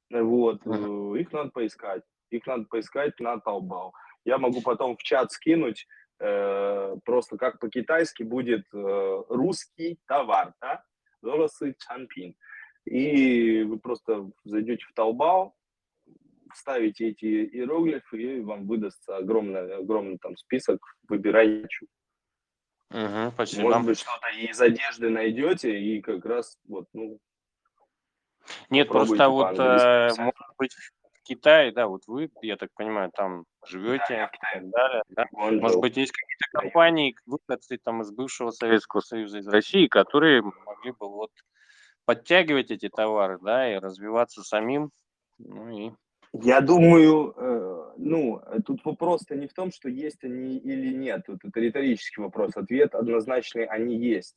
Вот, 0.09 0.63
uh-huh. 0.65 1.19
их 1.19 1.31
надо 1.31 1.51
поискать. 1.51 2.03
Их 2.31 2.45
надо 2.47 2.65
поискать 2.65 3.19
на 3.19 3.35
Taobao. 3.35 3.91
Я 4.25 4.37
могу 4.37 4.61
потом 4.61 4.97
в 4.97 5.03
чат 5.03 5.31
скинуть 5.31 5.87
э, 6.19 6.95
просто 7.05 7.37
как 7.37 7.59
по-китайски 7.59 8.23
будет 8.23 8.65
э, 8.73 9.23
русский 9.29 9.99
товар, 10.07 10.53
да? 10.61 10.83
Зоросы 11.21 11.75
Чанпин. 11.79 12.35
И 12.85 13.63
вы 13.63 13.79
просто 13.79 14.29
зайдете 14.43 14.85
в 14.85 14.93
Таобао, 14.93 15.53
вставите 16.53 17.09
эти 17.09 17.25
иероглифы, 17.25 18.21
и 18.21 18.41
вам 18.41 18.67
выдастся 18.67 19.17
огромный, 19.17 19.75
огромный 19.75 20.17
там 20.17 20.35
список, 20.37 20.79
выбирайте. 21.07 21.85
Угу, 22.91 23.31
спасибо. 23.33 23.63
Может 23.63 23.85
быть, 23.85 23.99
что-то 23.99 24.29
из 24.29 24.59
одежды 24.59 25.09
найдете, 25.09 25.79
и 25.79 26.01
как 26.01 26.25
раз 26.25 26.57
вот, 26.67 26.87
ну... 26.93 27.19
Нет, 28.71 28.87
просто 28.87 29.29
вот, 29.29 29.59
э, 29.59 30.09
может 30.17 30.33
быть, 30.57 30.75
Китае, 31.23 31.71
да, 31.71 31.87
вот 31.87 32.03
вы, 32.07 32.29
я 32.41 32.57
так 32.57 32.69
понимаю, 32.75 33.11
там 33.13 33.45
живете 33.65 34.03
да, 34.09 34.25
и 34.25 34.59
так 34.59 34.69
далее, 34.69 35.03
да? 35.09 35.25
Может 35.31 35.79
быть, 35.79 35.97
есть 35.97 36.11
какие-то 36.11 36.59
компании, 36.59 37.15
вы, 37.25 37.37
кстати, 37.39 37.79
там 37.83 38.01
из 38.01 38.11
бывшего 38.11 38.51
Советского 38.51 39.01
Союза, 39.01 39.39
из 39.39 39.47
России, 39.47 39.87
которые 39.87 40.41
могли 40.41 40.91
бы 40.91 41.09
вот 41.09 41.31
подтягивать 42.05 42.71
эти 42.71 42.89
товары, 42.89 43.37
да, 43.41 43.71
и 43.71 43.77
развиваться 43.77 44.41
самим, 44.43 44.91
ну 45.37 45.69
и 45.69 45.91
я 46.33 46.61
думаю, 46.61 47.33
э, 47.35 47.93
ну, 47.97 48.41
тут 48.65 48.85
вопрос-то 48.85 49.35
не 49.35 49.47
в 49.47 49.53
том, 49.53 49.71
что 49.71 49.89
есть 49.89 50.23
они 50.23 50.57
или 50.57 50.93
нет. 50.93 51.23
Тут 51.25 51.43
это 51.43 51.59
риторический 51.59 52.21
вопрос. 52.21 52.51
Ответ 52.55 52.93
однозначный, 52.93 53.65
они 53.65 53.97
есть. 53.97 54.35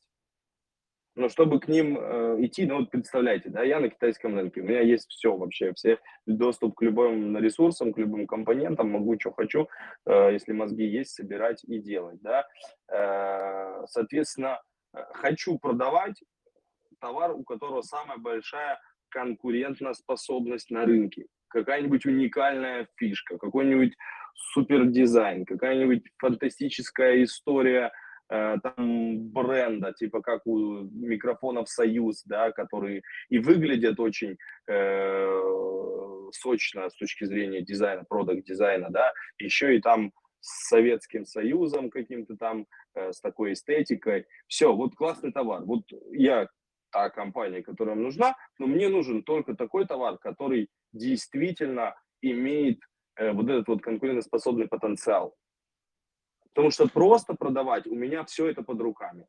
Но 1.15 1.29
чтобы 1.29 1.59
к 1.59 1.67
ним 1.67 1.97
э, 1.99 2.37
идти, 2.39 2.65
ну 2.65 2.79
вот 2.79 2.89
представляете, 2.89 3.49
да, 3.49 3.61
я 3.63 3.79
на 3.79 3.89
китайском 3.89 4.35
рынке, 4.35 4.61
у 4.61 4.63
меня 4.63 4.81
есть 4.81 5.09
все 5.09 5.35
вообще, 5.35 5.73
все 5.73 5.99
доступ 6.25 6.75
к 6.75 6.81
любым 6.81 7.37
ресурсам, 7.37 7.93
к 7.93 7.99
любым 7.99 8.25
компонентам, 8.25 8.89
могу, 8.89 9.19
что 9.19 9.31
хочу, 9.31 9.67
э, 10.07 10.33
если 10.33 10.53
мозги 10.53 10.85
есть, 10.85 11.11
собирать 11.11 11.63
и 11.65 11.79
делать, 11.79 12.19
да. 12.21 12.47
Э, 12.91 13.85
соответственно, 13.87 14.59
э, 14.95 15.03
хочу 15.13 15.59
продавать 15.59 16.19
товар, 16.99 17.31
у 17.31 17.43
которого 17.43 17.81
самая 17.81 18.17
большая 18.17 18.79
конкурентная 19.09 19.93
способность 19.93 20.71
на 20.71 20.85
рынке, 20.85 21.27
какая-нибудь 21.49 22.07
уникальная 22.07 22.87
фишка, 22.95 23.37
какой-нибудь 23.37 23.93
супер 24.33 24.85
дизайн, 24.85 25.45
какая-нибудь 25.45 26.03
фантастическая 26.17 27.23
история 27.23 27.91
там 28.29 29.29
бренда, 29.29 29.93
типа 29.93 30.21
как 30.21 30.47
у 30.47 30.83
микрофонов 30.91 31.69
Союз, 31.69 32.23
да, 32.23 32.51
которые 32.51 33.01
и 33.29 33.37
выглядят 33.39 33.99
очень 33.99 34.37
э, 34.67 35.41
сочно 36.31 36.89
с 36.89 36.95
точки 36.95 37.25
зрения 37.25 37.61
дизайна, 37.61 38.03
продукт 38.03 38.45
дизайна, 38.45 38.89
да, 38.89 39.11
еще 39.37 39.75
и 39.75 39.81
там 39.81 40.11
с 40.43 40.67
Советским 40.67 41.25
Союзом 41.25 41.89
каким-то 41.89 42.35
там, 42.35 42.67
э, 42.95 43.13
с 43.13 43.21
такой 43.21 43.53
эстетикой. 43.53 44.25
Все, 44.47 44.75
вот 44.75 44.95
классный 44.95 45.31
товар. 45.31 45.63
Вот 45.63 45.83
я 46.11 46.47
та 46.91 47.09
компания, 47.09 47.63
которая 47.63 47.95
нужна, 47.95 48.35
но 48.59 48.67
мне 48.67 48.89
нужен 48.89 49.23
только 49.23 49.55
такой 49.55 49.87
товар, 49.87 50.17
который 50.17 50.69
действительно 50.91 51.95
имеет 52.21 52.79
э, 53.15 53.31
вот 53.31 53.49
этот 53.49 53.67
вот 53.67 53.81
конкурентоспособный 53.81 54.67
потенциал. 54.67 55.33
Потому 56.53 56.71
что 56.71 56.87
просто 56.87 57.33
продавать, 57.33 57.87
у 57.87 57.95
меня 57.95 58.23
все 58.25 58.47
это 58.47 58.61
под 58.61 58.79
руками. 58.79 59.25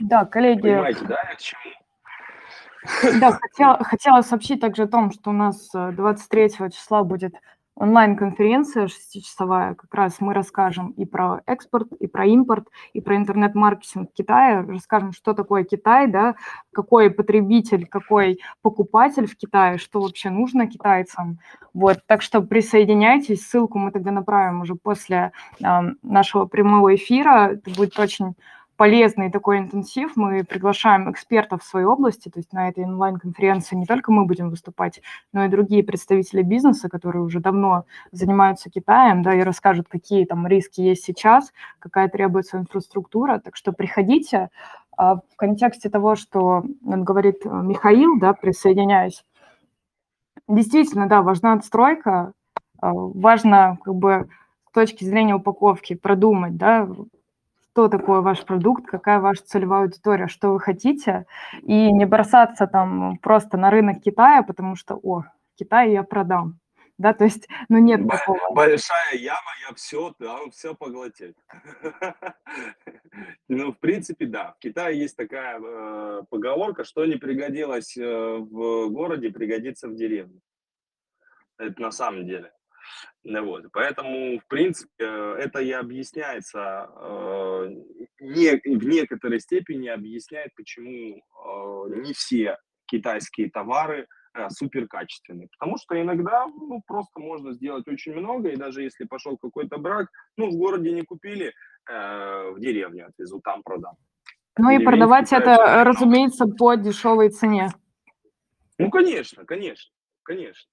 Да, 0.00 0.24
коллеги. 0.24 0.62
Понимаете, 0.62 1.04
да, 1.04 1.16
к 1.34 1.38
чему? 1.38 3.20
Да, 3.20 3.32
хотела, 3.32 3.84
хотела 3.84 4.22
сообщить 4.22 4.60
также 4.60 4.84
о 4.84 4.88
том, 4.88 5.12
что 5.12 5.30
у 5.30 5.32
нас 5.32 5.70
23 5.72 6.42
э, 6.58 6.70
числа 6.70 7.04
будет 7.04 7.34
онлайн-конференция 7.74 8.86
шестичасовая, 8.86 9.74
как 9.74 9.92
раз 9.94 10.20
мы 10.20 10.34
расскажем 10.34 10.90
и 10.90 11.04
про 11.04 11.40
экспорт, 11.46 11.88
и 12.00 12.06
про 12.06 12.26
импорт, 12.26 12.68
и 12.92 13.00
про 13.00 13.16
интернет-маркетинг 13.16 14.10
Китая, 14.12 14.64
расскажем, 14.66 15.12
что 15.12 15.32
такое 15.32 15.64
Китай, 15.64 16.06
да, 16.06 16.34
какой 16.72 17.10
потребитель, 17.10 17.86
какой 17.86 18.40
покупатель 18.60 19.26
в 19.26 19.36
Китае, 19.36 19.78
что 19.78 20.00
вообще 20.00 20.30
нужно 20.30 20.66
китайцам. 20.66 21.38
Вот, 21.72 21.98
так 22.06 22.22
что 22.22 22.42
присоединяйтесь, 22.42 23.46
ссылку 23.46 23.78
мы 23.78 23.90
тогда 23.90 24.10
направим 24.10 24.60
уже 24.60 24.74
после 24.74 25.32
э, 25.60 25.64
нашего 26.02 26.44
прямого 26.44 26.94
эфира, 26.94 27.52
это 27.52 27.70
будет 27.70 27.98
очень 27.98 28.34
полезный 28.76 29.30
такой 29.30 29.58
интенсив. 29.58 30.12
Мы 30.16 30.44
приглашаем 30.44 31.10
экспертов 31.10 31.62
в 31.62 31.66
своей 31.66 31.86
области, 31.86 32.28
то 32.28 32.38
есть 32.38 32.52
на 32.52 32.68
этой 32.68 32.84
онлайн-конференции 32.84 33.76
не 33.76 33.86
только 33.86 34.12
мы 34.12 34.24
будем 34.24 34.50
выступать, 34.50 35.00
но 35.32 35.44
и 35.44 35.48
другие 35.48 35.84
представители 35.84 36.42
бизнеса, 36.42 36.88
которые 36.88 37.22
уже 37.22 37.40
давно 37.40 37.84
занимаются 38.10 38.70
Китаем, 38.70 39.22
да, 39.22 39.34
и 39.34 39.42
расскажут, 39.42 39.88
какие 39.88 40.24
там 40.24 40.46
риски 40.46 40.80
есть 40.80 41.04
сейчас, 41.04 41.52
какая 41.78 42.08
требуется 42.08 42.58
инфраструктура. 42.58 43.38
Так 43.38 43.56
что 43.56 43.72
приходите. 43.72 44.50
А 44.96 45.16
в 45.16 45.36
контексте 45.36 45.88
того, 45.88 46.16
что 46.16 46.64
говорит 46.82 47.44
Михаил, 47.44 48.18
да, 48.18 48.34
присоединяюсь, 48.34 49.24
действительно, 50.48 51.08
да, 51.08 51.22
важна 51.22 51.54
отстройка, 51.54 52.32
а, 52.80 52.92
важно 52.92 53.78
как 53.84 53.94
бы 53.94 54.28
с 54.68 54.72
точки 54.74 55.04
зрения 55.04 55.34
упаковки 55.34 55.94
продумать, 55.94 56.56
да, 56.56 56.88
что 57.72 57.88
такое 57.88 58.20
ваш 58.20 58.44
продукт, 58.44 58.86
какая 58.86 59.18
ваша 59.18 59.42
целевая 59.44 59.84
аудитория, 59.84 60.28
что 60.28 60.50
вы 60.52 60.60
хотите, 60.60 61.24
и 61.62 61.90
не 61.90 62.04
бросаться 62.04 62.66
там 62.66 63.16
просто 63.18 63.56
на 63.56 63.70
рынок 63.70 64.02
Китая, 64.02 64.42
потому 64.42 64.76
что, 64.76 64.96
о, 65.02 65.24
Китай 65.58 65.92
я 65.92 66.02
продам. 66.02 66.58
Да, 66.98 67.14
то 67.14 67.24
есть, 67.24 67.48
ну 67.70 67.78
нет 67.78 68.06
такого. 68.06 68.38
Большая 68.54 69.16
яма, 69.16 69.50
я 69.66 69.74
все, 69.74 70.14
он 70.20 70.50
все 70.50 70.74
поглотит. 70.74 71.36
Ну, 73.48 73.72
в 73.72 73.78
принципе, 73.78 74.24
да. 74.24 74.52
В 74.52 74.58
Китае 74.60 74.98
есть 74.98 75.16
такая 75.16 75.60
э, 75.60 76.22
поговорка, 76.30 76.84
что 76.84 77.04
не 77.04 77.16
пригодилось 77.16 77.94
э, 77.98 78.36
в 78.38 78.88
городе, 78.88 79.30
пригодится 79.30 79.88
в 79.88 79.94
деревне. 79.94 80.40
Это 81.58 81.82
на 81.82 81.90
самом 81.90 82.24
деле. 82.24 82.52
Вот. 83.24 83.64
Поэтому, 83.72 84.38
в 84.38 84.46
принципе, 84.46 85.04
это 85.04 85.60
и 85.60 85.70
объясняется, 85.70 86.90
э, 86.94 87.68
не, 88.20 88.76
в 88.78 88.84
некоторой 88.84 89.40
степени 89.40 89.88
объясняет, 89.88 90.54
почему 90.56 91.18
э, 91.18 92.00
не 92.00 92.12
все 92.12 92.58
китайские 92.86 93.50
товары 93.50 94.06
э, 94.34 94.48
супер 94.50 94.86
качественные. 94.88 95.48
Потому 95.58 95.78
что 95.78 96.00
иногда 96.00 96.46
ну, 96.46 96.82
просто 96.86 97.20
можно 97.20 97.52
сделать 97.52 97.88
очень 97.88 98.14
много, 98.14 98.50
и 98.50 98.56
даже 98.56 98.82
если 98.82 99.04
пошел 99.04 99.36
какой-то 99.38 99.78
брак, 99.78 100.08
ну, 100.36 100.50
в 100.50 100.56
городе 100.56 100.92
не 100.92 101.02
купили, 101.02 101.52
э, 101.90 102.50
в 102.50 102.60
деревню 102.60 103.06
отвезу, 103.06 103.40
там 103.40 103.62
продам. 103.62 103.94
Ну 104.58 104.70
и 104.70 104.84
продавать 104.84 105.32
это, 105.32 105.82
разумеется, 105.84 106.46
по 106.46 106.74
дешевой 106.74 107.30
цене. 107.30 107.68
Ну, 108.78 108.90
конечно, 108.90 109.44
конечно, 109.46 109.94
конечно. 110.22 110.68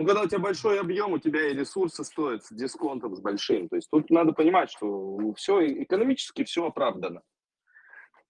Ну, 0.00 0.06
когда 0.06 0.22
у 0.22 0.26
тебя 0.26 0.38
большой 0.38 0.80
объем, 0.80 1.12
у 1.12 1.18
тебя 1.18 1.48
и 1.48 1.52
ресурсы 1.52 2.04
стоят 2.04 2.42
с 2.42 2.50
дисконтом, 2.50 3.14
с 3.14 3.20
большим. 3.20 3.68
То 3.68 3.76
есть 3.76 3.90
тут 3.90 4.08
надо 4.08 4.32
понимать, 4.32 4.70
что 4.70 5.34
все 5.34 5.82
экономически 5.82 6.42
все 6.44 6.66
оправдано. 6.66 7.20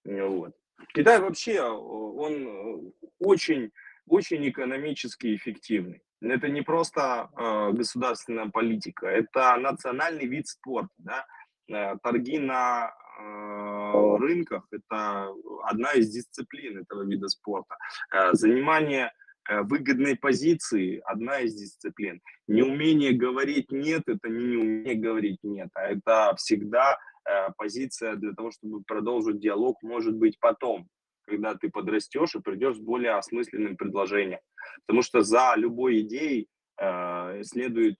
Вот. 0.03 0.53
Китай 0.93 1.21
вообще, 1.21 1.61
он 1.61 2.91
очень, 3.19 3.71
очень 4.05 4.49
экономически 4.49 5.33
эффективный. 5.33 6.01
Это 6.19 6.49
не 6.49 6.61
просто 6.61 7.29
э, 7.37 7.71
государственная 7.71 8.49
политика, 8.49 9.07
это 9.07 9.55
национальный 9.55 10.25
вид 10.25 10.49
спорта. 10.49 10.91
Да? 10.97 11.25
Э, 11.69 11.95
торги 12.03 12.37
на 12.37 12.91
э, 13.17 14.17
рынках– 14.17 14.67
это 14.71 15.29
одна 15.63 15.93
из 15.93 16.09
дисциплин 16.09 16.79
этого 16.79 17.05
вида 17.05 17.29
спорта. 17.29 17.77
Э, 18.13 18.33
занимание 18.33 19.05
Э, 19.05 19.20
выгодной 19.49 20.15
позиции 20.15 21.01
одна 21.05 21.39
из 21.39 21.55
дисциплин. 21.55 22.21
Неумение 22.47 23.11
говорить 23.11 23.71
нет, 23.71 24.03
это 24.07 24.29
не 24.29 24.45
неумение 24.45 24.95
говорить 24.95 25.39
нет, 25.43 25.69
а 25.73 25.87
это 25.87 26.35
всегда 26.37 26.97
э, 27.27 27.47
позиция 27.57 28.15
для 28.15 28.33
того, 28.33 28.51
чтобы 28.51 28.83
продолжить 28.83 29.39
диалог, 29.39 29.81
может 29.81 30.15
быть, 30.15 30.39
потом, 30.39 30.87
когда 31.25 31.55
ты 31.55 31.69
подрастешь 31.69 32.35
и 32.35 32.41
придешь 32.41 32.77
с 32.77 32.79
более 32.79 33.13
осмысленным 33.13 33.77
предложением. 33.77 34.39
Потому 34.85 35.01
что 35.01 35.21
за 35.21 35.53
любой 35.55 36.01
идеей 36.01 36.47
э, 36.79 37.43
следует, 37.43 37.97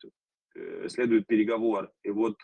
э, 0.56 0.90
следует 0.90 1.28
переговор. 1.28 1.92
И 2.04 2.12
вот 2.12 2.36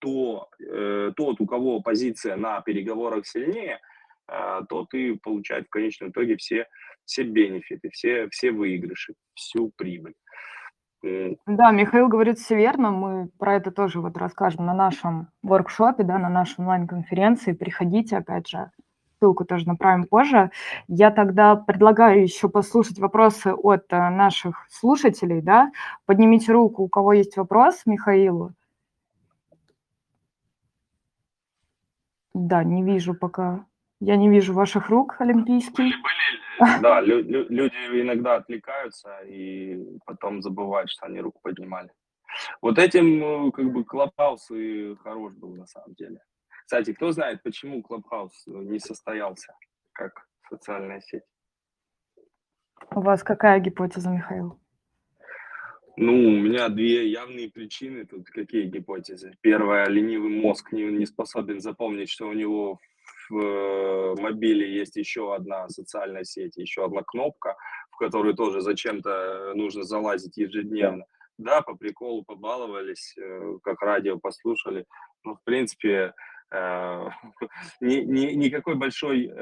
то, 0.00 0.48
э, 0.58 1.12
тот, 1.16 1.40
у 1.40 1.46
кого 1.46 1.80
позиция 1.80 2.36
на 2.36 2.60
переговорах 2.62 3.26
сильнее, 3.26 3.80
э, 4.28 4.60
тот 4.68 4.92
и 4.94 5.16
получает 5.16 5.66
в 5.66 5.70
конечном 5.70 6.10
итоге 6.10 6.36
все 6.36 6.66
все 7.04 7.22
бенефиты, 7.24 7.90
все, 7.90 8.28
все 8.30 8.52
выигрыши, 8.52 9.14
всю 9.34 9.70
прибыль. 9.76 10.14
Да, 11.02 11.70
Михаил 11.70 12.08
говорит 12.08 12.38
все 12.38 12.56
верно. 12.56 12.90
Мы 12.90 13.28
про 13.38 13.56
это 13.56 13.70
тоже 13.70 14.00
вот 14.00 14.16
расскажем 14.18 14.66
на 14.66 14.74
нашем 14.74 15.28
воркшопе, 15.42 16.02
да, 16.02 16.18
на 16.18 16.28
нашей 16.28 16.60
онлайн-конференции. 16.60 17.52
Приходите, 17.52 18.18
опять 18.18 18.48
же, 18.48 18.70
ссылку 19.18 19.44
тоже 19.44 19.66
направим 19.66 20.04
позже. 20.04 20.50
Я 20.88 21.10
тогда 21.10 21.56
предлагаю 21.56 22.22
еще 22.22 22.48
послушать 22.48 22.98
вопросы 22.98 23.52
от 23.54 23.90
э, 23.90 24.10
наших 24.10 24.66
слушателей, 24.68 25.40
да. 25.40 25.70
Поднимите 26.04 26.52
руку, 26.52 26.82
у 26.82 26.88
кого 26.88 27.14
есть 27.14 27.36
вопрос 27.36 27.82
Михаилу. 27.86 28.52
Да, 32.34 32.62
не 32.62 32.82
вижу 32.82 33.14
пока. 33.14 33.64
Я 34.00 34.16
не 34.16 34.28
вижу 34.28 34.54
ваших 34.54 34.88
рук 34.88 35.16
олимпийских. 35.18 35.76
Были, 35.76 35.92
были, 35.92 36.40
да, 36.82 37.00
лю- 37.00 37.22
лю- 37.22 37.48
люди 37.48 38.00
иногда 38.00 38.36
отвлекаются 38.36 39.20
и 39.20 39.82
потом 40.04 40.42
забывают, 40.42 40.90
что 40.90 41.06
они 41.06 41.20
руку 41.20 41.40
поднимали. 41.42 41.90
Вот 42.60 42.78
этим 42.78 43.48
э, 43.48 43.50
как 43.52 43.72
бы 43.72 43.84
Clubhouse 43.84 44.50
и 44.50 44.94
хорош 45.02 45.34
был 45.34 45.54
на 45.56 45.66
самом 45.66 45.94
деле. 45.94 46.20
Кстати, 46.64 46.92
кто 46.92 47.10
знает, 47.12 47.42
почему 47.42 47.82
Clubhouse 47.82 48.44
не 48.46 48.78
состоялся 48.78 49.54
как 49.92 50.26
социальная 50.48 51.00
сеть? 51.00 51.24
У 52.94 53.00
вас 53.00 53.22
какая 53.22 53.58
гипотеза, 53.60 54.10
Михаил? 54.10 54.60
Ну, 55.96 56.12
у 56.12 56.30
меня 56.30 56.68
две 56.68 57.08
явные 57.08 57.50
причины. 57.50 58.06
Тут 58.06 58.28
какие 58.28 58.64
гипотезы? 58.66 59.36
Первая, 59.40 59.86
ленивый 59.86 60.30
мозг 60.30 60.72
не, 60.72 60.84
не 60.84 61.06
способен 61.06 61.60
запомнить, 61.60 62.10
что 62.10 62.28
у 62.28 62.32
него 62.32 62.78
в 63.30 63.38
э, 63.38 64.20
мобиле 64.20 64.74
есть 64.74 64.96
еще 64.96 65.34
одна 65.34 65.68
социальная 65.68 66.24
сеть, 66.24 66.56
еще 66.56 66.84
одна 66.84 67.02
кнопка, 67.02 67.56
в 67.90 67.96
которую 67.96 68.34
тоже 68.34 68.60
зачем-то 68.60 69.52
нужно 69.54 69.84
залазить 69.84 70.36
ежедневно. 70.36 71.04
Да, 71.38 71.62
по 71.62 71.74
приколу 71.74 72.24
побаловались, 72.24 73.14
э, 73.16 73.58
как 73.62 73.80
радио 73.82 74.18
послушали. 74.18 74.84
Ну, 75.24 75.36
в 75.36 75.42
принципе, 75.44 76.12
э, 76.50 77.08
ни, 77.80 78.34
никакой 78.34 78.74
большой 78.74 79.32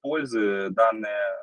пользы 0.00 0.68
данная 0.70 1.36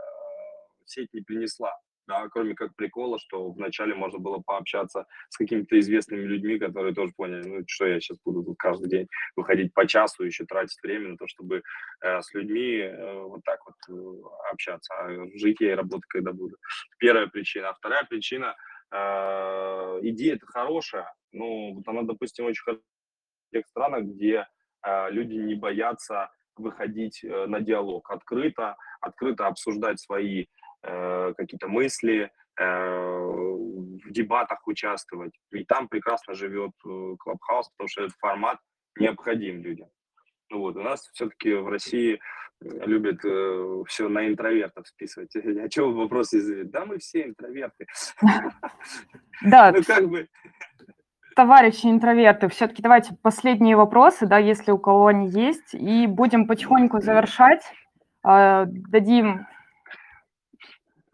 сеть 0.85 1.13
не 1.13 1.21
принесла 1.21 1.73
да, 2.09 2.27
кроме 2.27 2.55
как 2.55 2.75
прикола, 2.75 3.19
что 3.19 3.51
вначале 3.51 3.93
можно 3.93 4.17
было 4.17 4.39
пообщаться 4.39 5.05
с 5.29 5.37
какими-то 5.37 5.79
известными 5.79 6.23
людьми, 6.23 6.57
которые 6.57 6.93
тоже 6.95 7.13
поняли, 7.15 7.47
ну 7.47 7.63
что 7.67 7.85
я 7.85 7.99
сейчас 7.99 8.17
буду 8.25 8.43
тут 8.43 8.57
каждый 8.57 8.89
день 8.89 9.07
выходить 9.35 9.73
по 9.75 9.85
часу, 9.85 10.23
еще 10.23 10.45
тратить 10.45 10.81
время 10.81 11.09
на 11.09 11.17
то, 11.17 11.27
чтобы 11.27 11.61
э, 12.01 12.21
с 12.21 12.33
людьми 12.33 12.77
э, 12.79 13.13
вот 13.21 13.41
так 13.45 13.59
вот 13.63 13.75
э, 13.89 14.21
общаться, 14.51 14.93
а 14.95 15.27
жить 15.35 15.61
я 15.61 15.73
и 15.73 15.75
работать 15.75 16.07
когда 16.09 16.33
буду. 16.33 16.57
Первая 16.97 17.27
причина. 17.27 17.69
А 17.69 17.73
вторая 17.75 18.03
причина, 18.09 18.55
э, 18.91 19.99
идея 20.01 20.35
это 20.35 20.47
хорошая, 20.47 21.13
но 21.31 21.73
вот 21.73 21.87
она, 21.87 22.01
допустим, 22.01 22.45
очень 22.45 22.63
хорошая 22.63 22.83
в 23.49 23.51
тех 23.51 23.67
странах, 23.67 24.03
где 24.05 24.47
э, 24.83 25.11
люди 25.11 25.35
не 25.35 25.53
боятся 25.53 26.31
выходить 26.55 27.23
э, 27.23 27.45
на 27.45 27.61
диалог 27.61 28.09
открыто, 28.09 28.77
открыто 28.99 29.45
обсуждать 29.45 29.99
свои 29.99 30.47
Э, 30.81 31.33
какие-то 31.35 31.67
мысли, 31.67 32.31
э, 32.57 32.63
в 32.63 34.11
дебатах 34.11 34.65
участвовать. 34.65 35.33
И 35.51 35.65
там 35.65 35.89
прекрасно 35.89 36.33
живет 36.33 36.71
Клабхаус, 37.19 37.67
э, 37.67 37.71
потому 37.75 37.89
что 37.89 38.03
этот 38.03 38.17
формат 38.17 38.59
необходим 38.97 39.61
людям. 39.61 39.89
Ну 40.49 40.59
вот, 40.59 40.77
у 40.77 40.81
нас 40.81 41.09
все-таки 41.13 41.53
в 41.53 41.67
России 41.67 42.19
любят 42.61 43.19
э, 43.25 43.83
все 43.87 44.07
на 44.07 44.27
интровертов 44.27 44.87
списывать. 44.87 45.35
А 45.35 45.69
что 45.69 45.91
вопрос 45.91 46.33
из 46.33 46.69
Да 46.69 46.85
мы 46.85 46.99
все 46.99 47.25
интроверты. 47.25 47.85
Да. 49.41 49.71
Ну 49.71 49.83
как 49.83 50.07
бы... 50.07 50.29
Товарищи 51.35 51.87
интроверты, 51.87 52.49
все-таки 52.49 52.81
давайте 52.81 53.15
последние 53.21 53.77
вопросы, 53.77 54.27
да, 54.27 54.37
если 54.37 54.71
у 54.71 54.77
кого 54.77 55.07
они 55.07 55.29
есть, 55.29 55.73
и 55.73 56.05
будем 56.07 56.47
потихоньку 56.47 56.99
завершать. 56.99 57.63
Дадим 58.23 59.47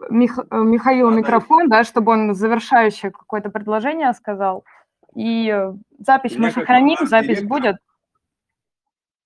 Мих, 0.10 0.40
э, 0.40 0.58
Михаилу 0.58 1.12
микрофон, 1.12 1.70
да, 1.70 1.84
чтобы 1.84 2.12
он 2.12 2.34
завершающее 2.34 3.12
какое-то 3.12 3.50
предложение 3.50 4.14
сказал. 4.14 4.66
И 5.16 5.50
э, 5.50 5.74
запись 6.00 6.38
мы 6.38 6.52
сохраним, 6.52 6.98
запись 7.08 7.44
будет. 7.44 7.78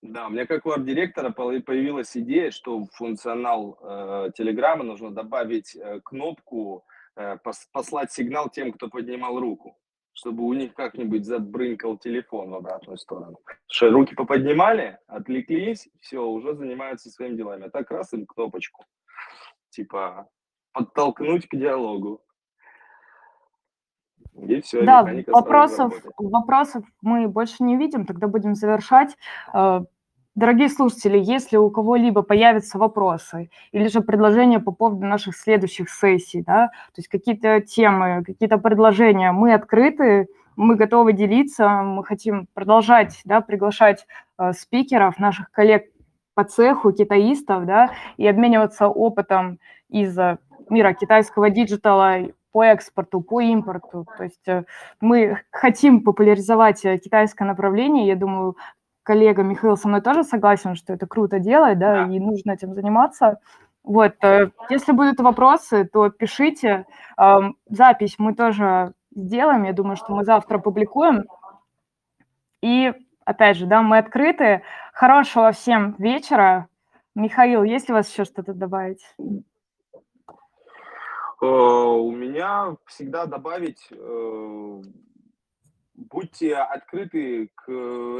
Да, 0.02 0.28
у 0.28 0.30
меня 0.30 0.46
как 0.46 0.66
у 0.66 0.72
арт-директора 0.72 1.30
появилась 1.32 2.16
идея, 2.16 2.52
что 2.52 2.80
в 2.80 2.90
функционал 2.94 3.78
э, 3.82 4.30
Телеграма 4.38 4.84
нужно 4.84 5.12
добавить 5.12 5.76
э, 5.76 6.00
кнопку 6.04 6.86
э, 7.16 7.38
пос, 7.44 7.68
послать 7.74 8.12
сигнал 8.12 8.50
тем, 8.50 8.72
кто 8.72 8.88
поднимал 8.88 9.40
руку 9.40 9.78
чтобы 10.20 10.44
у 10.44 10.54
них 10.54 10.74
как-нибудь 10.74 11.26
забрынкал 11.26 11.98
телефон 11.98 12.50
в 12.50 12.56
обратную 12.56 12.98
сторону. 12.98 13.40
Что 13.68 13.90
руки 13.90 14.16
поподнимали, 14.16 14.98
отвлеклись, 15.08 15.88
все, 16.02 16.22
уже 16.26 16.56
занимаются 16.56 17.10
своими 17.10 17.38
делами. 17.38 17.68
А 17.68 17.70
так 17.70 17.90
раз 17.90 18.12
им 18.12 18.26
кнопочку, 18.26 18.84
типа, 19.70 20.28
подтолкнуть 20.74 21.48
к 21.48 21.56
диалогу. 21.56 22.22
И 24.48 24.62
все, 24.62 24.84
да, 24.84 25.06
вопросов, 25.28 25.94
вопросов 26.18 26.84
мы 27.02 27.28
больше 27.28 27.64
не 27.64 27.76
видим, 27.76 28.06
тогда 28.06 28.28
будем 28.28 28.56
завершать. 28.56 29.18
Э, 29.54 29.82
дорогие 30.36 30.70
слушатели, 30.70 31.18
если 31.18 31.58
у 31.58 31.70
кого-либо 31.70 32.22
появятся 32.22 32.78
вопросы 32.78 33.50
или 33.72 33.88
же 33.88 34.02
предложения 34.02 34.60
по 34.60 34.72
поводу 34.72 35.06
наших 35.06 35.36
следующих 35.36 35.90
сессий, 35.90 36.42
да, 36.42 36.68
то 36.68 37.00
есть 37.00 37.10
какие-то 37.10 37.62
темы, 37.62 38.24
какие-то 38.26 38.58
предложения, 38.58 39.32
мы 39.32 39.54
открыты, 39.54 40.28
мы 40.56 40.76
готовы 40.76 41.14
делиться, 41.14 41.68
мы 41.84 42.04
хотим 42.04 42.48
продолжать 42.54 43.22
да, 43.26 43.42
приглашать 43.42 44.06
э, 44.38 44.54
спикеров, 44.54 45.20
наших 45.20 45.52
коллег 45.52 45.86
по 46.34 46.44
цеху, 46.46 46.94
китаистов, 46.94 47.66
да, 47.66 47.92
и 48.16 48.26
обмениваться 48.26 48.88
опытом 48.88 49.60
из 49.90 50.18
мира 50.70 50.94
китайского 50.94 51.50
digital 51.50 52.20
а 52.20 52.30
по 52.52 52.64
экспорту, 52.64 53.22
по 53.22 53.42
импорту. 53.42 54.06
То 54.18 54.24
есть 54.24 54.48
э, 54.48 54.64
мы 55.02 55.42
хотим 55.52 56.04
популяризовать 56.04 56.84
э, 56.86 56.98
китайское 56.98 57.48
направление. 57.48 58.08
Я 58.08 58.16
думаю, 58.16 58.58
коллега 59.04 59.44
Михаил 59.44 59.78
со 59.78 59.88
мной 59.88 60.02
тоже 60.02 60.24
согласен, 60.24 60.76
что 60.76 60.94
это 60.94 61.08
круто 61.08 61.40
делать, 61.40 61.78
да, 61.78 62.06
да. 62.06 62.14
и 62.14 62.20
нужно 62.20 62.52
этим 62.52 62.74
заниматься. 62.74 63.40
Вот, 63.84 64.16
э, 64.24 64.50
если 64.70 64.92
будут 64.92 65.20
вопросы, 65.20 65.86
то 65.86 66.10
пишите. 66.10 66.86
Запись 67.70 68.16
мы 68.18 68.34
тоже 68.34 68.94
сделаем. 69.16 69.64
Я 69.64 69.74
думаю, 69.74 69.96
что 69.96 70.14
мы 70.14 70.24
завтра 70.24 70.58
публикуем. 70.58 71.26
И, 72.62 72.94
опять 73.26 73.58
же, 73.58 73.66
да, 73.66 73.82
мы 73.82 73.98
открыты. 73.98 74.64
Хорошего 74.94 75.52
всем 75.52 75.96
вечера. 75.98 76.68
Михаил, 77.16 77.64
есть 77.64 77.88
ли 77.90 77.94
у 77.94 77.98
вас 77.98 78.10
еще 78.10 78.26
что-то 78.26 78.54
добавить? 78.54 79.04
Э, 81.42 81.46
у 81.46 82.12
меня 82.12 82.76
всегда 82.86 83.26
добавить, 83.26 83.88
э, 83.92 84.82
будьте 85.94 86.56
открыты 86.56 87.50
к 87.56 87.72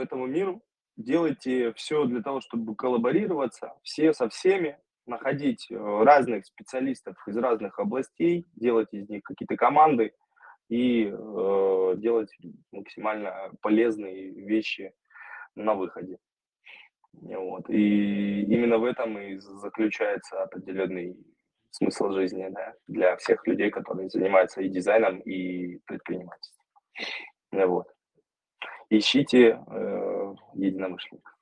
этому 0.02 0.26
миру, 0.28 0.62
делайте 0.96 1.74
все 1.74 2.06
для 2.06 2.22
того, 2.22 2.40
чтобы 2.42 2.76
коллаборироваться, 2.76 3.74
все 3.84 4.14
со 4.14 4.30
всеми, 4.30 4.78
находить 5.06 5.68
э, 5.70 5.76
разных 5.76 6.46
специалистов 6.46 7.16
из 7.28 7.36
разных 7.36 7.78
областей, 7.80 8.46
делать 8.56 8.90
из 8.94 9.10
них 9.10 9.24
какие-то 9.24 9.58
команды 9.58 10.14
и 10.70 11.12
э, 11.12 11.94
делать 11.98 12.32
максимально 12.72 13.52
полезные 13.62 14.30
вещи 14.32 14.94
на 15.56 15.74
выходе. 15.74 16.20
Вот. 17.12 17.70
И 17.70 18.44
именно 18.44 18.78
в 18.78 18.86
этом 18.86 19.18
и 19.18 19.38
заключается 19.38 20.44
определенный 20.44 21.18
смысл 21.72 22.12
жизни 22.12 22.48
да, 22.50 22.74
для 22.88 23.16
всех 23.18 23.46
людей, 23.48 23.70
которые 23.70 24.10
занимаются 24.10 24.62
и 24.62 24.70
дизайном, 24.70 25.20
и 25.20 25.78
предпринимательством. 25.86 26.66
Вот. 27.52 27.88
Ищите 28.90 29.60
э, 29.68 30.34
единомышленников. 30.54 31.34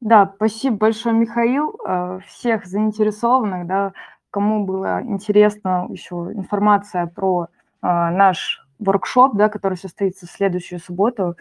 Да, 0.00 0.32
спасибо 0.36 0.76
большое, 0.76 1.14
Михаил. 1.14 1.78
Э, 1.86 2.18
всех 2.26 2.66
заинтересованных, 2.66 3.66
да, 3.66 3.92
кому 4.30 4.64
было 4.64 5.02
интересно 5.02 5.86
еще 5.90 6.32
информация 6.34 7.06
про 7.06 7.44
э, 7.44 7.48
наш 7.82 8.66
воркшоп, 8.78 9.36
да, 9.36 9.48
который 9.48 9.78
состоится 9.78 10.26
в 10.26 10.30
следующую 10.30 10.80
субботу, 10.80 11.36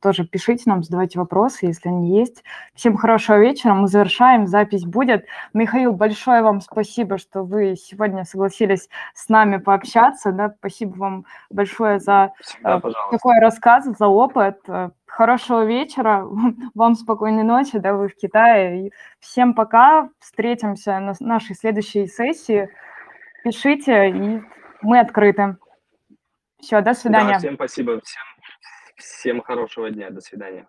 тоже 0.00 0.24
пишите 0.24 0.64
нам, 0.66 0.82
задавайте 0.82 1.18
вопросы, 1.18 1.66
если 1.66 1.88
они 1.88 2.18
есть. 2.18 2.44
Всем 2.74 2.96
хорошего 2.96 3.38
вечера, 3.38 3.74
мы 3.74 3.88
завершаем, 3.88 4.46
запись 4.46 4.84
будет. 4.84 5.26
Михаил, 5.54 5.92
большое 5.92 6.42
вам 6.42 6.60
спасибо, 6.60 7.18
что 7.18 7.42
вы 7.42 7.76
сегодня 7.76 8.24
согласились 8.24 8.88
с 9.14 9.28
нами 9.28 9.56
пообщаться. 9.56 10.32
Да? 10.32 10.54
Спасибо 10.58 10.96
вам 10.96 11.26
большое 11.50 11.98
за 11.98 12.32
Всегда, 12.40 12.78
э, 12.78 12.80
такой 13.10 13.40
рассказ, 13.40 13.84
за 13.84 14.06
опыт. 14.06 14.60
Хорошего 15.06 15.64
вечера, 15.64 16.26
вам 16.74 16.94
спокойной 16.94 17.44
ночи, 17.44 17.78
да, 17.78 17.94
вы 17.94 18.08
в 18.08 18.16
Китае. 18.16 18.90
Всем 19.18 19.54
пока, 19.54 20.10
встретимся 20.20 20.98
на 21.00 21.14
нашей 21.20 21.56
следующей 21.56 22.06
сессии. 22.06 22.68
Пишите, 23.42 24.10
и 24.10 24.42
мы 24.82 25.00
открыты. 25.00 25.56
Все, 26.60 26.80
до 26.80 26.94
свидания. 26.94 27.34
Да, 27.34 27.38
всем 27.38 27.54
спасибо, 27.54 28.00
всем 28.02 28.35
Всем 28.96 29.42
хорошего 29.42 29.90
дня. 29.90 30.10
До 30.10 30.20
свидания. 30.20 30.66